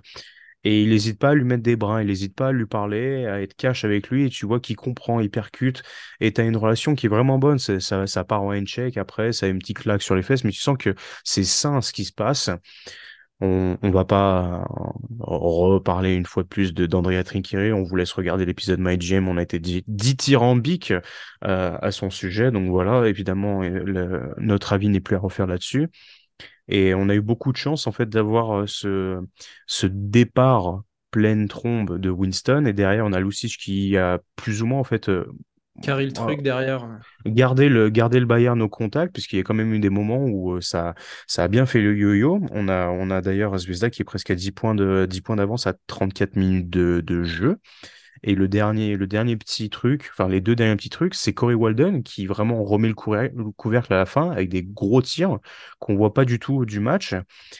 Et 0.64 0.82
il 0.82 0.90
n'hésite 0.90 1.18
pas 1.18 1.30
à 1.30 1.34
lui 1.34 1.44
mettre 1.44 1.62
des 1.62 1.76
brins, 1.76 2.00
il 2.00 2.06
n'hésite 2.06 2.34
pas 2.36 2.48
à 2.48 2.52
lui 2.52 2.66
parler, 2.66 3.26
à 3.26 3.40
être 3.42 3.54
cash 3.56 3.84
avec 3.84 4.08
lui, 4.10 4.26
et 4.26 4.30
tu 4.30 4.46
vois 4.46 4.60
qu'il 4.60 4.76
comprend, 4.76 5.20
il 5.20 5.30
percute, 5.30 5.82
et 6.20 6.32
tu 6.32 6.40
as 6.40 6.44
une 6.44 6.56
relation 6.56 6.94
qui 6.94 7.06
est 7.06 7.08
vraiment 7.08 7.38
bonne. 7.38 7.58
Ça, 7.58 8.06
ça 8.06 8.24
part 8.24 8.42
en 8.42 8.52
handshake 8.54 8.96
après, 8.96 9.32
ça 9.32 9.46
a 9.46 9.48
une 9.48 9.58
petite 9.58 9.78
claque 9.80 10.02
sur 10.02 10.14
les 10.14 10.22
fesses, 10.22 10.44
mais 10.44 10.52
tu 10.52 10.60
sens 10.60 10.76
que 10.78 10.94
c'est 11.24 11.44
sain 11.44 11.80
ce 11.80 11.92
qui 11.92 12.04
se 12.04 12.12
passe. 12.12 12.50
On, 13.44 13.76
on 13.82 13.90
va 13.90 14.04
pas 14.04 14.64
reparler 15.18 16.14
une 16.14 16.26
fois 16.26 16.44
de 16.44 16.48
plus 16.48 16.72
de 16.74 16.86
d'Andrea 16.86 17.24
Trinqueri. 17.24 17.72
On 17.72 17.82
vous 17.82 17.96
laisse 17.96 18.12
regarder 18.12 18.46
l'épisode 18.46 18.78
My 18.80 18.96
GM. 18.98 19.26
On 19.28 19.36
a 19.36 19.42
été 19.42 19.58
dit- 19.58 19.82
dithyrambique 19.88 20.92
euh, 21.44 21.76
à 21.80 21.90
son 21.90 22.08
sujet. 22.10 22.52
Donc 22.52 22.68
voilà, 22.70 23.08
évidemment, 23.08 23.62
notre 24.38 24.72
avis 24.72 24.88
n'est 24.90 25.00
plus 25.00 25.16
à 25.16 25.18
refaire 25.18 25.48
là-dessus. 25.48 25.88
Et 26.68 26.94
on 26.94 27.08
a 27.08 27.14
eu 27.14 27.20
beaucoup 27.20 27.52
de 27.52 27.56
chance 27.56 27.86
en 27.86 27.92
fait 27.92 28.08
d'avoir 28.08 28.68
ce, 28.68 29.20
ce 29.66 29.86
départ 29.86 30.82
pleine 31.10 31.48
trombe 31.48 31.98
de 31.98 32.10
Winston. 32.10 32.64
Et 32.66 32.72
derrière, 32.72 33.04
on 33.04 33.12
a 33.12 33.20
Lucic 33.20 33.58
qui 33.58 33.96
a 33.96 34.20
plus 34.36 34.62
ou 34.62 34.66
moins 34.66 34.80
en 34.80 34.84
fait 34.84 35.10
Carry 35.80 36.04
le 36.04 36.12
truc 36.12 36.42
derrière. 36.42 36.86
garder 37.24 37.68
le, 37.68 37.88
garder 37.88 38.20
le 38.20 38.26
Bayern 38.26 38.60
au 38.60 38.68
contact, 38.68 39.14
puisqu'il 39.14 39.36
y 39.36 39.40
a 39.40 39.42
quand 39.42 39.54
même 39.54 39.72
eu 39.72 39.78
des 39.78 39.88
moments 39.88 40.22
où 40.22 40.60
ça, 40.60 40.94
ça 41.26 41.44
a 41.44 41.48
bien 41.48 41.64
fait 41.64 41.80
le 41.80 41.96
yo-yo. 41.96 42.40
On 42.50 42.68
a, 42.68 42.88
on 42.88 43.10
a 43.10 43.22
d'ailleurs 43.22 43.56
Zvezda 43.56 43.88
qui 43.88 44.02
est 44.02 44.04
presque 44.04 44.30
à 44.30 44.34
10 44.34 44.52
points 44.52 44.74
de, 44.74 45.06
10 45.08 45.22
points 45.22 45.36
d'avance 45.36 45.66
à 45.66 45.74
34 45.86 46.36
minutes 46.36 46.68
de, 46.68 47.00
de 47.00 47.22
jeu. 47.22 47.58
Et 48.24 48.34
le 48.34 48.46
dernier, 48.48 48.96
le 48.96 49.06
dernier 49.06 49.36
petit 49.36 49.68
truc, 49.68 50.08
enfin 50.12 50.28
les 50.28 50.40
deux 50.40 50.54
derniers 50.54 50.76
petits 50.76 50.90
trucs, 50.90 51.14
c'est 51.14 51.32
Corey 51.34 51.54
Walden 51.54 52.02
qui 52.02 52.26
vraiment 52.26 52.62
remet 52.64 52.88
le, 52.88 52.94
couver- 52.94 53.32
le 53.34 53.50
couvercle 53.50 53.92
à 53.94 53.96
la 53.96 54.06
fin 54.06 54.30
avec 54.30 54.48
des 54.48 54.62
gros 54.62 55.02
tirs 55.02 55.38
qu'on 55.80 55.96
voit 55.96 56.14
pas 56.14 56.24
du 56.24 56.38
tout 56.38 56.64
du 56.64 56.78
match. 56.80 57.14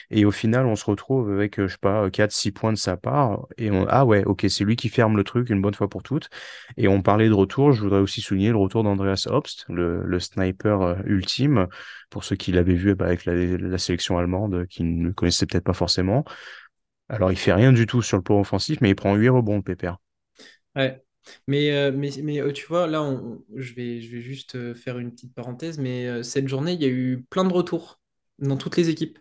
Et 0.09 0.25
au 0.25 0.31
final, 0.31 0.65
on 0.65 0.75
se 0.75 0.85
retrouve 0.85 1.31
avec, 1.31 1.59
euh, 1.59 1.67
je 1.67 1.73
sais 1.73 1.79
pas, 1.81 2.09
quatre 2.09 2.31
six 2.31 2.51
points 2.51 2.71
de 2.71 2.77
sa 2.77 2.97
part. 2.97 3.45
Et 3.57 3.71
on, 3.71 3.85
ah 3.89 4.05
ouais, 4.05 4.23
ok, 4.25 4.45
c'est 4.49 4.63
lui 4.63 4.75
qui 4.75 4.89
ferme 4.89 5.17
le 5.17 5.23
truc 5.23 5.49
une 5.49 5.61
bonne 5.61 5.73
fois 5.73 5.89
pour 5.89 6.03
toutes. 6.03 6.29
Et 6.77 6.87
on 6.87 7.01
parlait 7.01 7.27
de 7.27 7.33
retour, 7.33 7.71
je 7.73 7.81
voudrais 7.81 7.99
aussi 7.99 8.21
souligner 8.21 8.49
le 8.51 8.57
retour 8.57 8.83
d'Andreas 8.83 9.27
Obst, 9.29 9.65
le, 9.69 10.03
le 10.03 10.19
sniper 10.19 10.81
euh, 10.81 10.95
ultime, 11.05 11.67
pour 12.09 12.23
ceux 12.23 12.35
qui 12.35 12.51
l'avaient 12.51 12.75
vu 12.75 12.95
bah, 12.95 13.05
avec 13.05 13.25
la, 13.25 13.77
sélection 13.77 14.17
allemande, 14.17 14.65
qui 14.67 14.83
ne 14.83 15.07
le 15.07 15.13
connaissaient 15.13 15.45
peut-être 15.45 15.63
pas 15.63 15.73
forcément. 15.73 16.23
Alors, 17.09 17.31
il 17.31 17.37
fait 17.37 17.53
rien 17.53 17.73
du 17.73 17.85
tout 17.87 18.01
sur 18.01 18.17
le 18.17 18.23
plan 18.23 18.39
offensif, 18.41 18.81
mais 18.81 18.89
il 18.91 18.95
prend 18.95 19.15
8 19.15 19.29
rebonds, 19.29 19.61
pépère. 19.61 19.99
Ouais. 20.75 21.03
Mais, 21.47 21.71
euh, 21.71 21.91
mais, 21.91 22.09
mais 22.21 22.41
euh, 22.41 22.51
tu 22.51 22.65
vois, 22.67 22.87
là, 22.87 23.01
je 23.55 23.73
vais, 23.73 24.01
je 24.01 24.11
vais 24.15 24.21
juste 24.21 24.55
euh, 24.55 24.73
faire 24.75 24.97
une 24.99 25.11
petite 25.11 25.33
parenthèse, 25.33 25.77
mais 25.77 26.21
cette 26.23 26.47
journée, 26.47 26.73
il 26.73 26.81
y 26.81 26.85
a 26.85 26.87
eu 26.89 27.25
plein 27.29 27.45
de 27.45 27.53
retours 27.53 27.99
dans 28.39 28.57
toutes 28.57 28.75
les 28.77 28.89
équipes. 28.89 29.19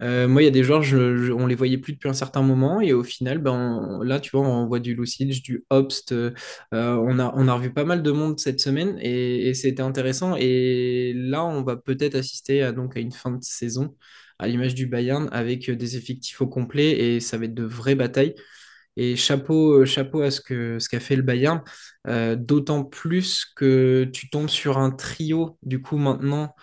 Moi, 0.00 0.42
il 0.42 0.44
y 0.46 0.48
a 0.48 0.50
des 0.52 0.64
joueurs, 0.64 0.82
je, 0.82 1.16
je- 1.18 1.32
on 1.32 1.46
les 1.46 1.54
voyait 1.54 1.78
plus 1.78 1.94
depuis 1.94 2.08
un 2.10 2.14
certain 2.14 2.42
moment, 2.42 2.80
et 2.82 2.92
au 2.92 3.04
final, 3.04 3.38
ben, 3.38 4.00
là, 4.04 4.20
tu 4.20 4.30
vois, 4.32 4.42
on 4.48 4.66
voit 4.66 4.80
du 4.80 4.94
Lucic, 4.94 5.42
du 5.42 5.64
Obst, 5.70 6.14
on 6.72 7.18
a, 7.18 7.32
on 7.36 7.48
a 7.48 7.54
revu 7.54 7.72
pas 7.72 7.84
mal 7.84 8.02
de 8.02 8.10
monde 8.12 8.38
cette 8.40 8.60
semaine, 8.60 8.98
et, 9.00 9.48
et 9.48 9.54
c'était 9.54 9.82
intéressant. 9.82 10.36
Et 10.38 11.12
là, 11.16 11.44
on 11.46 11.62
va 11.64 11.76
peut-être 11.76 12.14
assister 12.16 12.62
à, 12.62 12.72
donc, 12.72 12.96
à 12.96 13.00
une 13.00 13.12
fin 13.12 13.30
de 13.32 13.42
saison, 13.44 13.96
à 14.38 14.48
l'image 14.48 14.74
du 14.74 14.86
Bayern, 14.86 15.28
avec 15.32 15.70
des 15.70 15.96
effectifs 15.96 16.40
au 16.42 16.46
complet, 16.48 16.90
et 17.16 17.20
ça 17.20 17.38
va 17.38 17.46
être 17.46 17.54
de 17.54 17.64
vraies 17.64 17.94
batailles. 17.96 18.34
Et 18.96 19.16
chapeau, 19.16 19.82
euh, 19.82 19.84
chapeau 19.84 20.22
à 20.22 20.30
ce 20.30 20.40
que, 20.40 20.78
ce 20.78 20.88
qu'a 20.88 21.00
fait 21.00 21.16
le 21.16 21.22
Bayern, 21.22 21.62
euh, 22.08 22.36
d'autant 22.36 22.84
plus 22.84 23.44
que 23.56 24.08
tu 24.12 24.30
tombes 24.30 24.48
sur 24.48 24.78
un 24.78 24.90
trio, 24.90 25.58
du 25.62 25.82
coup, 25.82 25.98
maintenant, 25.98 26.54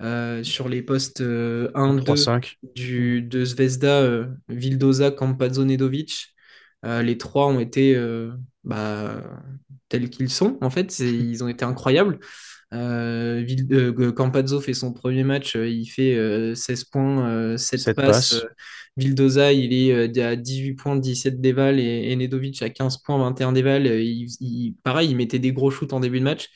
euh, 0.00 0.42
sur 0.42 0.68
les 0.68 0.82
postes 0.82 1.20
euh, 1.20 1.70
Un 1.74 1.96
1-2 1.96 2.02
3-5. 2.04 2.58
du, 2.74 3.22
de 3.22 3.44
Zvezda, 3.44 4.26
Vildoza, 4.48 5.10
Campazzo, 5.10 5.64
Nedovic. 5.64 6.34
Euh, 6.84 7.02
les 7.02 7.18
trois 7.18 7.46
ont 7.46 7.60
été 7.60 7.96
bah, 8.64 9.22
tels 9.88 10.10
qu'ils 10.10 10.30
sont, 10.30 10.58
en 10.60 10.70
fait. 10.70 10.98
Ils 10.98 11.44
ont 11.44 11.48
été 11.48 11.64
incroyables. 11.64 12.18
Euh, 12.72 13.44
euh, 13.70 14.12
Campazzo 14.12 14.60
fait 14.60 14.72
son 14.72 14.92
premier 14.92 15.24
match, 15.24 15.56
euh, 15.56 15.68
il 15.68 15.86
fait 15.86 16.14
euh, 16.16 16.54
16 16.54 16.84
points, 16.84 17.28
euh, 17.28 17.56
7 17.58 17.80
7 17.80 17.96
passes. 17.96 18.32
Passes. 18.32 18.46
Vildoza, 18.96 19.52
il 19.52 19.72
est 19.74 20.18
à 20.20 20.36
18 20.36 20.74
points, 20.74 20.96
17 20.96 21.40
déval 21.40 21.80
et, 21.80 22.14
Nedovic 22.16 22.62
à 22.62 22.70
15 22.70 22.98
points, 22.98 23.18
21 23.18 23.52
déval. 23.52 23.86
Il- 23.86 24.28
il- 24.40 24.74
pareil, 24.82 25.10
il 25.10 25.16
mettait 25.16 25.38
des 25.38 25.52
gros 25.52 25.70
shoots 25.70 25.92
en 25.92 26.00
début 26.00 26.18
de 26.20 26.24
match. 26.24 26.48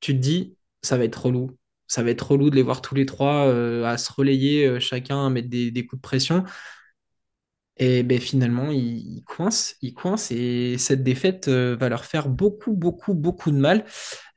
Tu 0.00 0.14
te 0.14 0.18
dis, 0.18 0.56
ça 0.82 0.96
va 0.96 1.04
être 1.04 1.16
relou. 1.26 1.56
Ça 1.86 2.02
va 2.02 2.10
être 2.10 2.30
relou 2.30 2.48
de 2.50 2.56
les 2.56 2.62
voir 2.62 2.80
tous 2.82 2.94
les 2.94 3.04
trois 3.06 3.46
euh, 3.46 3.84
à 3.84 3.98
se 3.98 4.10
relayer, 4.12 4.66
euh, 4.66 4.80
chacun 4.80 5.26
à 5.26 5.30
mettre 5.30 5.48
des, 5.48 5.70
des 5.70 5.84
coups 5.86 6.00
de 6.00 6.02
pression. 6.02 6.44
Et 7.78 8.02
ben 8.02 8.20
finalement, 8.20 8.70
ils, 8.70 9.22
coincent, 9.24 9.74
ils 9.80 9.94
coincent 9.94 10.34
et 10.34 10.76
cette 10.78 11.02
défaite 11.02 11.48
euh, 11.48 11.76
va 11.78 11.88
leur 11.88 12.04
faire 12.04 12.28
beaucoup, 12.28 12.74
beaucoup, 12.74 13.14
beaucoup 13.14 13.50
de 13.50 13.56
mal 13.56 13.84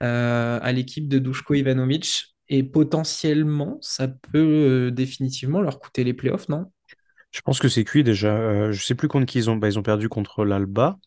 euh, 0.04 0.60
à 0.62 0.72
l'équipe 0.72 1.08
de 1.08 1.20
Duško 1.20 1.56
Ivanovic. 1.56 2.36
Et 2.48 2.64
potentiellement, 2.64 3.78
ça 3.82 4.08
peut 4.08 4.38
euh, 4.38 4.92
définitivement 4.92 5.62
leur 5.62 5.80
coûter 5.80 6.04
les 6.04 6.14
playoffs, 6.14 6.48
non? 6.48 6.72
Je 7.32 7.42
pense 7.42 7.60
que 7.60 7.68
c'est 7.68 7.84
cuit 7.84 8.04
déjà. 8.04 8.72
Je 8.72 8.82
sais 8.82 8.96
plus 8.96 9.10
contre 9.10 9.26
qui 9.26 9.40
ils 9.40 9.50
ont. 9.50 9.58
Bah, 9.58 9.68
ils 9.68 9.78
ont 9.78 9.84
perdu 9.84 10.08
contre 10.08 10.46
l'Alba. 10.46 10.98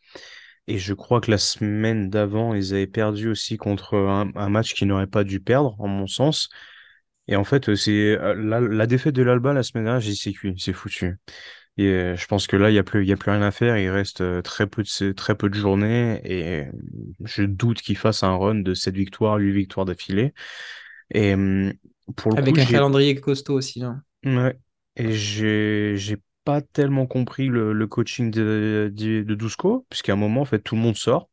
Et 0.67 0.77
je 0.77 0.93
crois 0.93 1.23
que 1.23 1.31
la 1.31 1.38
semaine 1.38 2.11
d'avant, 2.11 2.53
ils 2.53 2.75
avaient 2.75 2.87
perdu 2.87 3.29
aussi 3.31 3.57
contre 3.57 3.95
un, 3.95 4.49
match 4.51 4.75
qu'ils 4.75 4.88
n'auraient 4.88 5.07
pas 5.07 5.25
dû 5.25 5.41
perdre, 5.41 5.75
en 5.79 5.88
mon 5.88 6.07
sens. 6.07 6.51
Et 7.29 7.37
en 7.37 7.45
fait, 7.45 7.75
c'est 7.75 8.19
la, 8.37 8.61
la 8.61 8.87
défaite 8.87 9.14
de 9.14 9.23
l'Alba 9.23 9.55
la 9.55 9.62
semaine 9.62 9.85
dernière, 9.85 10.01
j'ai 10.03 10.11
dit 10.11 10.17
c'est 10.17 10.33
cuit, 10.35 10.55
c'est 10.59 10.75
foutu. 10.75 11.17
Et 11.79 11.87
euh, 11.88 12.17
je 12.17 12.27
pense 12.27 12.47
que 12.49 12.57
là, 12.57 12.71
il 12.71 12.75
y 12.75 12.79
a 12.79 12.83
plus, 12.85 13.05
il 13.05 13.09
y 13.09 13.12
a 13.12 13.17
plus 13.17 13.31
rien 13.31 13.43
à 13.43 13.51
faire. 13.53 13.79
Il 13.79 13.88
reste 13.91 14.21
euh, 14.23 14.43
très 14.43 14.67
peu 14.67 14.83
de, 14.83 15.12
très 15.12 15.37
peu 15.37 15.49
de 15.49 15.55
journées. 15.55 16.21
Et 16.25 16.67
euh, 16.67 16.73
je 17.25 17.43
doute 17.45 17.83
qu'ils 17.83 17.97
fassent 17.99 18.25
un 18.25 18.37
run 18.37 18.57
de 18.57 18.75
7 18.75 18.95
victoires, 18.97 19.37
8 19.38 19.53
victoires 19.53 19.87
d'affilée. 19.87 20.35
Et 21.14 21.35
pour 22.17 22.33
le 22.33 22.38
coup, 22.38 22.47
Avec 22.47 22.59
un 22.59 22.64
calendrier 22.64 23.21
costaud 23.21 23.55
aussi. 23.55 23.83
hein. 23.85 24.03
Ouais. 24.25 24.59
Et 24.97 25.12
j'ai 25.12 25.95
j'ai 25.97 26.17
pas 26.45 26.61
tellement 26.61 27.07
compris 27.07 27.47
le, 27.49 27.73
le 27.73 27.87
coaching 27.87 28.31
de, 28.31 28.91
de, 28.93 29.23
de 29.23 29.35
Dusko, 29.35 29.87
puisqu'à 29.91 30.14
un 30.14 30.17
moment, 30.17 30.41
en 30.43 30.45
fait, 30.45 30.61
tout 30.61 30.75
le 30.75 30.81
monde 30.81 30.97
sort. 30.97 31.31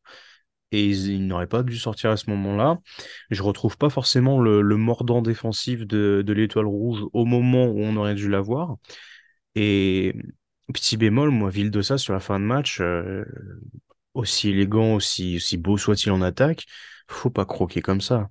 Et 0.72 0.86
ils, 0.86 1.08
ils 1.10 1.28
n'auraient 1.28 1.48
pas 1.48 1.64
dû 1.64 1.78
sortir 1.78 2.12
à 2.12 2.18
ce 2.18 2.30
moment-là. 2.32 2.80
Je 3.32 3.44
retrouve 3.44 3.78
pas 3.78 3.90
forcément 3.90 4.42
le, 4.42 4.62
le 4.62 4.78
mordant 4.78 5.22
défensif 5.22 5.86
de, 5.88 6.24
de 6.26 6.34
l'Étoile 6.34 6.66
Rouge 6.68 7.04
au 7.14 7.26
moment 7.26 7.66
où 7.68 7.80
on 7.82 7.96
aurait 7.98 8.16
dû 8.16 8.30
l'avoir. 8.30 8.78
Et 9.56 10.14
petit 10.74 10.98
bémol, 10.98 11.30
moi, 11.32 11.50
Vildosa, 11.50 11.98
sur 11.98 12.14
la 12.14 12.20
fin 12.20 12.40
de 12.40 12.46
match, 12.46 12.82
euh, 12.82 13.26
aussi 14.14 14.50
élégant, 14.50 14.96
aussi, 14.96 15.40
beau 15.58 15.78
soit-il 15.78 16.12
en 16.12 16.22
attaque, 16.22 16.66
faut 17.08 17.30
pas 17.30 17.46
croquer 17.46 17.82
comme 17.82 18.02
ça. 18.02 18.30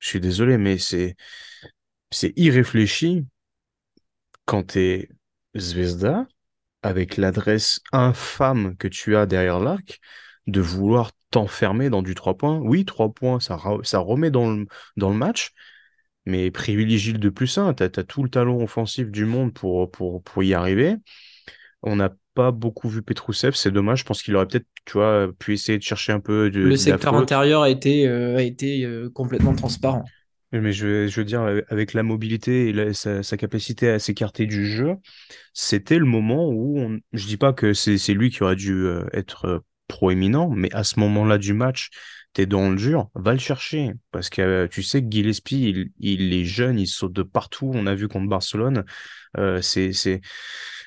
Je 0.00 0.08
suis 0.08 0.20
désolé, 0.20 0.58
mais 0.58 0.78
c'est 0.78 1.16
c'est 2.10 2.32
irréfléchi 2.36 3.26
quand 4.44 4.64
t'es 4.64 5.08
Zvezda, 5.56 6.26
avec 6.82 7.16
l'adresse 7.16 7.80
infâme 7.92 8.76
que 8.76 8.88
tu 8.88 9.16
as 9.16 9.26
derrière 9.26 9.60
l'arc, 9.60 10.00
de 10.46 10.60
vouloir 10.60 11.12
t'enfermer 11.30 11.90
dans 11.90 12.02
du 12.02 12.14
3 12.14 12.36
points. 12.36 12.58
Oui, 12.58 12.84
3 12.84 13.12
points, 13.12 13.40
ça, 13.40 13.58
ça 13.84 13.98
remet 14.00 14.30
dans 14.30 14.50
le, 14.52 14.66
dans 14.96 15.10
le 15.10 15.16
match, 15.16 15.52
mais 16.30 16.50
privilégie 16.50 17.12
le 17.12 17.18
2 17.18 17.30
plus 17.30 17.58
1. 17.58 17.74
T'as, 17.74 17.88
t'as 17.88 18.04
tout 18.04 18.22
le 18.22 18.30
talent 18.30 18.60
offensif 18.62 19.10
du 19.10 19.24
monde 19.24 19.52
pour, 19.52 19.90
pour, 19.90 20.22
pour 20.22 20.42
y 20.42 20.54
arriver. 20.54 20.96
On 21.82 21.96
n'a 21.96 22.10
pas 22.34 22.50
beaucoup 22.52 22.88
vu 22.88 23.02
Petrousev, 23.02 23.52
c'est 23.54 23.70
dommage. 23.70 24.00
Je 24.00 24.04
pense 24.04 24.22
qu'il 24.22 24.36
aurait 24.36 24.46
peut-être, 24.46 24.66
tu 24.84 24.94
vois, 24.94 25.28
pu 25.38 25.54
essayer 25.54 25.78
de 25.78 25.82
chercher 25.82 26.12
un 26.12 26.20
peu 26.20 26.50
de, 26.50 26.60
Le 26.60 26.70
de 26.70 26.76
secteur 26.76 27.14
intérieur 27.14 27.62
a 27.62 27.70
été, 27.70 28.06
euh, 28.06 28.36
a 28.36 28.42
été 28.42 28.84
euh, 28.84 29.10
complètement 29.10 29.54
transparent. 29.54 30.04
Mais 30.52 30.72
je, 30.72 31.06
je 31.06 31.20
veux 31.20 31.24
dire, 31.24 31.42
avec 31.68 31.92
la 31.94 32.02
mobilité 32.02 32.68
et 32.68 32.72
la- 32.72 32.92
sa, 32.92 33.22
sa 33.22 33.36
capacité 33.36 33.88
à 33.88 33.98
s'écarter 34.00 34.46
du 34.46 34.66
jeu, 34.66 34.96
c'était 35.54 35.98
le 35.98 36.06
moment 36.06 36.48
où 36.48 36.78
on... 36.78 36.98
je 37.12 37.26
dis 37.26 37.36
pas 37.36 37.52
que 37.52 37.72
c'est 37.72 38.14
lui 38.14 38.30
qui 38.30 38.42
aurait 38.42 38.56
dû 38.56 38.72
euh, 38.72 39.04
être 39.12 39.62
proéminent, 39.86 40.50
mais 40.50 40.72
à 40.74 40.82
ce 40.84 40.98
moment-là 41.00 41.38
du 41.38 41.52
match, 41.52 41.90
t'es 42.32 42.46
dans 42.46 42.70
le 42.70 42.76
dur, 42.76 43.10
va 43.14 43.32
le 43.32 43.38
chercher 43.38 43.92
parce 44.12 44.30
que 44.30 44.42
euh, 44.42 44.68
tu 44.68 44.82
sais 44.82 45.02
que 45.02 45.10
Gillespie, 45.10 45.70
il, 45.70 45.90
il 45.98 46.32
est 46.32 46.44
jeune, 46.44 46.78
il 46.78 46.86
saute 46.86 47.12
de 47.12 47.22
partout. 47.22 47.70
On 47.74 47.86
a 47.86 47.94
vu 47.94 48.08
contre 48.08 48.28
Barcelone, 48.28 48.84
euh, 49.38 49.60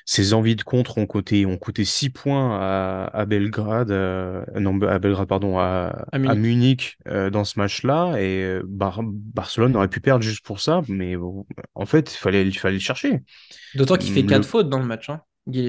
ses 0.06 0.34
envies 0.34 0.56
de 0.56 0.62
contre 0.62 0.98
ont 0.98 1.06
coûté 1.06 1.46
ont 1.46 1.56
coûté 1.58 1.84
6 1.84 2.10
points 2.10 2.58
à, 2.60 3.04
à 3.12 3.24
Belgrade, 3.26 3.90
euh, 3.90 4.44
non 4.58 4.80
à 4.82 4.98
Belgrade 4.98 5.28
pardon 5.28 5.58
à, 5.58 6.06
À 6.12 6.18
à 6.24 6.34
Munich. 6.34 6.98
Dans 7.06 7.44
ce 7.44 7.58
match-là 7.58 8.16
et 8.20 8.60
Bar- 8.64 9.02
Barcelone 9.04 9.76
aurait 9.76 9.88
pu 9.88 10.00
perdre 10.00 10.22
juste 10.24 10.44
pour 10.44 10.60
ça, 10.60 10.82
mais 10.88 11.16
en 11.74 11.86
fait 11.86 12.12
il 12.14 12.18
fallait 12.18 12.46
il 12.46 12.58
fallait 12.58 12.74
le 12.74 12.80
chercher. 12.80 13.20
D'autant 13.74 13.96
qu'il 13.98 14.10
fait 14.10 14.24
Hum, 14.24 14.26
4 14.26 14.44
Le, 14.44 14.46
fautes 14.46 14.68
dans 14.70 14.78
le 14.78 14.86
match, 14.86 15.10
hein, 15.10 15.22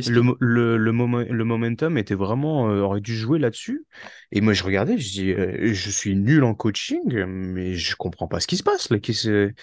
le, 0.05 0.21
Gillespie. 0.21 0.21
mo- 0.21 0.37
le, 0.39 0.77
le, 0.77 0.91
moment- 0.91 1.23
le 1.29 1.43
momentum 1.43 1.97
était 1.97 2.15
vraiment, 2.15 2.69
euh, 2.69 2.81
aurait 2.81 3.01
dû 3.01 3.15
jouer 3.15 3.39
là-dessus. 3.39 3.85
Et 4.31 4.41
moi, 4.41 4.53
je 4.53 4.63
regardais, 4.63 4.97
je 4.97 5.11
dis, 5.11 5.31
euh, 5.33 5.73
je 5.73 5.89
suis 5.89 6.15
nul 6.15 6.43
en 6.43 6.53
coaching, 6.55 7.25
mais 7.25 7.75
je 7.75 7.95
comprends 7.95 8.27
pas 8.27 8.39
ce 8.39 8.47
qui 8.47 8.57
se 8.57 8.63
passe 8.63 8.89
là. 8.89 8.99
Qui 8.99 9.13
c'est- 9.13 9.53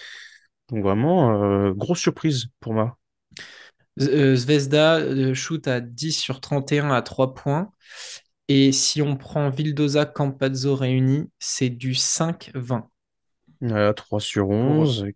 Donc 0.69 0.83
vraiment, 0.83 1.43
euh, 1.43 1.73
grosse 1.73 1.99
surprise 2.01 2.47
pour 2.61 2.73
moi. 2.73 2.97
Euh, 4.01 4.35
Zvezda 4.35 4.97
euh, 4.97 5.33
shoot 5.33 5.67
à 5.67 5.79
10 5.81 6.11
sur 6.13 6.41
31 6.41 6.91
à 6.91 7.01
3 7.01 7.33
points. 7.35 7.71
Et 8.49 8.71
si 8.73 9.01
on 9.01 9.17
prend 9.17 9.49
Vildoza, 9.49 10.05
Campazzo 10.05 10.75
réunis, 10.75 11.29
c'est 11.39 11.69
du 11.69 11.95
5-20 11.95 12.89
Voilà, 13.61 13.93
3 13.95 14.19
sur 14.19 14.49
pour 14.65 14.83
eux. 14.87 14.95
11, 14.95 15.07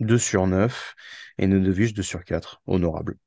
2 0.00 0.18
sur 0.18 0.46
9, 0.46 0.94
et 1.38 1.46
Nedovic 1.46 1.94
2 1.94 2.02
sur 2.02 2.24
4. 2.24 2.62
Honorable. 2.66 3.18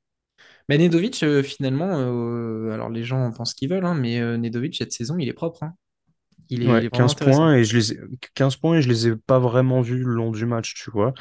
Mais 0.68 0.78
Nedovic, 0.78 1.22
euh, 1.22 1.42
finalement, 1.42 1.98
euh, 1.98 2.70
alors 2.72 2.90
les 2.90 3.04
gens 3.04 3.20
en 3.24 3.32
pensent 3.32 3.50
ce 3.52 3.54
qu'ils 3.56 3.70
veulent, 3.70 3.84
hein, 3.84 3.94
mais 3.94 4.20
euh, 4.20 4.36
Nedovic, 4.36 4.76
cette 4.76 4.92
saison, 4.92 5.18
il 5.18 5.28
est 5.28 5.32
propre. 5.32 5.62
hein. 5.64 5.74
Il 6.50 6.62
est, 6.64 6.76
il 6.76 6.76
Ouais, 6.76 6.86
est 6.86 6.90
vraiment 6.90 7.08
15 7.08 7.14
intéressant. 7.14 7.44
points 7.44 7.54
et 7.56 7.64
je 7.64 7.76
les 7.76 7.92
ai... 7.92 7.98
15 8.34 8.56
points 8.56 8.76
et 8.76 8.82
je 8.82 8.88
les 8.88 9.08
ai 9.08 9.16
pas 9.16 9.38
vraiment 9.40 9.80
vus 9.80 9.98
le 10.04 10.12
long 10.14 10.30
du 10.30 10.46
match, 10.46 10.74
tu 10.74 10.90
vois. 10.92 11.12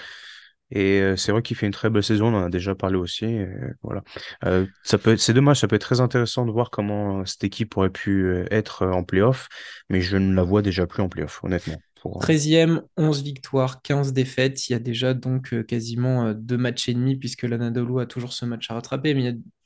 Et 0.71 1.01
euh, 1.01 1.17
c'est 1.17 1.31
vrai 1.31 1.41
qu'il 1.41 1.57
fait 1.57 1.65
une 1.67 1.73
très 1.73 1.89
belle 1.89 2.03
saison, 2.03 2.27
on 2.33 2.37
en 2.39 2.45
a 2.45 2.49
déjà 2.49 2.75
parlé 2.75 2.97
aussi. 2.97 3.25
et 3.25 3.47
voilà. 3.83 4.03
Euh, 4.45 4.67
ça 4.83 4.97
peut 4.99 5.13
être... 5.13 5.19
C'est 5.21 5.33
dommage, 5.33 5.59
ça 5.61 5.67
peut 5.67 5.75
être 5.77 5.81
très 5.83 6.01
intéressant 6.01 6.45
de 6.45 6.51
voir 6.51 6.69
comment 6.71 7.21
euh, 7.21 7.25
cette 7.25 7.43
équipe 7.43 7.77
aurait 7.77 7.89
pu 7.91 8.25
euh, 8.25 8.45
être 8.51 8.83
euh, 8.83 8.91
en 8.93 9.03
playoff, 9.03 9.49
mais 9.89 10.01
je 10.01 10.17
ne 10.17 10.33
la 10.35 10.43
vois 10.43 10.61
déjà 10.61 10.87
plus 10.87 11.03
en 11.03 11.09
playoff, 11.09 11.43
honnêtement. 11.43 11.83
Pour, 12.01 12.25
euh, 12.25 12.27
13e, 12.27 12.81
11 12.97 13.21
victoires, 13.23 13.81
15 13.83 14.11
défaites. 14.13 14.69
Il 14.69 14.73
y 14.73 14.75
a 14.75 14.79
déjà 14.79 15.13
donc 15.13 15.53
euh, 15.53 15.63
quasiment 15.63 16.25
euh, 16.27 16.33
deux 16.33 16.57
matchs 16.57 16.89
et 16.89 16.93
demi, 16.95 17.15
puisque 17.15 17.43
l'Anadolu 17.43 18.01
a 18.01 18.07
toujours 18.07 18.33
ce 18.33 18.45
match 18.45 18.71
à 18.71 18.73
rattraper, 18.73 19.13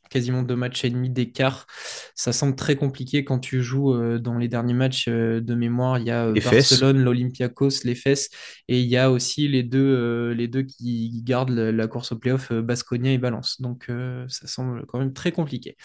quasiment 0.09 0.43
deux 0.43 0.55
matchs 0.55 0.85
et 0.85 0.89
demi 0.89 1.09
d'écart. 1.09 1.67
Ça 2.15 2.33
semble 2.33 2.55
très 2.55 2.75
compliqué 2.75 3.23
quand 3.23 3.39
tu 3.39 3.61
joues 3.61 3.93
euh, 3.93 4.19
dans 4.19 4.37
les 4.37 4.47
derniers 4.47 4.73
matchs 4.73 5.07
euh, 5.07 5.41
de 5.41 5.55
mémoire. 5.55 5.99
Il 5.99 6.05
y 6.05 6.11
a 6.11 6.27
euh, 6.27 6.33
Barcelone, 6.33 7.03
l'Olympiakos, 7.03 7.83
les 7.83 7.95
Fesses, 7.95 8.29
et 8.67 8.79
il 8.79 8.87
y 8.87 8.97
a 8.97 9.11
aussi 9.11 9.47
les 9.47 9.63
deux, 9.63 10.31
les 10.31 10.47
deux 10.47 10.63
qui 10.63 11.21
gardent 11.23 11.51
la, 11.51 11.71
la 11.71 11.87
course 11.87 12.11
au 12.11 12.17
playoff, 12.17 12.51
Baskonia 12.51 13.11
et 13.11 13.17
Valence. 13.17 13.61
Donc 13.61 13.91
ça 14.27 14.47
semble 14.47 14.85
quand 14.87 14.99
même 14.99 15.13
très 15.13 15.31
compliqué. 15.31 15.77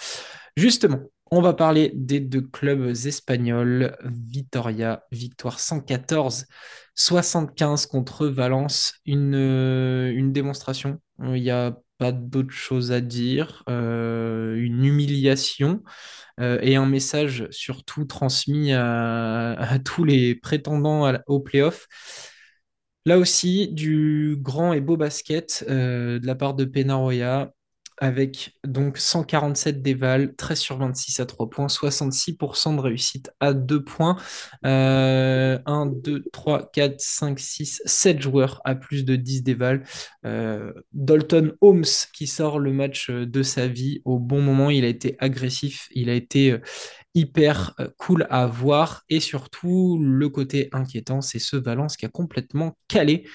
Justement, 0.57 1.01
on 1.31 1.41
va 1.41 1.55
parler 1.55 1.93
des 1.95 2.21
deux 2.21 2.43
clubs 2.43 2.95
espagnols. 3.07 3.97
Vitoria, 4.05 5.05
victoire 5.13 5.59
114-75 5.59 7.87
contre 7.87 8.27
Valence. 8.27 8.95
Une, 9.07 9.35
une 9.35 10.33
démonstration. 10.33 11.01
Il 11.23 11.43
n'y 11.43 11.51
a 11.51 11.77
pas 12.01 12.13
d'autre 12.13 12.51
chose 12.51 12.93
à 12.93 13.01
dire. 13.03 13.63
Euh, 13.69 14.57
une 14.57 14.85
humiliation 14.87 15.83
euh, 16.41 16.59
et 16.63 16.77
un 16.77 16.87
message 16.87 17.47
surtout 17.51 18.07
transmis 18.07 18.73
à, 18.73 19.79
tous 19.85 20.05
les 20.05 20.35
prétendants 20.35 21.13
au 21.27 21.41
playoff. 21.41 21.87
Là 23.05 23.19
aussi, 23.19 23.69
du 23.69 24.37
grand 24.41 24.73
et 24.73 24.81
beau 24.81 24.97
basket 24.97 25.65
euh, 25.69 26.19
de 26.19 26.27
la 26.27 26.35
part 26.35 26.55
de 26.55 26.65
Penaroya, 26.65 27.53
avec 28.01 28.57
donc 28.65 28.99
147 28.99 29.83
déval, 29.83 30.35
13 30.35 30.59
sur 30.59 30.79
26 30.79 31.21
à 31.21 31.27
3 31.27 31.51
points, 31.51 31.69
66% 31.69 32.75
de 32.75 32.81
réussite 32.81 33.31
à 33.39 33.53
2 33.53 33.85
points. 33.85 34.17
Euh, 34.65 35.59
1, 35.67 35.87
2, 35.87 36.25
3, 36.33 36.71
4, 36.73 36.95
5, 36.99 37.39
6, 37.39 37.83
7 37.85 38.21
joueurs 38.21 38.61
à 38.65 38.75
plus 38.75 39.05
de 39.05 39.17
10 39.17 39.43
déval. 39.43 39.85
Euh, 40.25 40.73
Dalton 40.93 41.53
Holmes 41.61 41.85
qui 42.13 42.27
sort 42.27 42.59
le 42.59 42.73
match 42.73 43.11
de 43.11 43.43
sa 43.43 43.67
vie 43.67 44.01
au 44.05 44.19
bon 44.19 44.41
moment, 44.41 44.71
il 44.71 44.85
a 44.85 44.89
été 44.89 45.17
agressif, 45.19 45.89
il 45.93 46.11
a 46.11 46.15
été 46.15 46.53
euh, 46.53 46.61
hyper 47.15 47.75
euh, 47.81 47.89
cool 47.99 48.27
à 48.31 48.47
voir. 48.47 49.03
Et 49.09 49.21
surtout, 49.21 49.99
le 50.03 50.29
côté 50.29 50.69
inquiétant, 50.73 51.21
c'est 51.21 51.39
ce 51.39 51.57
Valence 51.57 51.97
qui 51.97 52.07
a 52.07 52.09
complètement 52.09 52.77
calé. 52.89 53.29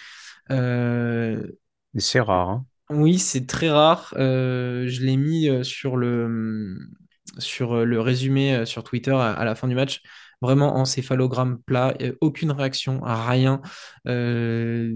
Euh, 0.51 1.51
c'est 1.97 2.19
rare, 2.19 2.49
hein. 2.49 2.65
Oui, 2.89 3.19
c'est 3.19 3.47
très 3.47 3.69
rare. 3.69 4.13
Euh, 4.17 4.87
je 4.87 5.01
l'ai 5.01 5.17
mis 5.17 5.49
euh, 5.49 5.63
sur 5.63 5.97
le, 5.97 6.77
sur 7.39 7.85
le 7.85 7.99
résumé 7.99 8.55
euh, 8.55 8.65
sur 8.65 8.83
Twitter 8.83 9.11
à, 9.13 9.43
la 9.43 9.55
fin 9.55 9.67
du 9.67 9.75
match. 9.75 10.01
Vraiment 10.41 10.75
encéphalogramme 10.77 11.59
plat, 11.65 11.95
euh, 12.01 12.13
aucune 12.21 12.51
réaction, 12.51 13.01
rien. 13.03 13.61
Euh, 14.07 14.93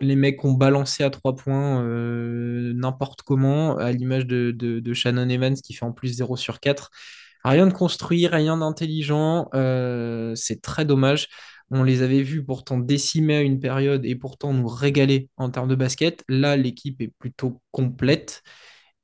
les 0.00 0.16
mecs 0.16 0.44
ont 0.44 0.52
balancé 0.52 1.04
à 1.04 1.10
trois 1.10 1.34
points 1.36 1.82
euh, 1.82 2.72
n'importe 2.74 3.22
comment, 3.22 3.76
à 3.78 3.92
l'image 3.92 4.26
de, 4.26 4.92
Shannon 4.92 5.28
Evans 5.28 5.54
qui 5.54 5.74
fait 5.74 5.84
en 5.84 5.92
plus 5.92 6.08
zéro 6.08 6.36
sur 6.36 6.60
4. 6.60 6.90
Rien 7.44 7.66
de 7.66 7.72
construit, 7.72 8.26
rien 8.26 8.56
d'intelligent, 8.56 9.48
euh, 9.54 10.34
c'est 10.34 10.60
très 10.62 10.84
dommage. 10.84 11.28
On 11.70 11.82
les 11.82 12.02
avait 12.02 12.22
vus 12.22 12.44
pourtant 12.44 12.78
décimer 12.78 13.36
à 13.36 13.40
une 13.42 13.60
période 13.60 14.04
et 14.04 14.14
pourtant 14.14 14.52
nous 14.52 14.68
régaler 14.68 15.28
en 15.36 15.50
termes 15.50 15.68
de 15.68 15.74
basket. 15.74 16.22
Là, 16.28 16.56
l'équipe 16.56 17.00
est 17.00 17.12
plutôt 17.18 17.60
complète 17.72 18.42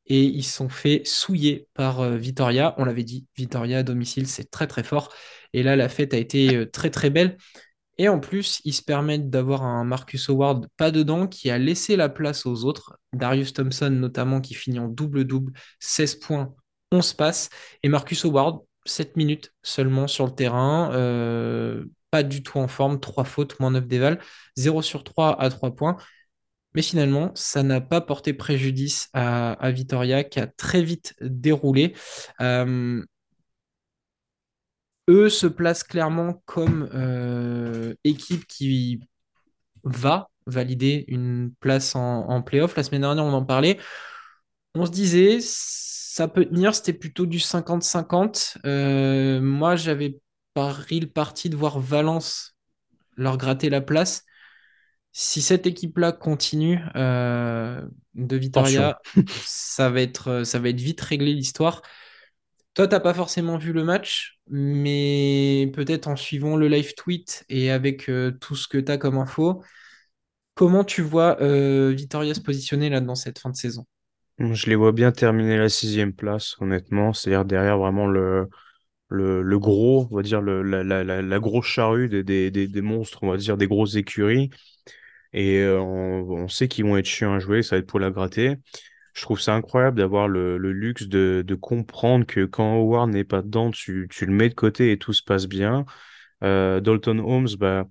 et 0.07 0.23
ils 0.23 0.45
sont 0.45 0.69
fait 0.69 1.03
souiller 1.05 1.69
par 1.75 2.01
euh, 2.01 2.17
Vitoria. 2.17 2.75
On 2.79 2.85
l'avait 2.85 3.05
dit, 3.05 3.27
Vitoria 3.37 3.79
à 3.79 3.83
domicile, 3.83 4.27
c'est 4.29 4.51
très 4.51 4.67
très 4.67 4.85
fort. 4.85 5.13
Et 5.53 5.63
là, 5.63 5.77
la 5.77 5.89
fête 5.89 6.15
a 6.15 6.19
été 6.19 6.57
euh, 6.57 6.67
très 6.71 6.91
très 6.91 7.11
belle. 7.11 7.37
Et 7.99 8.09
en 8.09 8.21
plus, 8.21 8.61
ils 8.65 8.73
se 8.73 8.83
permettent 8.83 9.31
d'avoir 9.31 9.63
un 9.63 9.85
Marcus 9.85 10.29
Howard 10.29 10.67
pas 10.77 10.91
dedans 10.91 11.27
qui 11.27 11.51
a 11.51 11.59
laissé 11.59 11.97
la 11.97 12.09
place 12.09 12.47
aux 12.47 12.65
autres. 12.65 12.99
Darius 13.13 13.53
Thompson 13.53 13.91
notamment 13.91 14.41
qui 14.41 14.55
finit 14.55 14.79
en 14.79 14.89
double-double, 14.89 15.53
16 15.79 16.17
points, 16.17 16.55
11 16.91 17.13
passes. 17.15 17.51
Et 17.83 17.89
Marcus 17.89 18.25
Howard, 18.25 18.61
7 18.87 19.17
minutes 19.17 19.53
seulement 19.63 20.07
sur 20.09 20.27
le 20.27 20.35
terrain, 20.35 20.91
euh, 20.95 21.85
pas 22.13 22.23
du 22.23 22.43
tout 22.43 22.59
en 22.59 22.69
forme, 22.69 23.01
3 23.01 23.25
fautes, 23.25 23.59
moins 23.59 23.73
9 23.73 23.87
déval, 23.89 24.21
0 24.57 24.83
sur 24.83 25.03
3 25.03 25.41
à 25.41 25.51
3 25.51 25.75
points. 25.75 25.97
Mais 26.75 26.83
finalement, 26.83 27.33
ça 27.35 27.63
n'a 27.63 27.81
pas 27.81 28.01
porté 28.01 28.35
préjudice 28.35 29.09
à, 29.15 29.71
Vitoria 29.73 30.25
qui 30.25 30.41
a 30.41 30.47
très 30.47 30.83
vite 30.83 31.15
déroulé. 31.21 31.95
Euh, 32.41 33.05
eux 35.09 35.29
se 35.31 35.47
placent 35.47 35.85
clairement 35.85 36.43
comme 36.47 36.89
euh, 36.95 37.95
équipe 38.05 38.47
qui 38.47 39.01
va 39.85 40.29
valider 40.47 41.05
une 41.09 41.53
place 41.61 41.97
en, 41.97 42.29
en 42.29 42.43
playoff. 42.43 42.77
La 42.77 42.83
semaine 42.85 43.03
dernière, 43.03 43.25
on 43.25 43.33
en 43.33 43.45
parlait. 43.45 43.79
On 44.75 44.87
se 44.87 44.91
disait, 44.91 45.39
ça 45.41 46.29
peut 46.29 46.45
tenir, 46.45 46.75
c'était 46.75 46.93
plutôt 46.93 47.25
du 47.25 47.39
50-50. 47.39 48.59
Euh, 48.67 49.41
moi, 49.41 49.77
j'avais 49.77 50.21
pari 50.55 51.01
le 51.01 51.07
parti 51.07 51.51
de 51.51 51.57
voir 51.57 51.79
Valence 51.81 52.57
leur 53.17 53.37
gratter 53.37 53.71
la 53.71 53.81
place. 53.81 54.25
Si 55.13 55.43
cette 55.43 55.67
équipe-là 55.67 56.13
continue 56.13 56.81
euh, 56.97 57.83
de. 58.15 58.37
Vitoria, 58.37 58.99
ça 59.45 59.91
va 59.91 60.01
être, 60.01 60.45
ça 60.45 60.59
va 60.59 60.71
être 60.71 60.81
vite 60.81 61.01
réglé 61.01 61.35
l'histoire. 61.35 61.83
Toi, 62.75 62.89
t'as 62.89 63.01
pas 63.01 63.13
forcément 63.13 63.59
vu 63.59 63.75
le 63.75 63.85
match, 63.85 64.39
mais 64.49 65.71
peut-être 65.75 66.09
en 66.09 66.17
suivant 66.17 66.57
le 66.57 66.69
live 66.69 66.95
tweet 66.95 67.45
et 67.51 67.71
avec 67.71 68.09
euh, 68.09 68.31
tout 68.41 68.57
ce 68.57 68.67
que 68.67 68.79
tu 68.79 68.91
as 68.91 68.97
comme 68.97 69.19
info, 69.19 69.63
comment 70.55 70.83
tu 70.83 71.03
vois 71.03 71.37
euh, 71.43 71.91
Vitoria 71.91 72.33
se 72.33 72.41
positionner 72.41 72.89
là 72.89 73.03
dans 73.03 73.15
cette 73.15 73.39
fin 73.39 73.51
de 73.51 73.57
saison? 73.57 73.85
Je 74.39 74.71
les 74.71 74.75
vois 74.75 74.93
bien 74.93 75.13
terminer 75.13 75.59
la 75.59 75.69
sixième 75.69 76.15
place, 76.15 76.57
honnêtement. 76.61 77.13
C'est-à-dire 77.13 77.45
derrière 77.45 77.77
vraiment 77.77 78.07
le, 78.07 78.49
le, 79.13 79.59
gros, 79.59 80.09
on 80.11 80.17
va 80.17 80.23
dire 80.23 80.41
le, 80.41 80.63
la, 80.63 81.39
grosse 81.39 81.67
charrue 81.67 82.09
des, 82.09 82.51
des, 82.51 82.83
monstres, 82.83 83.19
on 83.23 83.31
va 83.31 83.37
dire 83.37 83.57
des 83.57 83.67
grosses 83.67 83.97
écuries. 83.97 84.51
Et 85.33 85.61
euh, 85.61 85.81
on, 85.81 86.49
sait 86.49 86.69
qu'ils 86.69 86.85
vont 86.85 86.97
être 86.97 87.07
chiants 87.07 87.35
à 87.35 87.39
jouer, 87.39 87.63
ça 87.63 87.77
va 87.77 87.81
être 87.81 87.87
pour 87.87 88.01
la 88.01 88.11
gratter. 88.11 88.57
Je 89.15 89.23
trouve 89.23 89.41
ça 89.41 89.55
incroyable 89.55 89.99
d'avoir 89.99 90.29
le, 90.29 90.57
luxe 90.59 91.09
de, 91.09 91.55
comprendre 91.61 92.27
que 92.27 92.45
quand 92.45 92.75
Howard 92.77 93.11
n'est 93.11 93.25
pas 93.25 93.43
dedans, 93.43 93.71
tu, 93.71 94.09
tu 94.11 94.27
le 94.27 94.33
mets 94.33 94.49
de 94.49 94.55
côté 94.55 94.93
et 94.93 94.99
tout 94.99 95.13
se 95.13 95.23
passe 95.23 95.47
bien. 95.47 95.85
Euh, 96.45 96.81
Dalton 96.81 97.21
Holmes, 97.21 97.49
bah, 97.59 97.87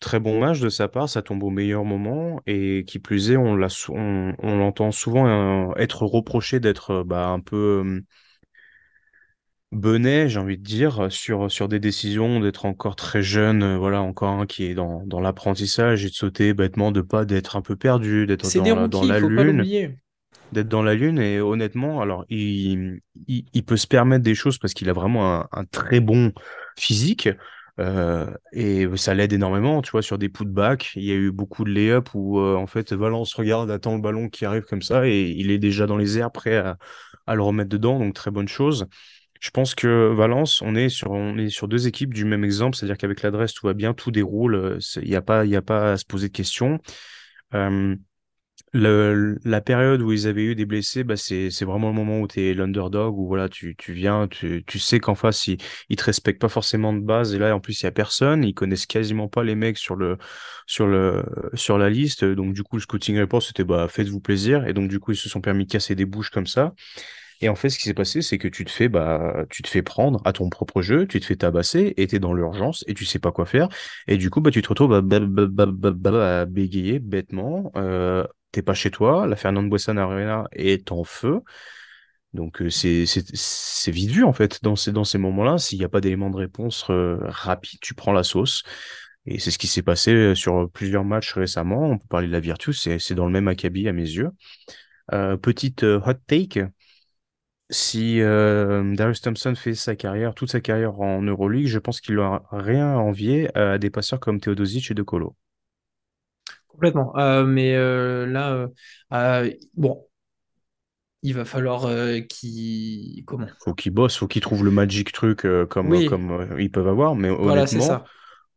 très 0.00 0.20
bon 0.20 0.40
match 0.40 0.60
de 0.60 0.68
sa 0.68 0.88
part, 0.88 1.08
ça 1.08 1.22
tombe 1.22 1.42
au 1.42 1.50
meilleur 1.50 1.84
moment. 1.84 2.40
Et 2.46 2.84
qui 2.86 2.98
plus 2.98 3.30
est, 3.30 3.36
on 3.36 3.68
sou- 3.68 3.94
on, 3.94 4.34
l'entend 4.56 4.92
souvent 4.92 5.70
euh, 5.70 5.74
être 5.76 6.04
reproché 6.04 6.60
d'être 6.60 7.02
bah, 7.04 7.28
un 7.28 7.40
peu 7.40 8.02
benet, 9.72 10.28
j'ai 10.28 10.38
envie 10.40 10.58
de 10.58 10.62
dire, 10.62 11.10
sur, 11.12 11.50
sur 11.50 11.68
des 11.68 11.80
décisions, 11.80 12.40
d'être 12.40 12.64
encore 12.66 12.96
très 12.96 13.22
jeune, 13.22 13.62
euh, 13.62 13.78
voilà, 13.78 14.00
encore 14.02 14.30
un 14.30 14.46
qui 14.46 14.64
est 14.64 14.74
dans, 14.74 15.04
dans 15.06 15.20
l'apprentissage 15.20 16.04
et 16.04 16.08
de 16.08 16.14
sauter 16.14 16.54
bêtement, 16.54 16.92
de 16.92 17.00
pas 17.02 17.24
d'être 17.24 17.56
un 17.56 17.62
peu 17.62 17.76
perdu, 17.76 18.26
d'être 18.26 18.50
dans 18.50 18.68
la, 18.68 18.88
dans 18.88 19.04
lune 19.04 19.68
d'être 20.52 20.68
dans 20.68 20.82
la 20.82 20.94
Lune 20.94 21.18
et 21.18 21.40
honnêtement, 21.40 22.00
alors 22.00 22.24
il, 22.30 23.00
il, 23.26 23.44
il 23.52 23.64
peut 23.64 23.76
se 23.76 23.86
permettre 23.86 24.24
des 24.24 24.34
choses 24.34 24.58
parce 24.58 24.74
qu'il 24.74 24.88
a 24.88 24.92
vraiment 24.92 25.40
un, 25.40 25.48
un 25.52 25.64
très 25.64 26.00
bon 26.00 26.32
physique 26.78 27.28
euh, 27.80 28.26
et 28.52 28.86
ça 28.96 29.14
l'aide 29.14 29.32
énormément, 29.32 29.82
tu 29.82 29.90
vois, 29.92 30.02
sur 30.02 30.18
des 30.18 30.28
putbacks. 30.28 30.92
Il 30.96 31.04
y 31.04 31.12
a 31.12 31.14
eu 31.14 31.30
beaucoup 31.30 31.64
de 31.64 31.70
lay-up 31.70 32.08
où 32.14 32.40
euh, 32.40 32.56
en 32.56 32.66
fait 32.66 32.92
Valence 32.92 33.34
regarde, 33.34 33.70
attend 33.70 33.94
le 33.94 34.00
ballon 34.00 34.28
qui 34.28 34.44
arrive 34.44 34.62
comme 34.64 34.82
ça 34.82 35.06
et 35.06 35.30
il 35.36 35.50
est 35.50 35.58
déjà 35.58 35.86
dans 35.86 35.96
les 35.96 36.18
airs 36.18 36.32
prêt 36.32 36.56
à, 36.56 36.78
à 37.26 37.34
le 37.34 37.42
remettre 37.42 37.68
dedans, 37.70 37.98
donc 37.98 38.14
très 38.14 38.30
bonne 38.30 38.48
chose. 38.48 38.86
Je 39.40 39.50
pense 39.50 39.74
que 39.74 40.12
Valence, 40.12 40.62
on 40.62 40.74
est 40.74 40.88
sur, 40.88 41.10
on 41.10 41.36
est 41.38 41.48
sur 41.48 41.68
deux 41.68 41.86
équipes 41.86 42.12
du 42.12 42.24
même 42.24 42.44
exemple, 42.44 42.76
c'est-à-dire 42.76 42.96
qu'avec 42.96 43.22
l'adresse, 43.22 43.54
tout 43.54 43.66
va 43.66 43.74
bien, 43.74 43.94
tout 43.94 44.10
déroule, 44.10 44.54
euh, 44.54 44.78
il 44.96 45.08
n'y 45.08 45.16
a 45.16 45.22
pas, 45.22 45.42
a 45.42 45.62
pas 45.62 45.92
à 45.92 45.96
se 45.96 46.04
poser 46.04 46.28
de 46.28 46.32
questions. 46.32 46.78
Euh, 47.54 47.96
la 48.74 49.60
période 49.60 50.02
où 50.02 50.12
ils 50.12 50.26
avaient 50.26 50.44
eu 50.44 50.54
des 50.54 50.66
blessés, 50.66 51.04
bah 51.04 51.16
c'est, 51.16 51.48
vraiment 51.64 51.88
le 51.88 51.94
moment 51.94 52.20
où 52.20 52.28
tu 52.28 52.40
es 52.40 52.54
l'underdog, 52.54 53.16
où 53.18 53.26
voilà, 53.26 53.48
tu, 53.48 53.74
tu 53.76 53.92
viens, 53.92 54.28
tu, 54.28 54.62
tu 54.66 54.78
sais 54.78 55.00
qu'en 55.00 55.14
face, 55.14 55.46
ils, 55.46 55.58
ils 55.88 55.96
te 55.96 56.04
respectent 56.04 56.40
pas 56.40 56.48
forcément 56.48 56.92
de 56.92 57.00
base, 57.00 57.34
et 57.34 57.38
là, 57.38 57.54
en 57.54 57.60
plus, 57.60 57.80
il 57.80 57.84
y 57.84 57.86
a 57.86 57.92
personne, 57.92 58.44
ils 58.44 58.54
connaissent 58.54 58.86
quasiment 58.86 59.28
pas 59.28 59.42
les 59.42 59.54
mecs 59.54 59.78
sur 59.78 59.96
le, 59.96 60.18
sur 60.66 60.86
le, 60.86 61.24
sur 61.54 61.78
la 61.78 61.88
liste, 61.88 62.24
donc 62.24 62.52
du 62.52 62.62
coup, 62.62 62.76
le 62.76 62.82
scouting 62.82 63.18
report, 63.18 63.42
c'était 63.42 63.64
bah, 63.64 63.88
faites-vous 63.88 64.20
plaisir, 64.20 64.66
et 64.66 64.74
donc 64.74 64.88
du 64.88 65.00
coup, 65.00 65.12
ils 65.12 65.16
se 65.16 65.28
sont 65.28 65.40
permis 65.40 65.64
de 65.64 65.70
casser 65.72 65.94
des 65.94 66.04
bouches 66.04 66.30
comme 66.30 66.46
ça. 66.46 66.74
Et 67.40 67.48
en 67.48 67.54
fait, 67.54 67.70
ce 67.70 67.78
qui 67.78 67.84
s'est 67.84 67.94
passé, 67.94 68.22
c'est 68.22 68.38
que 68.38 68.48
tu 68.48 68.64
te 68.64 68.70
fais, 68.70 68.88
bah, 68.88 69.44
tu 69.50 69.62
te 69.62 69.68
fais 69.68 69.82
prendre 69.82 70.20
à 70.24 70.32
ton 70.32 70.48
propre 70.48 70.82
jeu, 70.82 71.06
tu 71.06 71.20
te 71.20 71.24
fais 71.26 71.36
tabasser, 71.36 71.94
et 71.96 72.06
t'es 72.06 72.18
dans 72.18 72.34
l'urgence, 72.34 72.84
et 72.88 72.94
tu 72.94 73.04
sais 73.04 73.18
pas 73.18 73.32
quoi 73.32 73.46
faire. 73.46 73.68
Et 74.08 74.16
du 74.16 74.30
coup, 74.30 74.40
bah, 74.40 74.50
tu 74.50 74.62
te 74.62 74.68
retrouves 74.68 74.94
à, 74.94 75.00
bah, 75.02 76.44
bégayer 76.46 76.98
bêtement. 76.98 77.70
Euh, 77.76 78.26
t'es 78.52 78.62
pas 78.62 78.74
chez 78.74 78.90
toi, 78.90 79.26
la 79.26 79.36
Fernand 79.36 79.62
Buessan 79.62 79.98
Arena 79.98 80.48
est 80.52 80.90
en 80.92 81.04
feu. 81.04 81.40
Donc 82.34 82.60
euh, 82.60 82.68
c'est 82.68 83.90
vite 83.90 84.10
vu 84.10 84.22
en 84.22 84.34
fait 84.34 84.62
dans 84.62 84.76
ces 84.76 84.92
dans 84.92 85.04
ces 85.04 85.16
moments-là. 85.16 85.56
S'il 85.56 85.78
n'y 85.78 85.84
a 85.84 85.88
pas 85.88 86.02
d'élément 86.02 86.28
de 86.28 86.36
réponse 86.36 86.84
euh, 86.90 87.16
rapide, 87.22 87.80
tu 87.80 87.94
prends 87.94 88.12
la 88.12 88.22
sauce. 88.22 88.62
Et 89.26 89.38
c'est 89.38 89.50
ce 89.50 89.58
qui 89.58 89.66
s'est 89.66 89.82
passé 89.82 90.34
sur 90.34 90.70
plusieurs 90.70 91.04
matchs 91.04 91.32
récemment. 91.34 91.90
On 91.90 91.98
peut 91.98 92.06
parler 92.08 92.28
de 92.28 92.32
la 92.32 92.40
Virtus, 92.40 92.88
c'est 92.98 93.14
dans 93.14 93.26
le 93.26 93.32
même 93.32 93.48
acabit 93.48 93.88
à 93.88 93.92
mes 93.92 94.02
yeux. 94.02 94.30
Euh, 95.12 95.36
petite 95.38 95.84
euh, 95.84 96.00
hot 96.04 96.14
take, 96.26 96.64
si 97.70 98.20
euh, 98.20 98.94
Darius 98.94 99.20
Thompson 99.20 99.54
fait 99.54 99.74
sa 99.74 99.94
carrière, 99.94 100.34
toute 100.34 100.50
sa 100.50 100.60
carrière 100.60 101.00
en 101.00 101.20
Euroleague, 101.22 101.66
je 101.66 101.78
pense 101.78 102.00
qu'il 102.00 102.14
n'aura 102.14 102.44
rien 102.50 102.94
à 102.94 102.96
envier 102.96 103.54
à 103.56 103.78
des 103.78 103.90
passeurs 103.90 104.20
comme 104.20 104.40
Teodosic 104.40 104.90
et 104.90 104.94
De 104.94 105.02
Colo. 105.02 105.36
Complètement. 106.68 107.12
Euh, 107.18 107.44
mais 107.44 107.74
euh, 107.74 108.24
là, 108.26 108.68
euh, 109.12 109.50
bon, 109.74 110.06
il 111.22 111.34
va 111.34 111.44
falloir 111.44 111.90
qu'il... 112.28 113.24
Comment? 113.26 113.48
Faut 113.64 113.74
qu'il 113.74 113.92
bosse, 113.92 114.16
faut 114.16 114.28
qu'il 114.28 114.42
trouve 114.42 114.64
le 114.64 114.70
magic 114.70 115.12
truc 115.12 115.44
comme 115.68 115.90
Oui, 115.90 116.06
comme 116.06 116.56
ils 116.58 116.70
peuvent 116.70 116.86
avoir. 116.86 117.16
Mais 117.16 117.30
voilà, 117.30 117.66
c'est 117.66 117.76
honnêtement, 117.76 117.94
ça. 117.94 118.04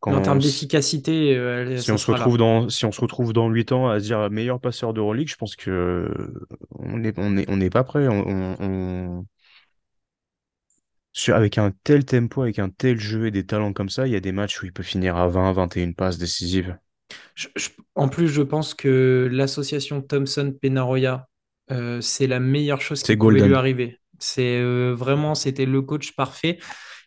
En 0.04 0.22
termes 0.22 0.40
d'efficacité, 0.40 1.36
si 1.78 1.92
on 1.92 1.98
se 1.98 2.12
retrouve 2.12 2.38
dans 2.38 2.70
si 2.70 2.86
on 2.86 2.92
se 2.92 3.02
retrouve 3.02 3.34
dans 3.34 3.50
8 3.50 3.72
ans 3.72 3.90
à 3.90 4.00
se 4.00 4.06
dire 4.06 4.30
meilleur 4.30 4.60
passeur 4.60 4.94
d'Euroleague, 4.94 5.30
je 5.30 5.36
pense 5.36 5.56
que 5.56 6.12
on 7.02 7.04
est 7.06 7.14
on 7.18 7.38
est 7.38 7.50
on 7.50 7.58
n'est 7.58 7.70
pas 7.70 7.84
prêt. 7.84 8.08
On, 8.08 8.24
on, 8.28 8.56
on- 8.60 9.26
sur- 11.14 11.36
avec 11.38 11.58
un 11.58 11.72
tel 11.86 12.04
tempo, 12.04 12.42
avec 12.42 12.60
un 12.60 12.70
tel 12.70 13.00
jeu 13.00 13.26
et 13.28 13.32
des 13.32 13.46
talents 13.46 13.72
comme 13.72 13.90
ça, 13.90 14.08
il 14.08 14.14
y 14.14 14.16
a 14.18 14.20
des 14.20 14.34
matchs 14.34 14.62
où 14.62 14.66
il 14.66 14.74
peut 14.74 14.84
finir 14.84 15.16
à 15.16 15.28
20, 15.30 15.54
21 15.54 15.94
passes 15.94 16.18
décisives. 16.18 16.78
Je- 17.36 17.48
je- 17.56 17.70
en 17.96 18.10
plus, 18.10 18.28
je 18.28 18.42
pense 18.42 18.74
que 18.74 19.30
l'association 19.32 20.02
Thompson-Penaroya, 20.02 21.28
euh, 21.72 22.02
c'est 22.02 22.28
la 22.28 22.40
meilleure 22.40 22.82
chose 22.82 23.04
qui 23.04 23.16
pouvait 23.16 23.42
lui 23.42 23.54
arriver. 23.54 24.00
C'est 24.20 24.60
euh, 24.60 24.94
vraiment, 24.96 25.36
c'était 25.36 25.66
le 25.66 25.82
coach 25.82 26.16
parfait. 26.16 26.60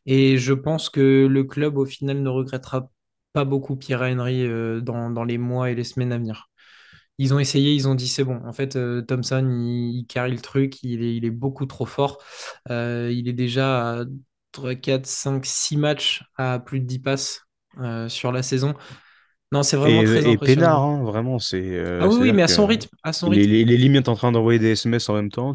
Et 0.06 0.38
je 0.38 0.54
pense 0.54 0.90
que 0.90 1.26
le 1.26 1.44
club, 1.44 1.78
au 1.78 1.86
final, 1.86 2.22
ne 2.22 2.28
regrettera 2.28 2.90
pas 3.34 3.44
beaucoup 3.46 3.76
Pierre 3.76 4.02
Henry 4.02 4.44
euh, 4.46 4.80
dans, 4.80 5.10
dans 5.10 5.24
les 5.24 5.38
mois 5.38 5.70
et 5.70 5.74
les 5.74 5.84
semaines 5.84 6.12
à 6.12 6.18
venir. 6.18 6.50
Ils 7.18 7.32
ont 7.34 7.38
essayé, 7.38 7.72
ils 7.74 7.86
ont 7.88 7.94
dit 7.94 8.08
c'est 8.08 8.24
bon. 8.24 8.40
En 8.44 8.52
fait, 8.52 8.76
euh, 8.76 9.02
Thompson, 9.02 9.46
il, 9.48 9.98
il 10.00 10.06
carry 10.06 10.32
le 10.32 10.40
truc, 10.40 10.82
il 10.82 11.02
est, 11.02 11.16
il 11.16 11.24
est 11.24 11.30
beaucoup 11.30 11.66
trop 11.66 11.86
fort. 11.86 12.18
Euh, 12.70 13.10
il 13.12 13.28
est 13.28 13.32
déjà 13.32 14.00
à 14.00 14.04
3, 14.52 14.74
4, 14.74 15.06
5, 15.06 15.46
6 15.46 15.76
matchs 15.76 16.24
à 16.36 16.58
plus 16.58 16.80
de 16.80 16.86
10 16.86 16.98
passes 16.98 17.42
euh, 17.78 18.08
sur 18.08 18.32
la 18.32 18.42
saison. 18.42 18.74
Non, 19.52 19.62
c'est 19.64 19.76
vraiment 19.78 20.04
très 20.04 20.26
Et, 20.26 20.32
et 20.32 20.38
peinard, 20.38 20.80
impressionnant. 20.80 20.82
hein, 20.82 21.02
vraiment, 21.04 21.38
c'est 21.38 21.60
Ah 21.98 22.06
euh, 22.06 22.08
oui, 22.08 22.16
oui, 22.20 22.32
mais 22.32 22.42
à 22.42 22.48
son 22.48 22.66
rythme, 22.66 22.90
à 23.02 23.12
son 23.12 23.28
rythme. 23.28 23.56
il 23.62 23.72
est 23.72 23.76
limite 23.76 24.08
en 24.08 24.14
train 24.16 24.32
d'envoyer 24.32 24.58
des 24.58 24.72
SMS 24.72 25.08
en 25.08 25.14
même 25.14 25.30
temps, 25.30 25.52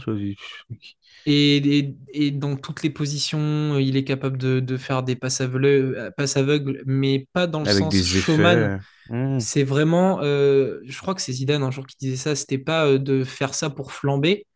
Et, 1.25 1.57
et, 1.79 1.97
et 2.13 2.31
dans 2.31 2.55
toutes 2.55 2.81
les 2.81 2.89
positions, 2.89 3.77
il 3.77 3.97
est 3.97 4.03
capable 4.03 4.37
de, 4.37 4.59
de 4.59 4.77
faire 4.77 5.03
des 5.03 5.15
passes 5.15 5.41
aveugles, 5.41 6.13
passes 6.17 6.37
aveugles, 6.37 6.81
mais 6.85 7.27
pas 7.33 7.45
dans 7.47 7.59
le 7.61 7.65
avec 7.65 7.87
sens 7.89 8.01
des 8.03 8.17
showman. 8.17 8.69
effets. 8.69 8.79
Hmm, 9.09 9.39
C'est 9.39 9.63
vraiment, 9.63 10.21
euh, 10.21 10.79
je 10.83 10.97
crois 10.99 11.15
que 11.15 11.21
c'est 11.21 11.33
Zidane 11.33 11.63
un 11.63 11.71
jour 11.71 11.85
qui 11.85 11.95
disait 11.99 12.15
ça, 12.15 12.35
c'était 12.35 12.57
pas 12.57 12.85
euh, 12.87 12.97
de 12.97 13.23
faire 13.23 13.53
ça 13.53 13.69
pour 13.69 13.91
flamber, 13.91 14.47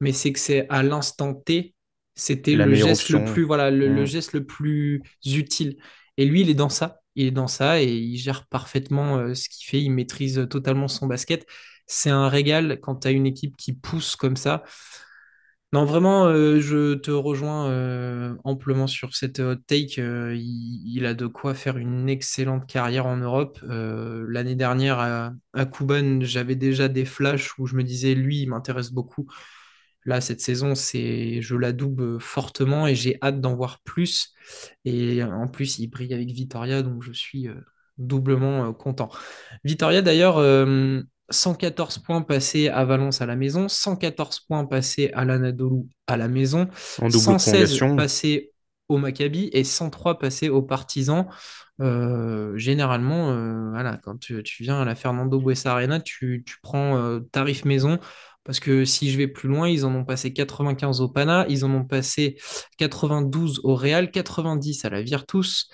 mais 0.00 0.12
c'est 0.12 0.32
que 0.32 0.38
c'est 0.38 0.68
à 0.68 0.82
l'instant 0.82 1.34
T, 1.34 1.74
c'était 2.14 2.54
le 2.54 2.74
geste 2.74 3.10
le 3.10 3.24
plus, 3.24 3.44
voilà, 3.44 3.70
le, 3.70 3.88
le 3.88 4.02
hmm. 4.02 4.06
geste 4.06 4.32
le 4.32 4.44
plus 4.44 5.02
utile. 5.24 5.76
Et 6.16 6.24
lui, 6.24 6.40
il 6.40 6.50
est 6.50 6.54
dans 6.54 6.68
ça, 6.68 7.00
il 7.14 7.26
est 7.26 7.30
dans 7.30 7.46
ça 7.46 7.80
et 7.82 7.86
il 7.86 8.16
gère 8.16 8.46
parfaitement 8.46 9.18
euh, 9.18 9.34
ce 9.34 9.48
qu'il 9.48 9.66
fait, 9.68 9.80
il 9.82 9.90
maîtrise 9.90 10.46
totalement 10.50 10.88
son 10.88 11.06
basket. 11.06 11.46
C'est 11.86 12.10
un 12.10 12.28
régal 12.28 12.80
quand 12.82 12.96
tu 12.96 13.08
as 13.08 13.12
une 13.12 13.26
équipe 13.26 13.56
qui 13.56 13.72
pousse 13.72 14.16
comme 14.16 14.36
ça. 14.36 14.62
Non, 15.74 15.84
vraiment, 15.84 16.24
euh, 16.28 16.60
je 16.60 16.94
te 16.94 17.10
rejoins 17.10 17.68
euh, 17.70 18.34
amplement 18.44 18.86
sur 18.86 19.14
cette 19.14 19.38
hot 19.38 19.56
take. 19.66 20.00
Euh, 20.00 20.34
il, 20.34 20.82
il 20.96 21.04
a 21.04 21.12
de 21.12 21.26
quoi 21.26 21.52
faire 21.52 21.76
une 21.76 22.08
excellente 22.08 22.66
carrière 22.66 23.04
en 23.04 23.18
Europe. 23.18 23.58
L'année 23.62 24.54
dernière, 24.54 24.98
à, 24.98 25.66
Kuban, 25.66 26.20
j'avais 26.22 26.56
déjà 26.56 26.88
des 26.88 27.04
flashs 27.04 27.58
où 27.58 27.66
je 27.66 27.76
me 27.76 27.84
disais, 27.84 28.14
lui, 28.14 28.40
il 28.42 28.48
m'intéresse 28.48 28.92
beaucoup. 28.92 29.26
Là, 30.06 30.22
cette 30.22 30.40
saison, 30.40 30.74
c'est, 30.74 31.42
je 31.42 31.54
la 31.54 31.72
double 31.72 32.18
fortement 32.18 32.86
et 32.86 32.94
j'ai 32.94 33.18
hâte 33.22 33.40
d'en 33.42 33.54
voir 33.54 33.80
plus. 33.80 34.32
Et 34.86 35.22
en 35.22 35.48
plus, 35.48 35.78
il 35.78 35.88
brille 35.88 36.14
avec 36.14 36.30
Vitoria, 36.30 36.82
donc 36.82 37.02
je 37.02 37.12
suis 37.12 37.48
doublement 37.98 38.72
content. 38.72 39.10
Vitoria, 39.64 40.00
d'ailleurs, 40.00 40.38
114 41.30 41.98
points 41.98 42.22
passés 42.22 42.68
à 42.68 42.84
Valence 42.84 43.20
à 43.20 43.26
la 43.26 43.36
maison, 43.36 43.68
114 43.68 44.40
points 44.40 44.64
passés 44.64 45.10
à 45.14 45.24
l'Anadolu 45.24 45.82
à 46.06 46.16
la 46.16 46.28
maison, 46.28 46.68
En 47.00 47.08
double 47.08 47.18
116 47.18 47.52
prolongation, 47.52 47.96
passés 47.96 48.52
au 48.88 48.98
Maccabi 48.98 49.50
et 49.52 49.64
103 49.64 50.18
passés 50.18 50.48
aux 50.48 50.62
Partisans. 50.62 51.26
Euh, 51.80 52.56
généralement, 52.56 53.30
euh, 53.30 53.70
voilà, 53.70 53.98
quand 54.02 54.18
tu, 54.18 54.42
tu 54.42 54.62
viens 54.62 54.80
à 54.80 54.84
la 54.84 54.94
Fernando 54.94 55.38
Buesa 55.38 55.72
Arena, 55.72 56.00
tu, 56.00 56.42
tu 56.46 56.56
prends 56.62 56.96
euh, 56.96 57.20
tarif 57.32 57.64
maison. 57.64 57.98
Parce 58.48 58.60
que 58.60 58.86
si 58.86 59.10
je 59.10 59.18
vais 59.18 59.28
plus 59.28 59.46
loin, 59.46 59.68
ils 59.68 59.84
en 59.84 59.94
ont 59.94 60.06
passé 60.06 60.32
95 60.32 61.02
au 61.02 61.08
Pana, 61.10 61.44
ils 61.50 61.66
en 61.66 61.70
ont 61.74 61.84
passé 61.84 62.38
92 62.78 63.60
au 63.62 63.74
Real, 63.74 64.10
90 64.10 64.86
à 64.86 64.88
la 64.88 65.02
Virtus, 65.02 65.68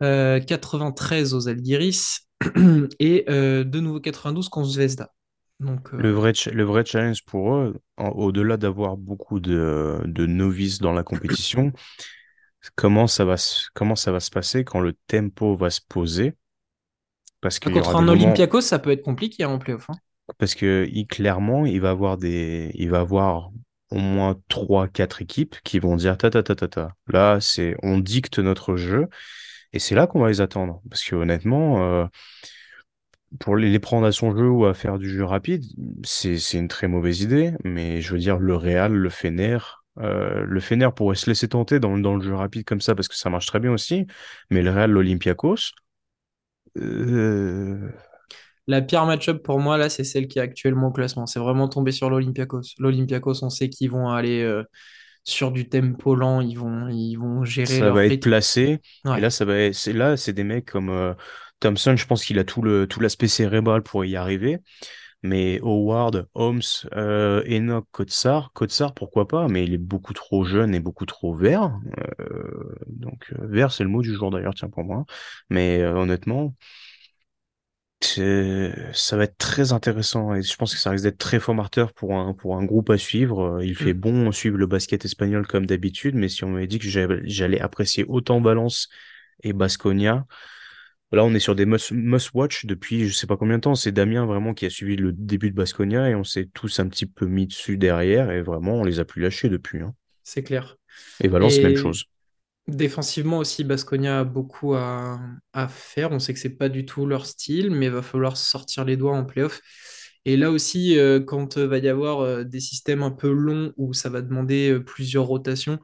euh, 0.00 0.38
93 0.38 1.34
aux 1.34 1.48
Algiris 1.48 2.29
et 3.00 3.24
euh, 3.28 3.64
de 3.64 3.80
nouveau 3.80 4.00
92 4.00 4.48
contre 4.48 4.68
Zvezda. 4.68 5.12
Donc, 5.60 5.92
le 5.96 6.10
euh, 6.10 6.12
vrai, 6.12 6.34
ch- 6.34 6.52
le 6.54 6.64
vrai 6.64 6.84
challenge 6.84 7.24
pour 7.24 7.54
eux, 7.54 7.80
au-delà 7.98 8.56
d'avoir 8.56 8.96
beaucoup 8.96 9.38
de, 9.40 10.00
de 10.06 10.26
novices 10.26 10.78
dans 10.80 10.92
la 10.92 11.02
compétition, 11.04 11.72
comment 12.76 13.06
ça 13.06 13.24
va 13.24 13.36
se, 13.36 13.68
comment 13.74 13.96
ça 13.96 14.12
va 14.12 14.20
se 14.20 14.30
passer 14.30 14.64
quand 14.64 14.80
le 14.80 14.94
tempo 15.08 15.56
va 15.56 15.70
se 15.70 15.80
poser? 15.88 16.34
Parce 17.42 17.58
aura 17.64 17.70
contre 17.70 17.96
un 17.96 18.06
moments, 18.06 18.08
Olympiakos, 18.08 18.60
ça 18.60 18.78
peut 18.78 18.90
être 18.90 19.02
compliqué 19.02 19.46
en 19.46 19.58
playoff. 19.58 19.88
hein. 19.88 19.98
parce 20.38 20.54
que 20.54 20.88
il, 20.92 21.06
clairement, 21.06 21.66
il 21.66 21.80
va 21.80 21.90
avoir 21.90 22.16
des, 22.18 22.70
il 22.74 22.90
va 22.90 23.00
avoir 23.00 23.50
au 23.90 23.98
moins 23.98 24.40
trois, 24.48 24.88
quatre 24.88 25.22
équipes 25.22 25.56
qui 25.64 25.78
vont 25.80 25.96
dire 25.96 26.16
ta 26.16 26.30
ta 26.30 26.42
ta 26.42 26.54
ta 26.54 26.68
ta. 26.68 26.94
Là, 27.08 27.40
c'est, 27.40 27.76
on 27.82 27.98
dicte 27.98 28.38
notre 28.38 28.76
jeu 28.76 29.08
et 29.72 29.78
c'est 29.78 29.94
là 29.94 30.06
qu'on 30.06 30.20
va 30.20 30.28
les 30.28 30.40
attendre. 30.40 30.82
Parce 30.88 31.04
que 31.04 31.14
honnêtement, 31.16 31.82
euh, 31.82 32.06
pour 33.38 33.56
les, 33.56 33.78
prendre 33.78 34.06
à 34.06 34.12
son 34.12 34.36
jeu 34.36 34.48
ou 34.48 34.66
à 34.66 34.74
faire 34.74 34.98
du 34.98 35.08
jeu 35.08 35.24
rapide, 35.24 35.64
c'est, 36.04 36.36
une 36.54 36.68
très 36.68 36.88
mauvaise 36.88 37.20
idée. 37.20 37.52
Mais 37.64 38.00
je 38.00 38.12
veux 38.12 38.18
dire, 38.18 38.38
le 38.38 38.56
Real, 38.56 38.92
le 38.92 39.10
Fener, 39.10 39.58
euh, 39.98 40.44
le 40.46 40.60
Fener 40.60 40.88
pourrait 40.94 41.16
se 41.16 41.30
laisser 41.30 41.48
tenter 41.48 41.78
dans, 41.78 41.96
dans 41.98 42.16
le 42.16 42.22
jeu 42.22 42.34
rapide 42.34 42.64
comme 42.64 42.80
ça 42.80 42.94
parce 42.94 43.08
que 43.08 43.16
ça 43.16 43.30
marche 43.30 43.46
très 43.46 43.60
bien 43.60 43.72
aussi. 43.72 44.06
Mais 44.50 44.62
le 44.62 44.70
Real, 44.70 44.90
l'Olympiakos, 44.90 45.72
euh, 46.78 47.90
La 48.66 48.82
pire 48.82 49.06
match-up 49.06 49.42
pour 49.42 49.60
moi, 49.60 49.78
là, 49.78 49.88
c'est 49.88 50.04
celle 50.04 50.26
qui 50.26 50.38
est 50.40 50.42
actuellement 50.42 50.88
au 50.88 50.92
classement. 50.92 51.26
C'est 51.26 51.40
vraiment 51.40 51.68
tombé 51.68 51.92
sur 51.92 52.10
l'Olympiakos. 52.10 52.74
L'Olympiakos, 52.78 53.44
on 53.44 53.50
sait 53.50 53.68
qu'ils 53.68 53.90
vont 53.90 54.08
aller 54.08 54.42
sur 55.24 55.52
du 55.52 55.68
tempo 55.68 56.14
lent, 56.14 56.40
ils 56.40 56.56
vont, 56.58 56.88
ils 56.88 57.16
vont 57.16 57.44
gérer 57.44 57.80
ça 57.80 57.84
leur 57.84 57.90
va 57.90 58.06
être 58.06 58.20
placé. 58.20 58.80
Et 59.12 59.20
là, 59.20 59.30
ça 59.30 59.44
va 59.44 59.56
être- 59.58 59.74
c'est 59.74 59.92
là, 59.92 60.16
c'est 60.16 60.32
des 60.32 60.44
mecs 60.44 60.66
comme 60.70 60.88
euh, 60.90 61.14
Thompson, 61.60 61.94
je 61.96 62.06
pense 62.06 62.24
qu'il 62.24 62.38
a 62.38 62.44
tout 62.44 62.62
le 62.62 62.86
tout 62.86 63.00
l'aspect 63.00 63.28
cérébral 63.28 63.82
pour 63.82 64.04
y 64.04 64.16
arriver. 64.16 64.58
Mais 65.22 65.60
Howard, 65.62 66.28
Holmes, 66.34 66.62
euh, 66.94 67.42
Enoch, 67.48 67.86
Kotsar, 67.92 68.52
Kotsar, 68.54 68.94
pourquoi 68.94 69.28
pas, 69.28 69.48
mais 69.48 69.64
il 69.64 69.74
est 69.74 69.78
beaucoup 69.78 70.14
trop 70.14 70.44
jeune 70.44 70.74
et 70.74 70.80
beaucoup 70.80 71.06
trop 71.06 71.34
vert. 71.34 71.72
Euh, 72.20 72.74
donc 72.88 73.32
vert, 73.38 73.72
c'est 73.72 73.84
le 73.84 73.90
mot 73.90 74.02
du 74.02 74.14
jour 74.14 74.30
d'ailleurs, 74.30 74.54
tiens 74.54 74.70
pour 74.70 74.84
moi. 74.84 75.04
Mais 75.50 75.84
honnêtement, 75.84 76.54
ça 78.02 79.16
va 79.16 79.24
être 79.24 79.36
très 79.38 79.72
intéressant 79.72 80.34
et 80.34 80.42
je 80.42 80.56
pense 80.56 80.72
que 80.74 80.80
ça 80.80 80.90
risque 80.90 81.04
d'être 81.04 81.18
très 81.18 81.38
formateur 81.38 81.92
pour 81.92 82.14
un 82.16 82.32
pour 82.32 82.56
un 82.56 82.64
groupe 82.64 82.90
à 82.90 82.96
suivre. 82.98 83.58
Euh, 83.58 83.64
Il 83.64 83.76
fait 83.76 83.92
Mm. 83.92 84.00
bon 84.00 84.32
suivre 84.32 84.56
le 84.56 84.66
basket 84.66 85.04
espagnol 85.04 85.46
comme 85.46 85.66
d'habitude, 85.66 86.14
mais 86.14 86.28
si 86.28 86.44
on 86.44 86.48
m'avait 86.50 86.66
dit 86.66 86.78
que 86.78 86.88
j'allais 86.88 87.60
apprécier 87.60 88.04
autant 88.08 88.40
Valence 88.40 88.88
et 89.42 89.52
Baskonia, 89.52 90.26
Là, 91.12 91.24
on 91.24 91.34
est 91.34 91.40
sur 91.40 91.54
des 91.56 91.66
must, 91.66 91.92
must-watch 91.92 92.66
depuis 92.66 93.08
je 93.08 93.14
sais 93.14 93.26
pas 93.28 93.36
combien 93.36 93.56
de 93.58 93.62
temps. 93.62 93.74
C'est 93.76 93.92
Damien 93.92 94.26
vraiment 94.26 94.54
qui 94.54 94.66
a 94.66 94.70
suivi 94.70 94.96
le 94.96 95.12
début 95.12 95.50
de 95.50 95.56
Basconia 95.56 96.08
et 96.10 96.14
on 96.16 96.24
s'est 96.24 96.50
tous 96.54 96.80
un 96.80 96.88
petit 96.88 97.06
peu 97.06 97.26
mis 97.26 97.46
dessus 97.48 97.76
derrière 97.78 98.30
et 98.30 98.42
vraiment 98.42 98.74
on 98.74 98.84
les 98.84 99.00
a 99.00 99.04
plus 99.04 99.22
lâchés 99.22 99.48
depuis. 99.48 99.80
hein. 99.82 99.94
C'est 100.22 100.42
clair. 100.42 100.76
Et 101.20 101.28
Valence, 101.28 101.62
même 101.62 101.76
chose. 101.76 102.06
Défensivement 102.76 103.38
aussi, 103.38 103.64
Baskonia 103.64 104.20
a 104.20 104.24
beaucoup 104.24 104.74
à, 104.74 105.18
faire. 105.68 106.12
On 106.12 106.18
sait 106.18 106.34
que 106.34 106.40
c'est 106.40 106.56
pas 106.56 106.68
du 106.68 106.84
tout 106.86 107.06
leur 107.06 107.26
style, 107.26 107.70
mais 107.70 107.86
il 107.86 107.92
va 107.92 108.02
falloir 108.02 108.36
sortir 108.36 108.84
les 108.84 108.96
doigts 108.96 109.16
en 109.16 109.24
playoff. 109.24 109.60
Et 110.24 110.36
là 110.36 110.50
aussi, 110.50 110.98
euh, 110.98 111.20
quand 111.20 111.56
euh, 111.58 111.66
va 111.66 111.78
y 111.78 111.88
avoir 111.88 112.20
euh, 112.20 112.44
des 112.44 112.60
systèmes 112.60 113.02
un 113.02 113.10
peu 113.10 113.30
longs 113.32 113.72
où 113.76 113.94
ça 113.94 114.10
va 114.10 114.22
demander 114.22 114.70
euh, 114.70 114.84
plusieurs 114.84 115.24
rotations, 115.26 115.78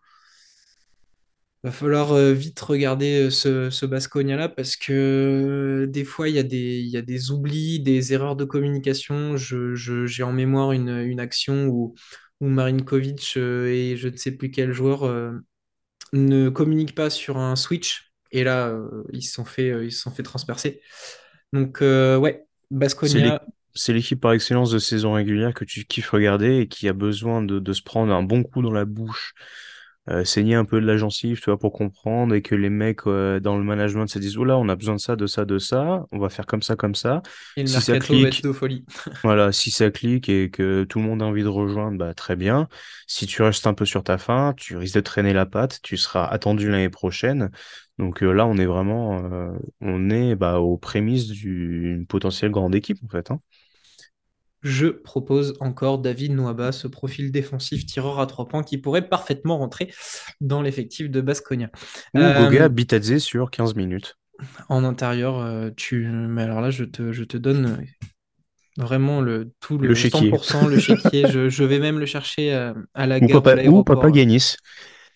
Va 1.64 1.72
falloir 1.72 2.14
vite 2.32 2.60
regarder 2.60 3.28
ce, 3.30 3.70
ce 3.70 3.86
Baskonia-là 3.86 4.48
parce 4.48 4.76
que 4.76 5.86
des 5.90 6.04
fois, 6.04 6.28
il 6.28 6.36
y 6.36 6.38
a 6.38 6.44
des, 6.44 6.78
il 6.80 7.04
des 7.04 7.30
oublis, 7.32 7.80
des 7.80 8.12
erreurs 8.12 8.36
de 8.36 8.44
communication. 8.44 9.36
Je, 9.36 9.74
j'ai 9.74 10.22
en 10.22 10.32
mémoire 10.32 10.70
une, 10.72 11.18
action 11.18 11.66
où, 11.66 11.94
où 12.40 12.46
Marinkovic 12.46 13.36
et 13.36 13.96
je 13.96 14.08
ne 14.08 14.16
sais 14.16 14.30
plus 14.32 14.52
quel 14.52 14.72
joueur 14.72 15.02
ne 16.12 16.48
communiquent 16.48 16.94
pas 16.94 17.10
sur 17.10 17.38
un 17.38 17.56
switch. 17.56 18.12
Et 18.32 18.44
là, 18.44 18.68
euh, 18.68 19.04
ils 19.12 19.22
se 19.22 19.32
sont 19.32 19.44
fait, 19.44 19.70
euh, 19.70 19.84
ils 19.84 19.92
se 19.92 20.02
sont 20.02 20.10
fait 20.10 20.22
transpercer. 20.22 20.80
Donc, 21.52 21.80
euh, 21.82 22.16
ouais, 22.16 22.44
Baskonia, 22.70 23.42
c'est 23.74 23.92
l'équipe 23.92 24.20
par 24.20 24.32
excellence 24.32 24.70
de 24.70 24.78
saison 24.78 25.12
régulière 25.12 25.54
que 25.54 25.64
tu 25.64 25.84
kiffes 25.84 26.10
regarder 26.10 26.58
et 26.58 26.68
qui 26.68 26.88
a 26.88 26.92
besoin 26.92 27.42
de, 27.42 27.58
de 27.58 27.72
se 27.72 27.82
prendre 27.82 28.12
un 28.12 28.22
bon 28.22 28.42
coup 28.42 28.62
dans 28.62 28.72
la 28.72 28.84
bouche 28.84 29.34
euh, 30.10 30.24
saigner 30.24 30.54
un 30.54 30.64
peu 30.64 30.80
de 30.80 30.86
la 30.86 30.96
gencive, 30.96 31.40
tu 31.40 31.46
vois, 31.46 31.58
pour 31.58 31.72
comprendre 31.72 32.34
et 32.34 32.42
que 32.42 32.54
les 32.54 32.70
mecs 32.70 33.06
euh, 33.06 33.40
dans 33.40 33.56
le 33.58 33.64
management 33.64 34.06
se 34.06 34.18
disent, 34.18 34.36
là, 34.38 34.56
on 34.58 34.68
a 34.68 34.76
besoin 34.76 34.94
de 34.96 35.00
ça, 35.00 35.16
de 35.16 35.26
ça, 35.26 35.44
de 35.44 35.58
ça, 35.58 36.04
on 36.12 36.18
va 36.18 36.28
faire 36.28 36.46
comme 36.46 36.62
ça, 36.62 36.76
comme 36.76 36.94
ça. 36.94 37.22
et 37.56 37.62
le 37.62 37.68
Si 37.68 37.80
ça 37.82 37.98
clique, 37.98 38.42
de 38.42 38.52
folie. 38.52 38.84
voilà, 39.24 39.50
si 39.52 39.70
ça 39.70 39.90
clique 39.90 40.28
et 40.28 40.50
que 40.50 40.84
tout 40.84 40.98
le 41.00 41.04
monde 41.04 41.22
a 41.22 41.26
envie 41.26 41.42
de 41.42 41.48
rejoindre, 41.48 41.98
bah 41.98 42.14
très 42.14 42.36
bien. 42.36 42.68
Si 43.08 43.26
tu 43.26 43.42
restes 43.42 43.66
un 43.66 43.74
peu 43.74 43.84
sur 43.84 44.04
ta 44.04 44.18
faim, 44.18 44.54
tu 44.56 44.76
risques 44.76 44.94
de 44.96 45.00
traîner 45.00 45.32
la 45.32 45.46
patte, 45.46 45.80
tu 45.82 45.96
seras 45.96 46.26
attendu 46.26 46.70
l'année 46.70 46.90
prochaine. 46.90 47.50
Donc 47.98 48.22
euh, 48.22 48.32
là, 48.32 48.46
on 48.46 48.56
est 48.58 48.66
vraiment, 48.66 49.24
euh, 49.32 49.52
on 49.80 50.10
est 50.10 50.36
bah, 50.36 50.60
aux 50.60 50.76
prémices 50.78 51.28
d'une 51.28 52.06
potentielle 52.06 52.50
grande 52.52 52.74
équipe 52.74 52.98
en 53.04 53.08
fait. 53.08 53.30
hein. 53.30 53.40
Je 54.66 54.88
propose 54.88 55.54
encore 55.60 55.98
David 55.98 56.32
Nouaba, 56.32 56.72
ce 56.72 56.88
profil 56.88 57.30
défensif 57.30 57.86
tireur 57.86 58.18
à 58.18 58.26
trois 58.26 58.48
points 58.48 58.64
qui 58.64 58.78
pourrait 58.78 59.08
parfaitement 59.08 59.58
rentrer 59.58 59.92
dans 60.40 60.60
l'effectif 60.60 61.08
de 61.08 61.20
Basconia. 61.20 61.70
Ou 62.14 62.18
Goga 62.18 62.64
Euh, 62.64 62.68
Bitadze 62.68 63.18
sur 63.18 63.50
15 63.50 63.76
minutes. 63.76 64.16
en 64.68 64.84
intérieur, 64.84 65.38
euh, 65.38 65.70
tu... 65.76 66.06
mais 66.08 66.42
alors 66.42 66.60
là, 66.60 66.70
je 66.70 66.84
te, 66.84 67.12
je 67.12 67.24
te 67.24 67.36
donne 67.36 67.78
vraiment 68.76 69.20
le, 69.20 69.52
tout 69.60 69.78
Le 69.78 69.88
le 69.88 69.94
chéquier. 69.94 70.30
100%, 70.30 70.68
le 70.68 70.78
chéquier. 70.78 71.26
Je, 71.30 71.48
je 71.48 71.64
vais 71.64 71.78
même 71.78 71.98
le 71.98 72.06
chercher 72.06 72.52
euh, 72.52 72.74
à 72.94 73.06
la 73.06 73.20
Ou 73.20 73.26
gare 73.26 73.42
Papa, 73.42 73.62
ou 73.68 73.84
Papa 73.84 74.10
l'aéroport. 74.10 74.10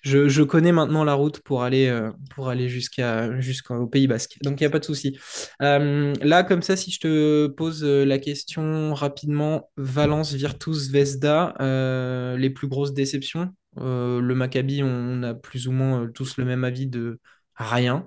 Je, 0.03 0.29
je 0.29 0.43
connais 0.43 0.73
maintenant 0.73 1.05
la 1.05 1.15
route 1.15 1.41
pour 1.41 1.63
aller, 1.63 1.89
euh, 1.89 2.11
pour 2.35 2.49
aller 2.49 2.69
jusqu'à, 2.69 3.39
jusqu'au 3.41 3.87
Pays 3.87 4.07
Basque. 4.07 4.39
Donc, 4.43 4.61
il 4.61 4.65
n'y 4.65 4.67
a 4.67 4.71
pas 4.71 4.79
de 4.79 4.85
souci. 4.85 5.19
Euh, 5.63 6.15
là, 6.23 6.43
comme 6.43 6.63
ça, 6.63 6.77
si 6.77 6.91
je 6.91 7.01
te 7.01 7.47
pose 7.49 7.85
euh, 7.85 8.05
la 8.05 8.19
question 8.19 8.95
rapidement, 8.95 9.71
Valence, 9.77 10.33
Virtus, 10.33 10.89
Vesda, 10.91 11.55
euh, 11.61 12.37
les 12.37 12.51
plus 12.51 12.69
grosses 12.69 12.95
déceptions. 12.95 13.51
Euh, 13.79 14.21
le 14.21 14.35
Maccabi, 14.35 14.83
on 14.83 15.23
a 15.23 15.35
plus 15.35 15.69
ou 15.69 15.73
moins 15.73 16.09
tous 16.13 16.37
le 16.39 16.45
même 16.45 16.65
avis 16.65 16.87
de 16.87 17.19
rien. 17.57 18.07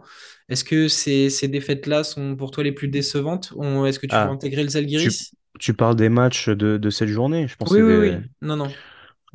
Est-ce 0.49 0.63
que 0.63 0.87
ces, 0.87 1.29
ces 1.29 1.47
défaites-là 1.47 2.03
sont 2.03 2.35
pour 2.35 2.51
toi 2.51 2.63
les 2.63 2.71
plus 2.71 2.87
décevantes? 2.87 3.53
Est-ce 3.87 3.99
que 3.99 4.07
tu 4.07 4.19
veux 4.19 4.21
Ah, 4.21 4.29
intégrer 4.29 4.63
le 4.63 4.69
Zalgiris? 4.69 5.31
tu 5.59 5.73
parles 5.73 5.95
des 5.95 6.09
matchs 6.09 6.49
de, 6.49 6.77
de 6.77 6.89
cette 6.89 7.09
journée. 7.09 7.47
Je 7.47 7.55
pense 7.55 7.69
Oui, 7.71 7.81
oui, 7.81 7.93
des. 7.93 7.99
oui. 7.99 8.25
Non, 8.41 8.55
non. 8.55 8.71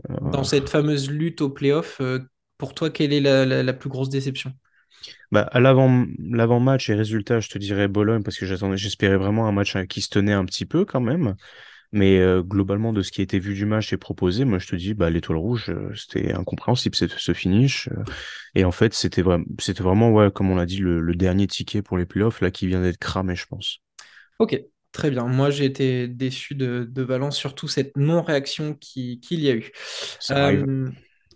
Dans 0.09 0.45
cette 0.45 0.69
fameuse 0.69 1.11
lutte 1.11 1.41
au 1.41 1.51
playoff, 1.51 1.99
euh, 2.01 2.21
pour 2.59 2.75
toi, 2.75 2.91
quelle 2.91 3.13
est 3.13 3.21
la 3.21 3.45
la- 3.47 3.63
la 3.63 3.73
plus 3.75 3.89
grosse 3.91 4.09
déception? 4.11 4.53
Bah, 5.33 5.43
à 5.53 5.61
l'avant, 5.61 6.07
l'avant-match 6.19 6.89
et 6.91 6.95
résultat, 6.95 7.41
je 7.41 7.49
te 7.49 7.59
dirais 7.59 7.89
Bologne 7.89 8.23
parce 8.23 8.39
que 8.39 8.47
j'attendais, 8.47 8.77
j'espérais 8.77 9.17
vraiment 9.17 9.47
un 9.47 9.53
match 9.53 9.77
euh, 9.77 9.85
qui 9.85 10.01
se 10.03 10.09
tenait 10.09 10.33
un 10.33 10.45
petit 10.45 10.67
peu 10.67 10.85
quand 10.85 11.01
même. 11.01 11.37
Mais 11.93 12.19
euh, 12.21 12.43
globalement, 12.43 12.93
de 12.93 13.03
ce 13.03 13.13
qui 13.13 13.21
a 13.23 13.25
été 13.25 13.39
vu 13.41 13.55
du 13.55 13.67
match 13.67 13.93
et 13.93 13.99
proposé, 13.99 14.45
moi 14.45 14.59
je 14.59 14.69
te 14.69 14.77
dis, 14.77 14.95
bah, 14.95 15.11
l'étoile 15.11 15.39
rouge, 15.39 15.71
euh, 15.71 15.93
c'était 15.97 16.33
incompréhensible 16.35 16.97
ce, 16.97 17.33
finish. 17.35 17.89
euh, 17.91 18.05
et 18.57 18.65
en 18.65 18.73
fait, 18.73 18.95
c'était 18.95 19.23
vraiment, 19.23 19.45
c'était 19.61 19.83
vraiment, 19.85 20.11
ouais, 20.13 20.31
comme 20.33 20.51
on 20.51 20.57
l'a 20.57 20.67
dit, 20.67 20.79
le, 20.79 21.01
le 21.01 21.15
dernier 21.17 21.47
ticket 21.49 21.83
pour 21.83 21.99
les 21.99 22.07
playoffs 22.07 22.41
là 22.43 22.51
qui 22.51 22.67
vient 22.69 22.83
d'être 22.83 22.99
cramé, 22.99 23.37
je 23.37 23.47
pense. 23.47 23.81
Ok, 24.39 24.61
très 24.93 25.11
bien. 25.11 25.27
Moi, 25.27 25.51
j'ai 25.51 25.65
été 25.65 26.09
déçu 26.09 26.55
de, 26.55 26.87
de 26.91 27.03
Valence, 27.03 27.37
surtout 27.37 27.69
cette 27.69 27.97
non-réaction 27.97 28.75
qui- 28.75 29.21
qu'il 29.21 29.41
y 29.41 29.49
a 29.51 29.55
eu. 29.55 29.73
Ça 30.21 30.45
arrive. 30.45 30.65
Euh, 30.65 30.91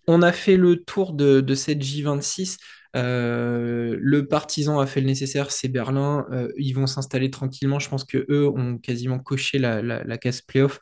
on 0.07 0.23
a 0.23 0.33
fait 0.33 0.57
le 0.57 0.83
tour 0.83 1.13
de, 1.13 1.55
cette 1.55 1.81
J26. 1.81 2.59
Euh, 2.95 3.97
le 3.99 4.27
Partizan 4.27 4.79
a 4.79 4.87
fait 4.87 5.01
le 5.01 5.07
nécessaire, 5.07 5.51
c'est 5.51 5.69
Berlin. 5.69 6.27
Euh, 6.33 6.49
ils 6.59 6.73
vont 6.73 6.87
s'installer 6.87 7.31
tranquillement. 7.31 7.79
Je 7.79 7.89
pense 7.89 8.05
que 8.05 8.27
eux 8.29 8.49
ont 8.49 8.79
quasiment 8.79 9.19
coché 9.19 9.59
la, 9.59 10.19
case 10.19 10.41
playoff. 10.43 10.81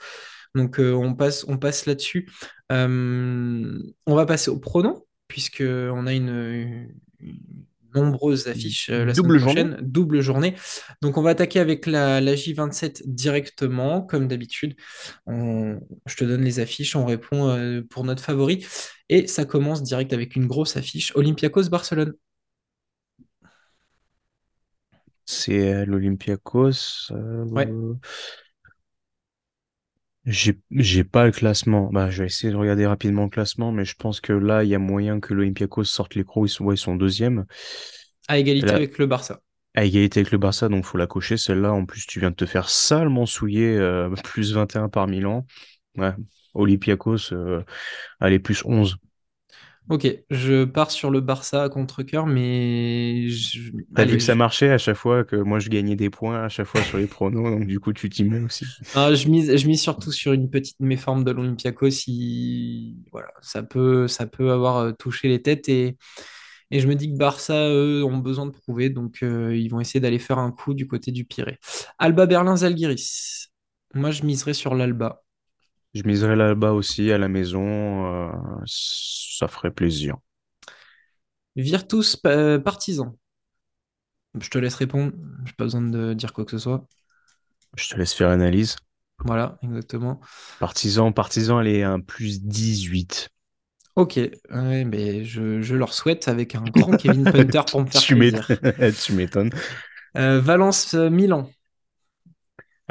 Donc, 0.54 0.80
euh, 0.80 0.92
on 0.92 1.14
passe, 1.14 1.86
là-dessus. 1.86 2.28
On 2.70 3.84
va 4.06 4.26
passer 4.26 4.50
au 4.50 4.58
pronom, 4.58 5.04
puisque 5.28 5.62
on 5.62 6.06
a 6.06 6.12
une 6.12 6.88
nombreuses 7.94 8.48
affiches 8.48 8.90
euh, 8.90 9.04
la 9.04 9.14
semaine 9.14 9.32
Double 9.32 9.38
journée. 9.38 9.64
prochaine, 9.64 9.78
double 9.82 10.20
journée. 10.20 10.54
Donc, 11.02 11.16
on 11.18 11.22
va 11.22 11.30
attaquer 11.30 11.60
avec 11.60 11.86
la, 11.86 12.20
la 12.20 12.34
J27 12.36 13.02
directement, 13.06 14.02
comme 14.02 14.28
d'habitude. 14.28 14.74
Je 15.26 16.16
te 16.16 16.24
donne 16.24 16.42
les 16.42 16.60
affiches, 16.60 16.96
on 16.96 17.04
répond 17.06 17.48
euh, 17.48 17.82
pour 17.88 18.04
notre 18.04 18.22
favori. 18.22 18.66
Et 19.08 19.26
ça 19.26 19.44
commence 19.44 19.82
direct 19.82 20.12
avec 20.12 20.36
une 20.36 20.46
grosse 20.46 20.76
affiche, 20.76 21.12
Olympiakos-Barcelone. 21.16 22.14
C'est 25.24 25.72
euh, 25.74 25.84
l'Olympiakos. 25.84 27.10
Ouais, 27.54 27.66
euh, 27.66 27.94
j'ai 30.30 31.04
pas 31.04 31.26
le 31.26 31.32
classement. 31.32 31.90
Bah, 31.92 32.10
je 32.10 32.20
vais 32.22 32.26
essayer 32.26 32.52
de 32.52 32.56
regarder 32.58 32.86
rapidement 32.86 33.24
le 33.24 33.30
classement, 33.30 33.72
mais 33.72 33.84
je 33.84 33.94
pense 33.96 34.20
que 34.20 34.32
là, 34.32 34.64
il 34.64 34.70
y 34.70 34.74
a 34.74 34.78
moyen 34.78 35.20
que 35.20 35.34
l'Olympiakos 35.34 35.84
sorte 35.84 36.14
les 36.14 36.24
crocs. 36.24 36.48
Ils 36.48 36.52
sont, 36.52 36.64
ouais, 36.64 36.74
ils 36.74 36.78
sont 36.78 36.96
deuxième. 36.96 37.46
à 38.28 38.38
égalité 38.38 38.66
Là, 38.66 38.76
avec 38.76 38.98
le 38.98 39.06
Barça. 39.06 39.40
à 39.74 39.84
égalité 39.84 40.20
avec 40.20 40.32
le 40.32 40.38
Barça, 40.38 40.68
donc 40.68 40.84
faut 40.84 40.98
la 40.98 41.06
cocher. 41.06 41.36
Celle-là, 41.36 41.72
en 41.72 41.84
plus, 41.86 42.06
tu 42.06 42.20
viens 42.20 42.30
de 42.30 42.36
te 42.36 42.46
faire 42.46 42.68
salement 42.68 43.26
souiller, 43.26 43.76
euh, 43.76 44.10
plus 44.24 44.52
21 44.52 44.88
par 44.88 45.06
Milan. 45.06 45.46
Ouais. 45.96 46.12
Olympiakos, 46.54 47.32
euh, 47.32 47.62
allez, 48.20 48.38
plus 48.38 48.62
11. 48.64 48.96
Ok, 49.90 50.06
je 50.30 50.64
pars 50.64 50.90
sur 50.92 51.10
le 51.10 51.20
Barça 51.20 51.64
à 51.64 51.68
contre-cœur, 51.68 52.24
mais 52.26 53.28
je- 53.28 53.72
T'as 53.94 54.04
vu 54.04 54.16
que 54.16 54.22
ça 54.22 54.34
marchait 54.36 54.70
à 54.70 54.78
chaque 54.78 54.96
fois, 54.96 55.24
que 55.24 55.34
moi 55.36 55.58
je 55.58 55.68
gagnais 55.68 55.96
des 55.96 56.10
points 56.10 56.44
à 56.44 56.48
chaque 56.48 56.66
fois 56.66 56.82
sur 56.82 56.96
les 56.98 57.08
pronos, 57.08 57.50
donc 57.50 57.66
du 57.66 57.80
coup 57.80 57.92
tu 57.92 58.08
t'y 58.08 58.24
mets 58.24 58.40
aussi. 58.40 58.64
Ah, 58.94 59.14
je 59.14 59.28
mise, 59.28 59.56
je 59.56 59.66
mise 59.68 59.80
surtout 59.82 60.12
sur 60.12 60.32
une 60.32 60.50
petite 60.50 60.80
méforme 60.80 61.24
de 61.24 61.30
l'Olympiakos. 61.30 62.06
Il... 62.08 62.96
Voilà, 63.12 63.28
ça 63.40 63.62
peut, 63.62 64.08
ça 64.08 64.26
peut 64.26 64.50
avoir 64.50 64.78
euh, 64.78 64.92
touché 64.92 65.28
les 65.28 65.40
têtes 65.42 65.68
et, 65.68 65.96
et 66.70 66.80
je 66.80 66.88
me 66.88 66.94
dis 66.96 67.12
que 67.12 67.16
Barça, 67.18 67.68
eux, 67.70 68.04
ont 68.04 68.18
besoin 68.18 68.46
de 68.46 68.52
prouver, 68.52 68.90
donc 68.90 69.22
euh, 69.22 69.56
ils 69.56 69.68
vont 69.68 69.80
essayer 69.80 70.00
d'aller 70.00 70.18
faire 70.18 70.38
un 70.38 70.52
coup 70.52 70.74
du 70.74 70.86
côté 70.88 71.12
du 71.12 71.24
Pirée. 71.24 71.58
Alba 71.98 72.26
Berlin 72.26 72.56
Zalgiris. 72.56 73.48
Moi, 73.94 74.10
je 74.12 74.24
miserais 74.24 74.54
sur 74.54 74.74
l'Alba. 74.74 75.22
Je 75.94 76.02
miserais 76.04 76.36
là-bas 76.36 76.72
aussi 76.72 77.10
à 77.12 77.18
la 77.18 77.28
maison, 77.28 78.06
euh, 78.06 78.32
ça 78.66 79.48
ferait 79.48 79.70
plaisir. 79.72 80.16
Virtus 81.54 82.18
euh, 82.26 82.58
Partizan. 82.58 83.16
Je 84.40 84.48
te 84.50 84.58
laisse 84.58 84.74
répondre. 84.74 85.12
J'ai 85.44 85.52
pas 85.52 85.64
besoin 85.64 85.82
de 85.82 86.14
dire 86.14 86.32
quoi 86.32 86.44
que 86.44 86.50
ce 86.52 86.58
soit. 86.58 86.86
Je 87.76 87.88
te 87.88 87.96
laisse 87.96 88.14
faire 88.14 88.28
l'analyse. 88.28 88.76
Voilà, 89.24 89.58
exactement. 89.62 90.20
Partisan, 90.60 91.10
partisan, 91.10 91.60
elle 91.60 91.66
est 91.66 91.82
un 91.82 91.98
plus 91.98 92.40
18. 92.42 93.30
Ok, 93.96 94.18
ouais, 94.50 94.84
mais 94.84 95.24
je, 95.24 95.60
je 95.60 95.74
leur 95.74 95.92
souhaite 95.92 96.28
avec 96.28 96.54
un 96.54 96.62
grand 96.70 96.96
Kevin 96.96 97.28
Punter 97.28 97.62
pour 97.70 97.82
me 97.82 97.86
faire 97.90 98.06
Tu 98.06 98.14
plaisir. 98.14 98.52
tu 99.04 99.12
m'étonnes. 99.12 99.50
Euh, 100.16 100.40
Valence-Milan. 100.40 101.50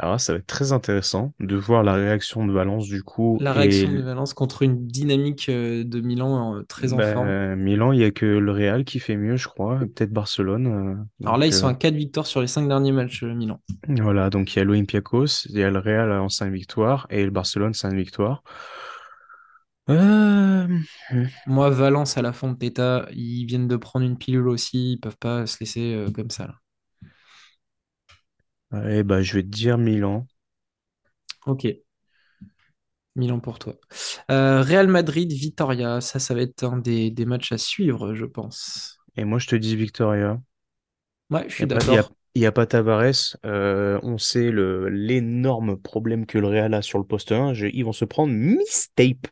Alors 0.00 0.12
là, 0.12 0.18
ça 0.18 0.32
va 0.32 0.38
être 0.38 0.46
très 0.46 0.72
intéressant 0.72 1.32
de 1.40 1.56
voir 1.56 1.82
la 1.82 1.92
réaction 1.94 2.46
de 2.46 2.52
Valence 2.52 2.88
du 2.88 3.02
coup. 3.02 3.38
La 3.40 3.52
Et 3.52 3.58
réaction 3.60 3.92
de 3.92 4.00
Valence 4.00 4.34
contre 4.34 4.62
une 4.62 4.86
dynamique 4.86 5.48
euh, 5.48 5.84
de 5.84 6.00
Milan 6.00 6.56
euh, 6.56 6.62
très 6.62 6.92
en 6.92 6.98
forme. 7.00 7.26
ben, 7.26 7.56
Milan, 7.56 7.92
il 7.92 7.98
n'y 7.98 8.04
a 8.04 8.10
que 8.10 8.26
le 8.26 8.50
Real 8.50 8.84
qui 8.84 8.98
fait 8.98 9.16
mieux, 9.16 9.36
je 9.36 9.46
crois. 9.48 9.78
Peut-être 9.78 10.12
Barcelone. 10.12 10.66
euh, 10.66 11.26
Alors 11.26 11.36
là, 11.38 11.46
ils 11.46 11.52
sont 11.52 11.66
à 11.68 11.74
4 11.74 11.94
victoires 11.94 12.26
sur 12.26 12.40
les 12.40 12.46
5 12.46 12.66
derniers 12.68 12.92
matchs, 12.92 13.22
Milan. 13.24 13.60
voilà, 13.88 14.30
donc 14.30 14.54
il 14.54 14.58
y 14.58 14.62
a 14.62 14.64
l'Olympiakos, 14.64 15.46
il 15.50 15.58
y 15.58 15.62
a 15.62 15.70
le 15.70 15.78
Real 15.78 16.10
en 16.12 16.28
5 16.28 16.50
victoires 16.52 17.06
et 17.10 17.24
le 17.24 17.30
Barcelone 17.30 17.74
5 17.74 17.92
victoires. 17.94 18.42
Euh, 19.88 20.68
Moi, 21.46 21.70
Valence 21.70 22.16
à 22.16 22.22
la 22.22 22.32
Fonteta, 22.32 23.08
ils 23.12 23.44
viennent 23.46 23.68
de 23.68 23.76
prendre 23.76 24.06
une 24.06 24.18
pilule 24.18 24.48
aussi, 24.48 24.92
ils 24.92 25.00
peuvent 25.00 25.18
pas 25.18 25.46
se 25.46 25.58
laisser 25.60 26.06
comme 26.14 26.30
ça. 26.30 26.46
là. 26.46 26.54
Ouais, 28.72 29.02
bah, 29.04 29.22
je 29.22 29.34
vais 29.34 29.42
te 29.44 29.48
dire 29.48 29.78
Milan. 29.78 30.26
Ok, 31.46 31.64
Milan 33.16 33.40
pour 33.40 33.58
toi. 33.58 33.74
Euh, 34.30 34.62
Real 34.62 34.86
Madrid, 34.88 35.30
Vitoria, 35.32 36.00
ça, 36.00 36.18
ça 36.18 36.34
va 36.34 36.42
être 36.42 36.64
un 36.64 36.78
des, 36.78 37.10
des 37.10 37.24
matchs 37.26 37.52
à 37.52 37.58
suivre, 37.58 38.14
je 38.14 38.24
pense. 38.24 39.00
Et 39.16 39.24
moi, 39.24 39.38
je 39.38 39.46
te 39.46 39.54
dis 39.54 39.76
Victoria. 39.76 40.40
Ouais, 41.30 41.48
je 41.48 41.54
suis 41.54 41.66
a 41.72 42.10
pas, 42.34 42.40
y 42.40 42.46
a, 42.46 42.52
pas 42.52 42.66
Tavares. 42.66 43.36
Euh, 43.44 43.98
on 44.02 44.18
sait 44.18 44.50
l'énorme 44.52 45.76
problème 45.76 46.26
que 46.26 46.38
le 46.38 46.46
Real 46.46 46.74
a 46.74 46.82
sur 46.82 46.98
le 46.98 47.04
poste 47.04 47.32
1. 47.32 47.54
Je- 47.54 47.66
ils 47.66 47.84
vont 47.84 47.92
se 47.92 48.04
prendre 48.04 48.32
mistape. 48.32 49.26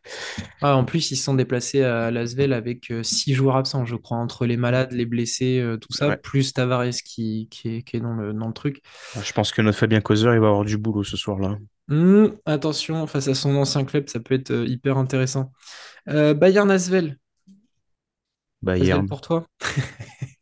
Ah, 0.61 0.75
en 0.75 0.85
plus, 0.85 1.11
ils 1.11 1.15
se 1.15 1.23
sont 1.23 1.33
déplacés 1.33 1.83
à 1.83 2.11
Lasvel 2.11 2.53
avec 2.53 2.91
euh, 2.91 3.03
six 3.03 3.33
joueurs 3.33 3.55
absents, 3.55 3.85
je 3.85 3.95
crois, 3.95 4.17
entre 4.17 4.45
les 4.45 4.57
malades, 4.57 4.91
les 4.91 5.05
blessés, 5.05 5.59
euh, 5.59 5.77
tout 5.77 5.93
ça, 5.93 6.09
Ouais. 6.09 6.17
plus 6.17 6.53
Tavares 6.53 6.89
qui, 7.05 7.47
qui 7.49 7.77
est, 7.77 7.81
qui 7.83 7.97
est 7.97 7.99
dans 8.01 8.13
le, 8.13 8.33
dans 8.33 8.47
le 8.47 8.53
truc. 8.53 8.81
Je 9.21 9.31
pense 9.33 9.51
que 9.51 9.61
notre 9.61 9.77
Fabien 9.77 10.01
Causer, 10.01 10.29
il 10.33 10.39
va 10.39 10.47
avoir 10.47 10.65
du 10.65 10.77
boulot 10.77 11.03
ce 11.03 11.17
soir-là. 11.17 11.57
Hmm, 11.87 12.27
attention, 12.45 13.07
face 13.07 13.27
à 13.27 13.33
son 13.33 13.55
ancien 13.55 13.83
club, 13.83 14.09
ça 14.09 14.19
peut 14.19 14.35
être 14.35 14.51
hyper 14.67 14.97
intéressant. 14.97 15.51
Euh, 16.07 16.33
Bayern 16.33 16.69
Asvel. 16.69 17.05
Asvel 17.05 17.17
Bayern. 18.61 19.07
pour 19.07 19.21
toi? 19.21 19.45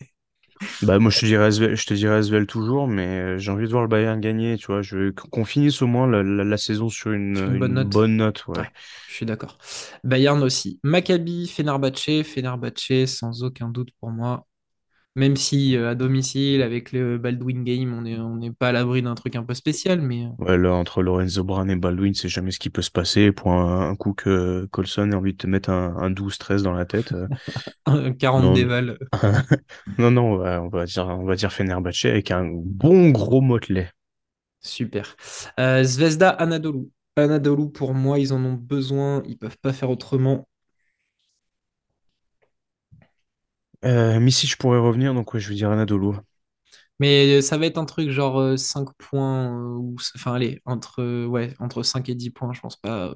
Bah, 0.81 0.99
moi, 0.99 1.11
je 1.11 1.19
te 1.19 1.25
dirais 1.25 1.45
Asvel, 1.45 1.75
je 1.75 1.85
te 1.85 1.93
dirais 1.93 2.15
Asvel 2.15 2.45
toujours, 2.47 2.87
mais 2.87 3.07
euh, 3.35 3.37
j'ai 3.37 3.51
envie 3.51 3.65
de 3.65 3.71
voir 3.71 3.83
le 3.83 3.87
Bayern 3.89 4.19
gagner, 4.19 4.57
tu 4.57 4.67
vois. 4.67 4.81
Je 4.81 4.97
veux 4.97 5.11
qu'on 5.13 5.45
finisse 5.45 5.81
au 5.81 5.87
moins 5.87 6.07
la, 6.07 6.23
la- 6.23 6.43
la 6.43 6.57
saison 6.57 6.89
sur 6.89 7.11
une, 7.11 7.37
bonne 7.45 7.73
une 7.73 7.73
note. 7.73 7.91
bonne 7.91 8.17
note, 8.17 8.45
ouais. 8.47 8.57
Ouais, 8.57 8.69
je 9.07 9.13
suis 9.13 9.25
d'accord. 9.25 9.57
Bayern 10.03 10.41
aussi. 10.43 10.79
Maccabi, 10.83 11.47
Fenerbahçe, 11.47 12.23
Fenerbahçe, 12.23 13.05
sans 13.07 13.43
aucun 13.43 13.69
doute 13.69 13.89
pour 13.99 14.09
moi. 14.11 14.46
Même 15.17 15.35
si 15.35 15.75
euh, 15.75 15.89
à 15.89 15.95
domicile, 15.95 16.61
avec 16.61 16.93
le 16.93 17.17
Baldwin 17.17 17.63
Game, 17.65 17.93
on 17.93 18.01
n'est 18.03 18.17
on 18.17 18.53
pas 18.53 18.69
à 18.69 18.71
l'abri 18.71 19.01
d'un 19.01 19.15
truc 19.15 19.35
un 19.35 19.43
peu 19.43 19.53
spécial, 19.53 19.99
mais 20.01 20.27
Ouais, 20.37 20.55
là, 20.57 20.71
entre 20.73 21.01
Lorenzo 21.01 21.43
Brown 21.43 21.69
et 21.71 21.75
Baldwin, 21.75 22.13
c'est 22.13 22.29
jamais 22.29 22.51
ce 22.51 22.59
qui 22.59 22.69
peut 22.69 22.83
se 22.83 22.91
passer. 22.91 23.31
Pour 23.31 23.51
un, 23.53 23.89
un 23.89 23.95
coup 23.95 24.13
que 24.13 24.65
Colson 24.71 25.11
ait 25.11 25.15
envie 25.15 25.33
de 25.33 25.37
te 25.37 25.47
mettre 25.47 25.71
un, 25.71 25.95
un 25.97 26.11
12-13 26.11 26.61
dans 26.61 26.73
la 26.73 26.85
tête. 26.85 27.11
euh, 27.13 27.27
euh, 27.89 28.13
40 28.13 28.43
non, 28.43 28.53
déval. 28.53 28.97
non, 29.97 30.11
non, 30.11 30.33
on 30.33 30.37
va, 30.37 30.61
on 30.61 30.69
va 30.69 30.85
dire, 30.85 31.07
on 31.07 31.25
va 31.25 31.35
dire 31.35 31.51
Fenerbahçe 31.51 32.05
avec 32.05 32.31
un 32.31 32.45
bon 32.53 33.09
gros 33.09 33.41
motelet. 33.41 33.89
Super. 34.61 35.15
Euh, 35.59 35.83
Zvezda, 35.83 36.29
Anadolu. 36.29 36.89
Anadolu, 37.15 37.71
pour 37.71 37.93
moi, 37.93 38.19
ils 38.19 38.33
en 38.33 38.43
ont 38.43 38.53
besoin. 38.53 39.23
Ils 39.27 39.37
peuvent 39.37 39.57
pas 39.59 39.73
faire 39.73 39.89
autrement. 39.89 40.47
Euh, 43.85 44.19
Missy, 44.19 44.45
je 44.47 44.55
pourrais 44.57 44.77
revenir, 44.79 45.13
donc 45.15 45.33
ouais, 45.33 45.39
je 45.39 45.49
vais 45.49 45.55
dire 45.55 45.71
Anadolu. 45.71 46.17
Mais 46.99 47.41
ça 47.41 47.57
va 47.57 47.65
être 47.67 47.77
un 47.77 47.85
truc 47.85 48.09
genre 48.09 48.39
euh, 48.39 48.57
5 48.57 48.89
points, 48.97 49.51
euh, 49.59 49.75
ou, 49.77 49.95
enfin, 50.15 50.33
allez, 50.33 50.61
entre, 50.65 51.01
euh, 51.01 51.25
ouais, 51.25 51.53
entre 51.59 51.83
5 51.83 52.09
et 52.09 52.15
10 52.15 52.31
points, 52.31 52.53
je 52.53 52.61
pense 52.61 52.75
pas. 52.77 53.09
euh, 53.09 53.15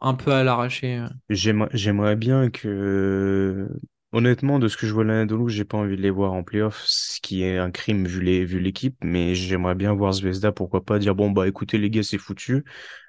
un 0.00 0.14
peu 0.14 0.32
à 0.32 0.44
l'arracher. 0.44 0.98
euh. 0.98 1.08
J'aimerais, 1.30 1.68
j'aimerais 1.74 2.16
bien 2.16 2.48
que, 2.50 3.68
honnêtement, 4.12 4.58
de 4.58 4.68
ce 4.68 4.76
que 4.78 4.86
je 4.86 4.94
vois 4.94 5.04
de 5.04 5.08
l'Anadolu, 5.10 5.50
j'ai 5.52 5.64
pas 5.66 5.76
envie 5.76 5.96
de 5.96 6.00
les 6.02 6.08
voir 6.10 6.32
en 6.32 6.42
playoff, 6.42 6.82
ce 6.86 7.20
qui 7.20 7.42
est 7.42 7.58
un 7.58 7.70
crime 7.70 8.06
vu 8.06 8.22
les, 8.22 8.44
vu 8.46 8.60
l'équipe, 8.60 8.96
mais 9.04 9.34
j'aimerais 9.34 9.74
bien 9.74 9.92
voir 9.94 10.12
Zvezda, 10.14 10.52
pourquoi 10.52 10.84
pas 10.84 10.98
dire, 10.98 11.14
bon, 11.14 11.30
bah 11.30 11.46
écoutez 11.46 11.76
les 11.78 11.90
gars, 11.90 12.02
c'est 12.02 12.16
foutu, 12.18 12.64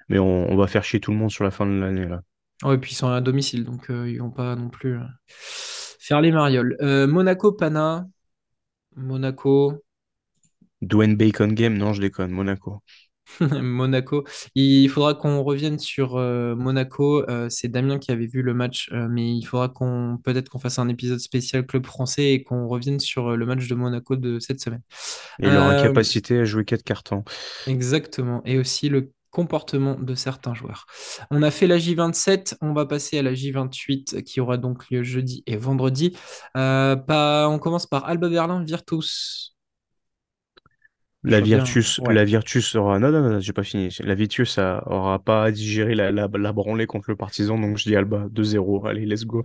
mais 0.08 0.18
on, 0.18 0.50
on 0.50 0.56
va 0.56 0.66
faire 0.66 0.84
chier 0.84 1.00
tout 1.00 1.12
le 1.12 1.18
monde 1.18 1.30
sur 1.30 1.44
la 1.44 1.52
fin 1.52 1.66
de 1.66 1.72
l'année, 1.80 2.06
là. 2.06 2.22
Ouais, 2.62 2.74
et 2.74 2.78
puis 2.78 2.92
ils 2.92 2.94
sont 2.94 3.08
à 3.08 3.20
domicile, 3.20 3.64
donc 3.64 3.88
euh, 3.90 4.08
ils 4.10 4.18
vont 4.20 4.30
pas 4.30 4.54
non 4.56 4.68
plus 4.68 4.96
euh, 4.98 5.04
faire 6.00 6.20
les 6.20 6.32
marioles. 6.32 6.76
Euh, 6.80 7.06
Monaco, 7.06 7.52
Pana. 7.52 8.08
Monaco. 8.96 9.74
Dwayne 10.82 11.14
Bacon 11.16 11.52
Game, 11.54 11.76
non, 11.76 11.92
je 11.92 12.00
déconne, 12.00 12.30
Monaco. 12.30 12.82
Monaco. 13.62 14.24
Il 14.54 14.88
faudra 14.88 15.14
qu'on 15.14 15.42
revienne 15.42 15.78
sur 15.78 16.16
euh, 16.16 16.56
Monaco. 16.56 17.28
Euh, 17.28 17.48
c'est 17.48 17.68
Damien 17.68 17.98
qui 17.98 18.10
avait 18.10 18.26
vu 18.26 18.42
le 18.42 18.54
match, 18.54 18.90
euh, 18.92 19.06
mais 19.08 19.36
il 19.36 19.44
faudra 19.44 19.68
qu'on 19.68 20.18
peut-être 20.24 20.48
qu'on 20.48 20.58
fasse 20.58 20.78
un 20.78 20.88
épisode 20.88 21.20
spécial 21.20 21.64
club 21.66 21.86
français 21.86 22.32
et 22.32 22.42
qu'on 22.42 22.66
revienne 22.66 22.98
sur 22.98 23.36
le 23.36 23.46
match 23.46 23.68
de 23.68 23.74
Monaco 23.74 24.16
de 24.16 24.38
cette 24.40 24.60
semaine. 24.60 24.82
Et 25.38 25.46
leur 25.46 25.64
incapacité 25.64 26.38
à 26.40 26.44
jouer 26.44 26.64
quatre 26.64 26.82
cartons. 26.82 27.24
exactement. 27.66 28.42
Et 28.44 28.58
aussi 28.58 28.88
le 28.88 29.12
comportement 29.30 29.94
de 29.98 30.14
certains 30.14 30.54
joueurs. 30.54 30.86
On 31.30 31.42
a 31.42 31.50
fait 31.50 31.66
la 31.66 31.78
J27, 31.78 32.56
on 32.60 32.72
va 32.72 32.86
passer 32.86 33.18
à 33.18 33.22
la 33.22 33.32
J28 33.32 34.22
qui 34.22 34.40
aura 34.40 34.56
donc 34.56 34.88
lieu 34.90 35.02
jeudi 35.02 35.42
et 35.46 35.56
vendredi. 35.56 36.16
Euh, 36.56 36.96
pas, 36.96 37.48
on 37.48 37.58
commence 37.58 37.86
par 37.86 38.04
Alba 38.06 38.28
Berlin, 38.28 38.62
Virtus. 38.64 39.54
La. 41.22 41.40
Virtus, 41.40 41.98
Ouais. 41.98 42.14
la 42.14 42.24
Virtus 42.24 42.74
aura, 42.76 42.98
non, 42.98 43.10
non, 43.10 43.20
non, 43.28 43.40
j'ai 43.40 43.52
pas 43.52 43.62
fini. 43.62 43.94
La 44.00 44.14
Virtus 44.14 44.52
ça 44.52 44.82
aura 44.86 45.18
pas 45.18 45.44
à 45.44 45.50
digérer 45.50 45.94
la, 45.94 46.10
la, 46.10 46.28
la 46.32 46.52
branlée 46.52 46.86
contre 46.86 47.10
le 47.10 47.16
Partizan, 47.16 47.58
donc 47.58 47.76
je 47.76 47.84
dis 47.84 47.94
Alba 47.96 48.26
2-0. 48.30 48.86
Allez, 48.86 49.04
let's 49.04 49.24
go. 49.26 49.44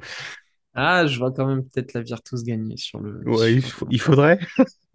Ah, 0.73 1.07
je 1.07 1.17
vois 1.17 1.31
quand 1.31 1.45
même 1.47 1.63
peut-être 1.63 1.93
la 1.93 2.01
Virtus 2.01 2.43
gagner 2.43 2.75
sur 2.77 2.99
le, 2.99 3.21
Ouais, 3.27 3.53
il, 3.55 3.61
sur 3.61 3.87
faudrait. 4.01 4.39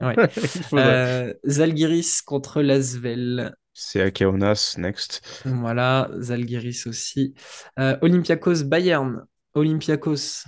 Ouais. 0.01 0.14
Il 0.36 0.62
faudrait. 0.62 0.86
Euh, 0.86 1.34
Zalgiris 1.47 2.22
contre 2.22 2.62
Lasvel. 2.62 3.55
C'est 3.73 4.01
à 4.01 4.11
Kaunas, 4.12 4.77
next. 4.79 5.23
Voilà, 5.45 6.11
Zalgiris 6.18 6.87
aussi. 6.87 7.35
Euh, 7.79 7.97
Olympiakos 8.03 8.64
Bayern. 8.64 9.25
Olympiakos 9.55 10.45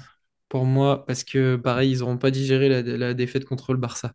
pour 0.48 0.66
moi, 0.66 1.04
parce 1.06 1.24
que 1.24 1.56
pareil, 1.56 1.92
ils 1.92 1.98
n'auront 2.00 2.18
pas 2.18 2.30
digéré 2.30 2.68
la, 2.68 2.82
la 2.82 3.14
défaite 3.14 3.44
contre 3.46 3.72
le 3.72 3.78
Barça. 3.78 4.12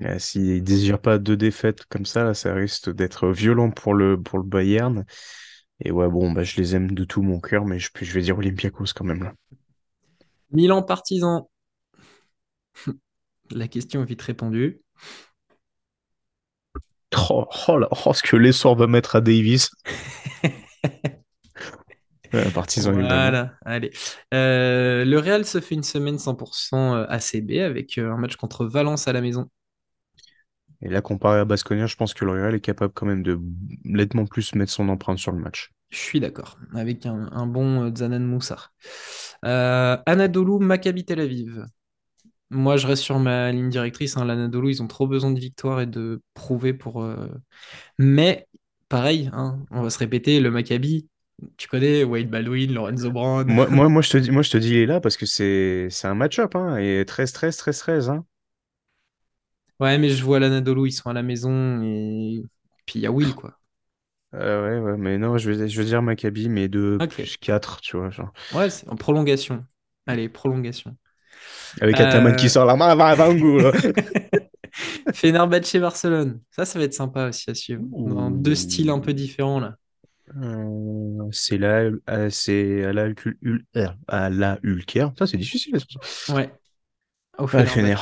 Euh, 0.00 0.18
S'ils 0.18 0.62
désirent 0.64 1.00
pas 1.00 1.18
deux 1.18 1.36
défaites 1.36 1.84
comme 1.86 2.06
ça, 2.06 2.24
là, 2.24 2.34
ça 2.34 2.54
risque 2.54 2.90
d'être 2.92 3.28
violent 3.30 3.70
pour 3.70 3.94
le, 3.94 4.20
pour 4.20 4.38
le 4.38 4.44
Bayern. 4.44 5.04
Et 5.84 5.90
ouais, 5.92 6.08
bon, 6.08 6.32
bah, 6.32 6.44
je 6.44 6.56
les 6.58 6.76
aime 6.76 6.92
de 6.92 7.04
tout 7.04 7.22
mon 7.22 7.40
cœur, 7.40 7.64
mais 7.66 7.78
je, 7.78 7.90
je 8.00 8.12
vais 8.12 8.22
dire 8.22 8.38
Olympiakos 8.38 8.86
quand 8.96 9.04
même, 9.04 9.22
là. 9.24 9.34
Milan 10.50 10.84
Partizan. 10.86 11.48
La 13.50 13.68
question 13.68 14.02
est 14.02 14.06
vite 14.06 14.22
répondue. 14.22 14.82
Oh, 17.30 17.46
oh 17.68 17.78
là, 17.78 17.88
oh, 18.06 18.12
ce 18.12 18.22
que 18.22 18.36
l'essor 18.36 18.76
va 18.76 18.86
mettre 18.86 19.16
à 19.16 19.20
Davis. 19.20 19.70
Ouais, 22.32 22.44
évidemment. 22.76 23.08
Voilà, 23.08 23.52
allez. 23.66 23.90
Euh, 24.32 25.04
le 25.04 25.18
Real 25.18 25.44
se 25.44 25.60
fait 25.60 25.74
une 25.74 25.82
semaine 25.82 26.18
100% 26.18 27.04
ACB 27.06 27.58
avec 27.58 27.98
euh, 27.98 28.10
un 28.10 28.16
match 28.16 28.36
contre 28.36 28.64
Valence 28.64 29.06
à 29.06 29.12
la 29.12 29.20
maison. 29.20 29.50
Et 30.80 30.88
là, 30.88 31.00
comparé 31.00 31.38
à 31.38 31.44
Baskonia, 31.44 31.86
je 31.86 31.96
pense 31.96 32.14
que 32.14 32.24
le 32.24 32.32
Real 32.32 32.54
est 32.54 32.60
capable 32.60 32.92
quand 32.92 33.06
même 33.06 33.22
de 33.22 33.38
nettement 33.84 34.26
plus 34.26 34.54
mettre 34.54 34.72
son 34.72 34.88
empreinte 34.88 35.18
sur 35.18 35.32
le 35.32 35.38
match. 35.38 35.70
Je 35.90 35.98
suis 35.98 36.20
d'accord, 36.20 36.58
avec 36.74 37.04
un, 37.06 37.28
un 37.32 37.46
bon 37.46 37.84
euh, 37.84 37.94
Zanan 37.94 38.20
Moussa. 38.20 38.58
Euh, 39.44 39.96
Anadolu, 40.06 40.58
Maccabi 40.64 41.04
Tel 41.04 41.20
Aviv. 41.20 41.66
Moi, 42.52 42.76
je 42.76 42.86
reste 42.86 43.02
sur 43.02 43.18
ma 43.18 43.50
ligne 43.52 43.70
directrice. 43.70 44.16
Hein, 44.16 44.24
L'Anadolu, 44.24 44.70
ils 44.70 44.82
ont 44.82 44.88
trop 44.88 45.06
besoin 45.06 45.30
de 45.30 45.40
victoire 45.40 45.80
et 45.80 45.86
de 45.86 46.22
prouver 46.34 46.74
pour. 46.74 47.02
euh, 47.02 47.28
Mais, 47.98 48.48
pareil, 48.88 49.30
hein, 49.32 49.64
on 49.70 49.82
va 49.82 49.90
se 49.90 49.98
répéter, 49.98 50.40
le 50.40 50.50
Maccabi, 50.50 51.08
tu 51.56 51.68
connais 51.68 52.04
Wade 52.04 52.30
Baldwin, 52.30 52.72
Lorenzo 52.74 53.10
Brown. 53.10 53.48
Moi, 53.48 53.68
moi, 53.68 53.88
moi, 53.88 54.02
je 54.02 54.10
te 54.10 54.16
dis, 54.18 54.30
moi, 54.30 54.42
je 54.42 54.50
te 54.50 54.56
dis, 54.58 54.70
il 54.70 54.76
est 54.78 54.86
là 54.86 55.00
parce 55.00 55.16
que 55.16 55.26
c'est, 55.26 55.88
c'est 55.90 56.06
un 56.08 56.14
match-up, 56.14 56.54
hein, 56.54 56.76
et 56.76 57.04
13-13, 57.06 57.56
13-13, 57.56 58.08
hein. 58.10 58.24
Ouais, 59.80 59.98
mais 59.98 60.10
je 60.10 60.22
vois 60.24 60.38
l'Anadolu, 60.38 60.88
ils 60.88 60.92
sont 60.92 61.10
à 61.10 61.12
la 61.12 61.22
maison 61.22 61.82
et 61.82 62.42
puis 62.86 63.00
il 63.00 63.02
y 63.02 63.06
a 63.06 63.12
Will, 63.12 63.34
quoi. 63.34 63.58
Euh, 64.34 64.80
ouais, 64.82 64.92
ouais, 64.92 64.96
mais 64.98 65.18
non, 65.18 65.36
je 65.36 65.50
veux, 65.50 65.66
je 65.68 65.78
veux 65.80 65.86
dire 65.86 66.00
Maccabi, 66.02 66.48
mais 66.48 66.68
2 66.68 67.00
Ok. 67.00 67.20
plus 67.20 67.36
4, 67.36 67.80
tu 67.82 67.96
vois, 67.98 68.10
genre. 68.10 68.32
Ouais, 68.52 68.70
c'est 68.70 68.88
en 68.88 68.96
prolongation. 68.96 69.66
Allez, 70.06 70.28
prolongation. 70.28 70.96
Avec 71.80 71.98
Ataman 72.00 72.36
qui 72.36 72.46
Euh... 72.46 72.48
sort 72.48 72.64
la 72.66 72.76
main, 72.76 72.94
va, 72.94 73.14
va, 73.14 73.34
go, 73.34 73.58
là. 73.58 73.72
Fenerbahçe 75.14 75.76
Barcelone. 75.78 76.40
Ça, 76.50 76.64
ça 76.64 76.78
va 76.78 76.84
être 76.84 76.94
sympa 76.94 77.28
aussi 77.28 77.50
à 77.50 77.54
suivre. 77.54 77.82
Dans 77.82 78.30
deux 78.30 78.54
styles 78.54 78.90
un 78.90 79.00
peu 79.00 79.12
différents, 79.12 79.60
là. 79.60 79.76
Euh, 80.40 81.28
c'est 81.30 81.58
là, 81.58 81.90
euh, 82.08 82.30
c'est 82.30 82.84
à 82.84 82.92
la, 82.92 83.08
à 84.08 84.30
la 84.30 84.58
Hulker. 84.64 85.08
Ça, 85.18 85.26
c'est 85.26 85.36
difficile. 85.36 85.76
Ouais, 86.30 86.50
au 87.38 87.46
Fener. 87.46 87.96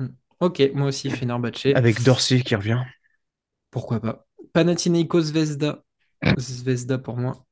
Hmm. 0.00 0.06
Ok, 0.40 0.62
moi 0.74 0.88
aussi, 0.88 1.10
Fenerbahçe. 1.10 1.66
Avec 1.74 2.02
Dorsey 2.02 2.40
qui 2.40 2.54
revient. 2.54 2.80
Pourquoi 3.70 4.00
pas. 4.00 4.26
Panathinaikos 4.52 5.22
Zvezda. 5.22 5.82
Zvezda 6.38 6.98
pour 6.98 7.16
moi. 7.18 7.44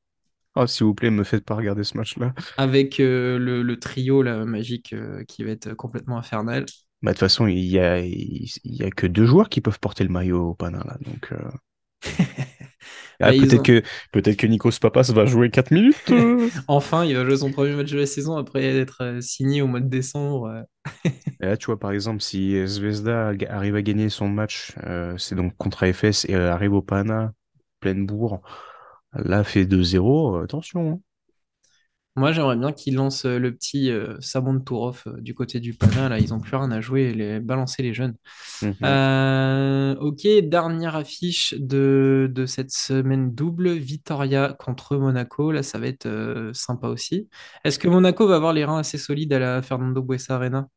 Oh, 0.55 0.67
s'il 0.67 0.85
vous 0.85 0.93
plaît, 0.95 1.09
me 1.11 1.23
faites 1.23 1.45
pas 1.45 1.55
regarder 1.55 1.83
ce 1.83 1.97
match-là. 1.97 2.33
Avec 2.57 2.99
euh, 2.99 3.37
le, 3.39 3.61
le 3.63 3.79
trio 3.79 4.21
là, 4.23 4.43
magique 4.45 4.93
euh, 4.93 5.23
qui 5.25 5.43
va 5.43 5.51
être 5.51 5.73
complètement 5.73 6.17
infernal. 6.17 6.65
Bah, 7.01 7.11
de 7.11 7.15
toute 7.15 7.19
façon, 7.19 7.47
il 7.47 7.59
y 7.59 7.79
a, 7.79 7.99
il, 7.99 8.47
il 8.63 8.75
y 8.75 8.83
a 8.83 8.89
que 8.91 9.05
deux 9.07 9.25
joueurs 9.25 9.49
qui 9.49 9.61
peuvent 9.61 9.79
porter 9.79 10.03
le 10.03 10.09
maillot 10.09 10.49
au 10.51 10.55
Panin, 10.55 10.83
là. 10.85 10.97
Donc, 11.01 11.31
euh, 11.33 11.37
Ah, 13.21 13.31
Bah, 13.31 13.33
peut-être 13.33 13.61
ont... 13.61 13.63
que, 13.63 13.83
peut-être 14.11 14.37
que 14.37 14.47
Nikos 14.47 14.79
Papas 14.81 15.11
va 15.13 15.25
jouer 15.25 15.49
4 15.49 15.71
minutes. 15.71 15.97
Enfin, 16.67 17.05
il 17.05 17.15
va 17.15 17.25
jouer 17.25 17.37
son 17.37 17.51
premier 17.51 17.75
match 17.75 17.91
de 17.91 17.97
la 17.99 18.05
saison 18.05 18.35
après 18.37 18.63
être 18.63 19.19
signé 19.21 19.61
au 19.61 19.67
mois 19.67 19.79
de 19.79 19.87
décembre. 19.89 20.65
Et 21.41 21.45
là, 21.45 21.57
tu 21.57 21.65
vois, 21.67 21.79
par 21.79 21.91
exemple, 21.91 22.21
si 22.21 22.65
Zvezda 22.65 23.31
arrive 23.49 23.75
à 23.75 23.81
gagner 23.81 24.09
son 24.09 24.29
match, 24.29 24.73
euh, 24.85 25.17
c'est 25.17 25.35
donc 25.35 25.55
contre 25.57 25.83
AFS 25.83 26.25
et 26.25 26.35
arrive 26.35 26.73
au 26.73 26.81
Pana, 26.81 27.33
pleine 27.79 28.05
bourre, 28.05 28.41
là, 29.15 29.43
fait 29.43 29.65
2-0, 29.65 30.35
euh, 30.37 30.43
attention. 30.43 30.93
hein. 30.93 30.99
Moi, 32.15 32.31
j'aimerais 32.31 32.55
bien 32.57 32.71
qu'ils 32.71 32.93
lancent 32.93 33.25
euh, 33.25 33.39
le 33.39 33.55
petit 33.55 33.89
euh, 33.89 34.17
Samon 34.21 34.59
Tourov 34.59 35.01
euh, 35.07 35.19
du 35.19 35.33
côté 35.33 35.59
du 35.59 35.73
Pana. 35.73 36.09
Là, 36.09 36.19
ils 36.19 36.29
n'ont 36.29 36.39
plus 36.39 36.55
rien 36.55 36.69
à 36.69 36.79
jouer. 36.79 37.11
Les... 37.11 37.39
Balancer 37.39 37.81
les 37.81 37.91
jeunes. 37.95 38.13
Mhm. 38.61 38.75
Euh, 38.83 39.95
ok, 39.95 40.27
dernière 40.43 40.95
affiche 40.95 41.55
de, 41.57 42.29
de 42.31 42.45
cette 42.45 42.69
semaine 42.69 43.33
double, 43.33 43.71
Vitoria 43.71 44.55
contre 44.59 44.95
Monaco. 44.97 45.51
Là, 45.51 45.63
ça 45.63 45.79
va 45.79 45.87
être 45.87 46.51
sympa 46.53 46.87
aussi. 46.87 47.29
Est-ce 47.63 47.79
que 47.79 47.87
Monaco 47.87 48.27
va 48.27 48.35
avoir 48.35 48.53
les 48.53 48.63
reins 48.63 48.77
assez 48.77 48.99
solides 48.99 49.33
à 49.33 49.39
la 49.39 49.61
Fernando 49.63 50.03
Buesa 50.03 50.35
Arena? 50.35 50.67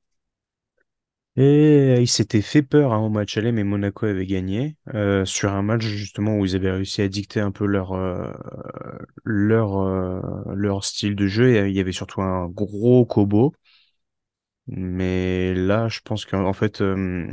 Et 1.39 1.97
il 2.01 2.09
s'était 2.09 2.41
fait 2.41 2.63
peur 2.63 2.93
hein, 2.95 2.99
au 2.99 3.11
match 3.11 3.37
aller, 3.37 3.53
mais 3.53 3.63
Monaco 3.65 4.07
avait 4.07 4.25
gagné 4.27 4.77
euh, 4.95 5.25
sur 5.27 5.53
un 5.53 5.61
match 5.63 5.83
justement 5.85 6.39
où 6.39 6.47
ils 6.47 6.57
avaient 6.57 6.71
réussi 6.71 7.03
à 7.03 7.09
dicter 7.09 7.41
un 7.41 7.51
peu 7.51 7.67
leur 7.67 7.93
euh, 7.93 8.33
leur 9.25 9.77
euh, 9.79 10.21
leur 10.55 10.83
style 10.85 11.15
de 11.15 11.27
jeu. 11.27 11.51
Et 11.57 11.69
il 11.69 11.77
y 11.77 11.81
avait 11.81 11.93
surtout 11.93 12.23
un 12.23 12.49
gros 12.49 13.05
Kobo. 13.05 13.53
Mais 14.69 15.55
là, 15.55 15.89
je 15.89 16.01
pense 16.05 16.25
qu'en 16.25 16.45
en 16.45 16.53
fait, 16.53 16.81
euh, 16.81 17.27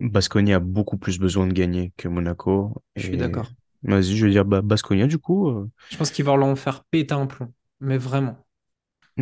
Baskonia 0.00 0.56
a 0.56 0.60
beaucoup 0.60 0.98
plus 0.98 1.18
besoin 1.18 1.46
de 1.46 1.52
gagner 1.54 1.92
que 1.96 2.08
Monaco. 2.08 2.82
Je 2.96 3.04
suis 3.04 3.16
Et 3.16 3.16
d'accord. 3.16 3.52
vas-y, 3.82 4.16
je 4.16 4.26
vais 4.26 4.32
dire 4.32 4.44
bah, 4.44 4.60
Baskonia 4.62 5.06
du 5.06 5.18
coup. 5.18 5.48
euh, 5.48 5.70
Je 5.88 5.96
pense 5.96 6.10
qu'ils 6.10 6.24
vont 6.24 6.36
leur 6.36 6.48
en 6.48 6.56
faire 6.56 6.84
péter 6.84 7.14
un 7.14 7.26
plomb. 7.26 7.52
Mais 7.80 7.98
vraiment, 7.98 8.36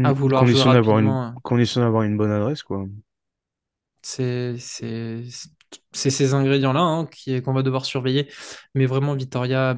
à 0.03 0.13
hmm, 0.13 0.15
vouloir 0.15 0.47
condition 0.47 0.71
d'avoir 0.71 0.99
une 0.99 1.17
condition 1.43 1.81
d'avoir 1.81 2.03
une 2.05 2.17
bonne 2.17 2.31
adresse 2.31 2.63
quoi. 2.63 2.87
C'est 4.03 4.57
ces 5.93 6.35
ingrédients-là 6.35 6.81
hein, 6.81 7.09
qu'on 7.45 7.53
va 7.53 7.63
devoir 7.63 7.85
surveiller. 7.85 8.29
Mais 8.75 8.87
vraiment, 8.87 9.15
Vitoria 9.15 9.77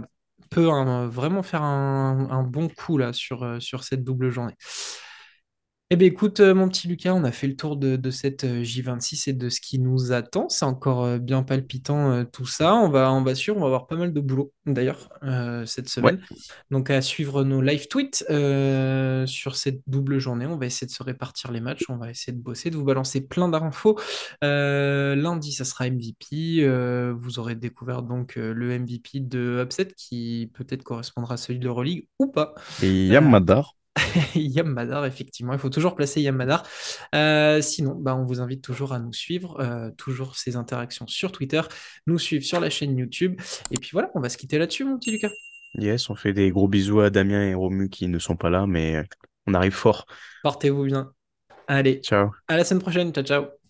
peut 0.50 0.70
hein, 0.70 1.06
vraiment 1.08 1.42
faire 1.42 1.62
un, 1.62 2.28
un 2.30 2.42
bon 2.42 2.68
coup 2.68 2.98
là 2.98 3.12
sur, 3.12 3.42
euh, 3.44 3.60
sur 3.60 3.84
cette 3.84 4.04
double 4.04 4.30
journée. 4.30 4.54
Eh 5.91 5.97
bien, 5.97 6.09
écoute, 6.09 6.41
euh, 6.41 6.55
mon 6.55 6.68
petit 6.68 6.89
Lucas, 6.89 7.12
on 7.14 7.24
a 7.24 7.30
fait 7.30 7.47
le 7.47 7.57
tour 7.57 7.76
de, 7.76 7.97
de 7.97 8.11
cette 8.11 8.45
euh, 8.45 8.62
J26 8.64 9.28
et 9.28 9.32
de 9.35 9.51
ce 9.51 9.61
qui 9.61 9.78
nous 9.78 10.12
attend. 10.12 10.49
C'est 10.49 10.64
encore 10.64 11.05
euh, 11.05 11.18
bien 11.18 11.43
palpitant 11.43 12.11
euh, 12.11 12.24
tout 12.24 12.47
ça. 12.47 12.74
On 12.74 12.89
va, 12.89 13.12
on 13.12 13.22
va 13.22 13.35
sûr, 13.35 13.55
on 13.57 13.61
va 13.61 13.66
avoir 13.66 13.87
pas 13.87 13.95
mal 13.97 14.14
de 14.14 14.20
boulot 14.20 14.53
d'ailleurs 14.64 15.11
euh, 15.22 15.66
cette 15.66 15.91
semaine. 15.91 16.20
Donc, 16.70 16.89
à 16.89 17.03
suivre 17.03 17.45
nos 17.45 17.61
live 17.61 17.87
tweets 17.89 18.24
euh, 18.30 19.26
sur 19.26 19.57
cette 19.57 19.82
double 19.87 20.18
journée. 20.18 20.47
On 20.47 20.57
va 20.57 20.64
essayer 20.66 20.87
de 20.87 20.93
se 20.93 21.03
répartir 21.03 21.53
les 21.53 21.61
matchs. 21.61 21.85
On 21.91 21.99
va 21.99 22.11
essayer 22.11 22.32
de 22.32 22.43
bosser, 22.43 22.70
de 22.70 22.76
vous 22.76 22.85
balancer 22.85 23.20
plein 23.20 23.51
d'infos. 23.51 24.01
Euh, 24.43 25.14
lundi, 25.14 25.53
ça 25.53 25.66
sera 25.66 25.89
MVP. 25.89 26.64
Euh, 26.64 27.14
vous 27.16 27.39
aurez 27.39 27.57
découvert 27.57 28.03
donc 28.03 28.39
euh, 28.39 28.55
le 28.55 28.76
MVP 28.78 29.20
de 29.20 29.61
Upset 29.62 29.89
qui 29.95 30.51
peut-être 30.55 30.82
correspondra 30.82 31.35
à 31.35 31.37
celui 31.37 31.59
de 31.59 31.64
l'Euroleague 31.66 32.09
ou 32.18 32.28
pas. 32.28 32.55
Et 32.80 33.09
Yamadar. 33.09 33.76
Yam 34.34 34.68
Madar, 34.68 35.07
effectivement, 35.07 35.53
il 35.53 35.59
faut 35.59 35.70
toujours 35.70 35.95
placer 35.95 36.20
Yam 36.20 36.36
Madar. 36.36 36.64
Euh, 37.14 37.61
sinon, 37.61 37.95
bah, 37.95 38.16
on 38.16 38.24
vous 38.24 38.40
invite 38.40 38.62
toujours 38.62 38.92
à 38.92 38.99
nous 38.99 39.12
suivre, 39.12 39.61
euh, 39.61 39.90
toujours 39.97 40.36
ces 40.36 40.57
interactions 40.57 41.07
sur 41.07 41.32
Twitter, 41.32 41.62
nous 42.07 42.18
suivre 42.18 42.45
sur 42.45 42.61
la 42.61 42.70
chaîne 42.70 42.97
YouTube. 42.97 43.40
Et 43.70 43.76
puis 43.76 43.90
voilà, 43.92 44.11
on 44.14 44.20
va 44.20 44.28
se 44.28 44.36
quitter 44.36 44.59
là-dessus, 44.59 44.84
mon 44.84 44.99
petit 44.99 45.11
Lucas. 45.11 45.30
Yes, 45.78 46.09
on 46.11 46.14
fait 46.14 46.32
des 46.32 46.51
gros 46.51 46.68
bisous 46.68 47.01
à 47.01 47.11
Damien 47.11 47.42
et 47.42 47.55
Romu 47.55 47.88
qui 47.88 48.07
ne 48.09 48.18
sont 48.18 48.36
pas 48.36 48.51
là, 48.51 48.66
mais 48.66 49.05
on 49.47 49.55
arrive 49.55 49.72
fort. 49.72 50.07
Portez-vous 50.42 50.84
bien. 50.84 51.12
Allez, 51.66 52.01
Ciao. 52.03 52.30
à 52.49 52.57
la 52.57 52.64
semaine 52.64 52.82
prochaine. 52.82 53.12
Ciao, 53.12 53.24
ciao. 53.24 53.63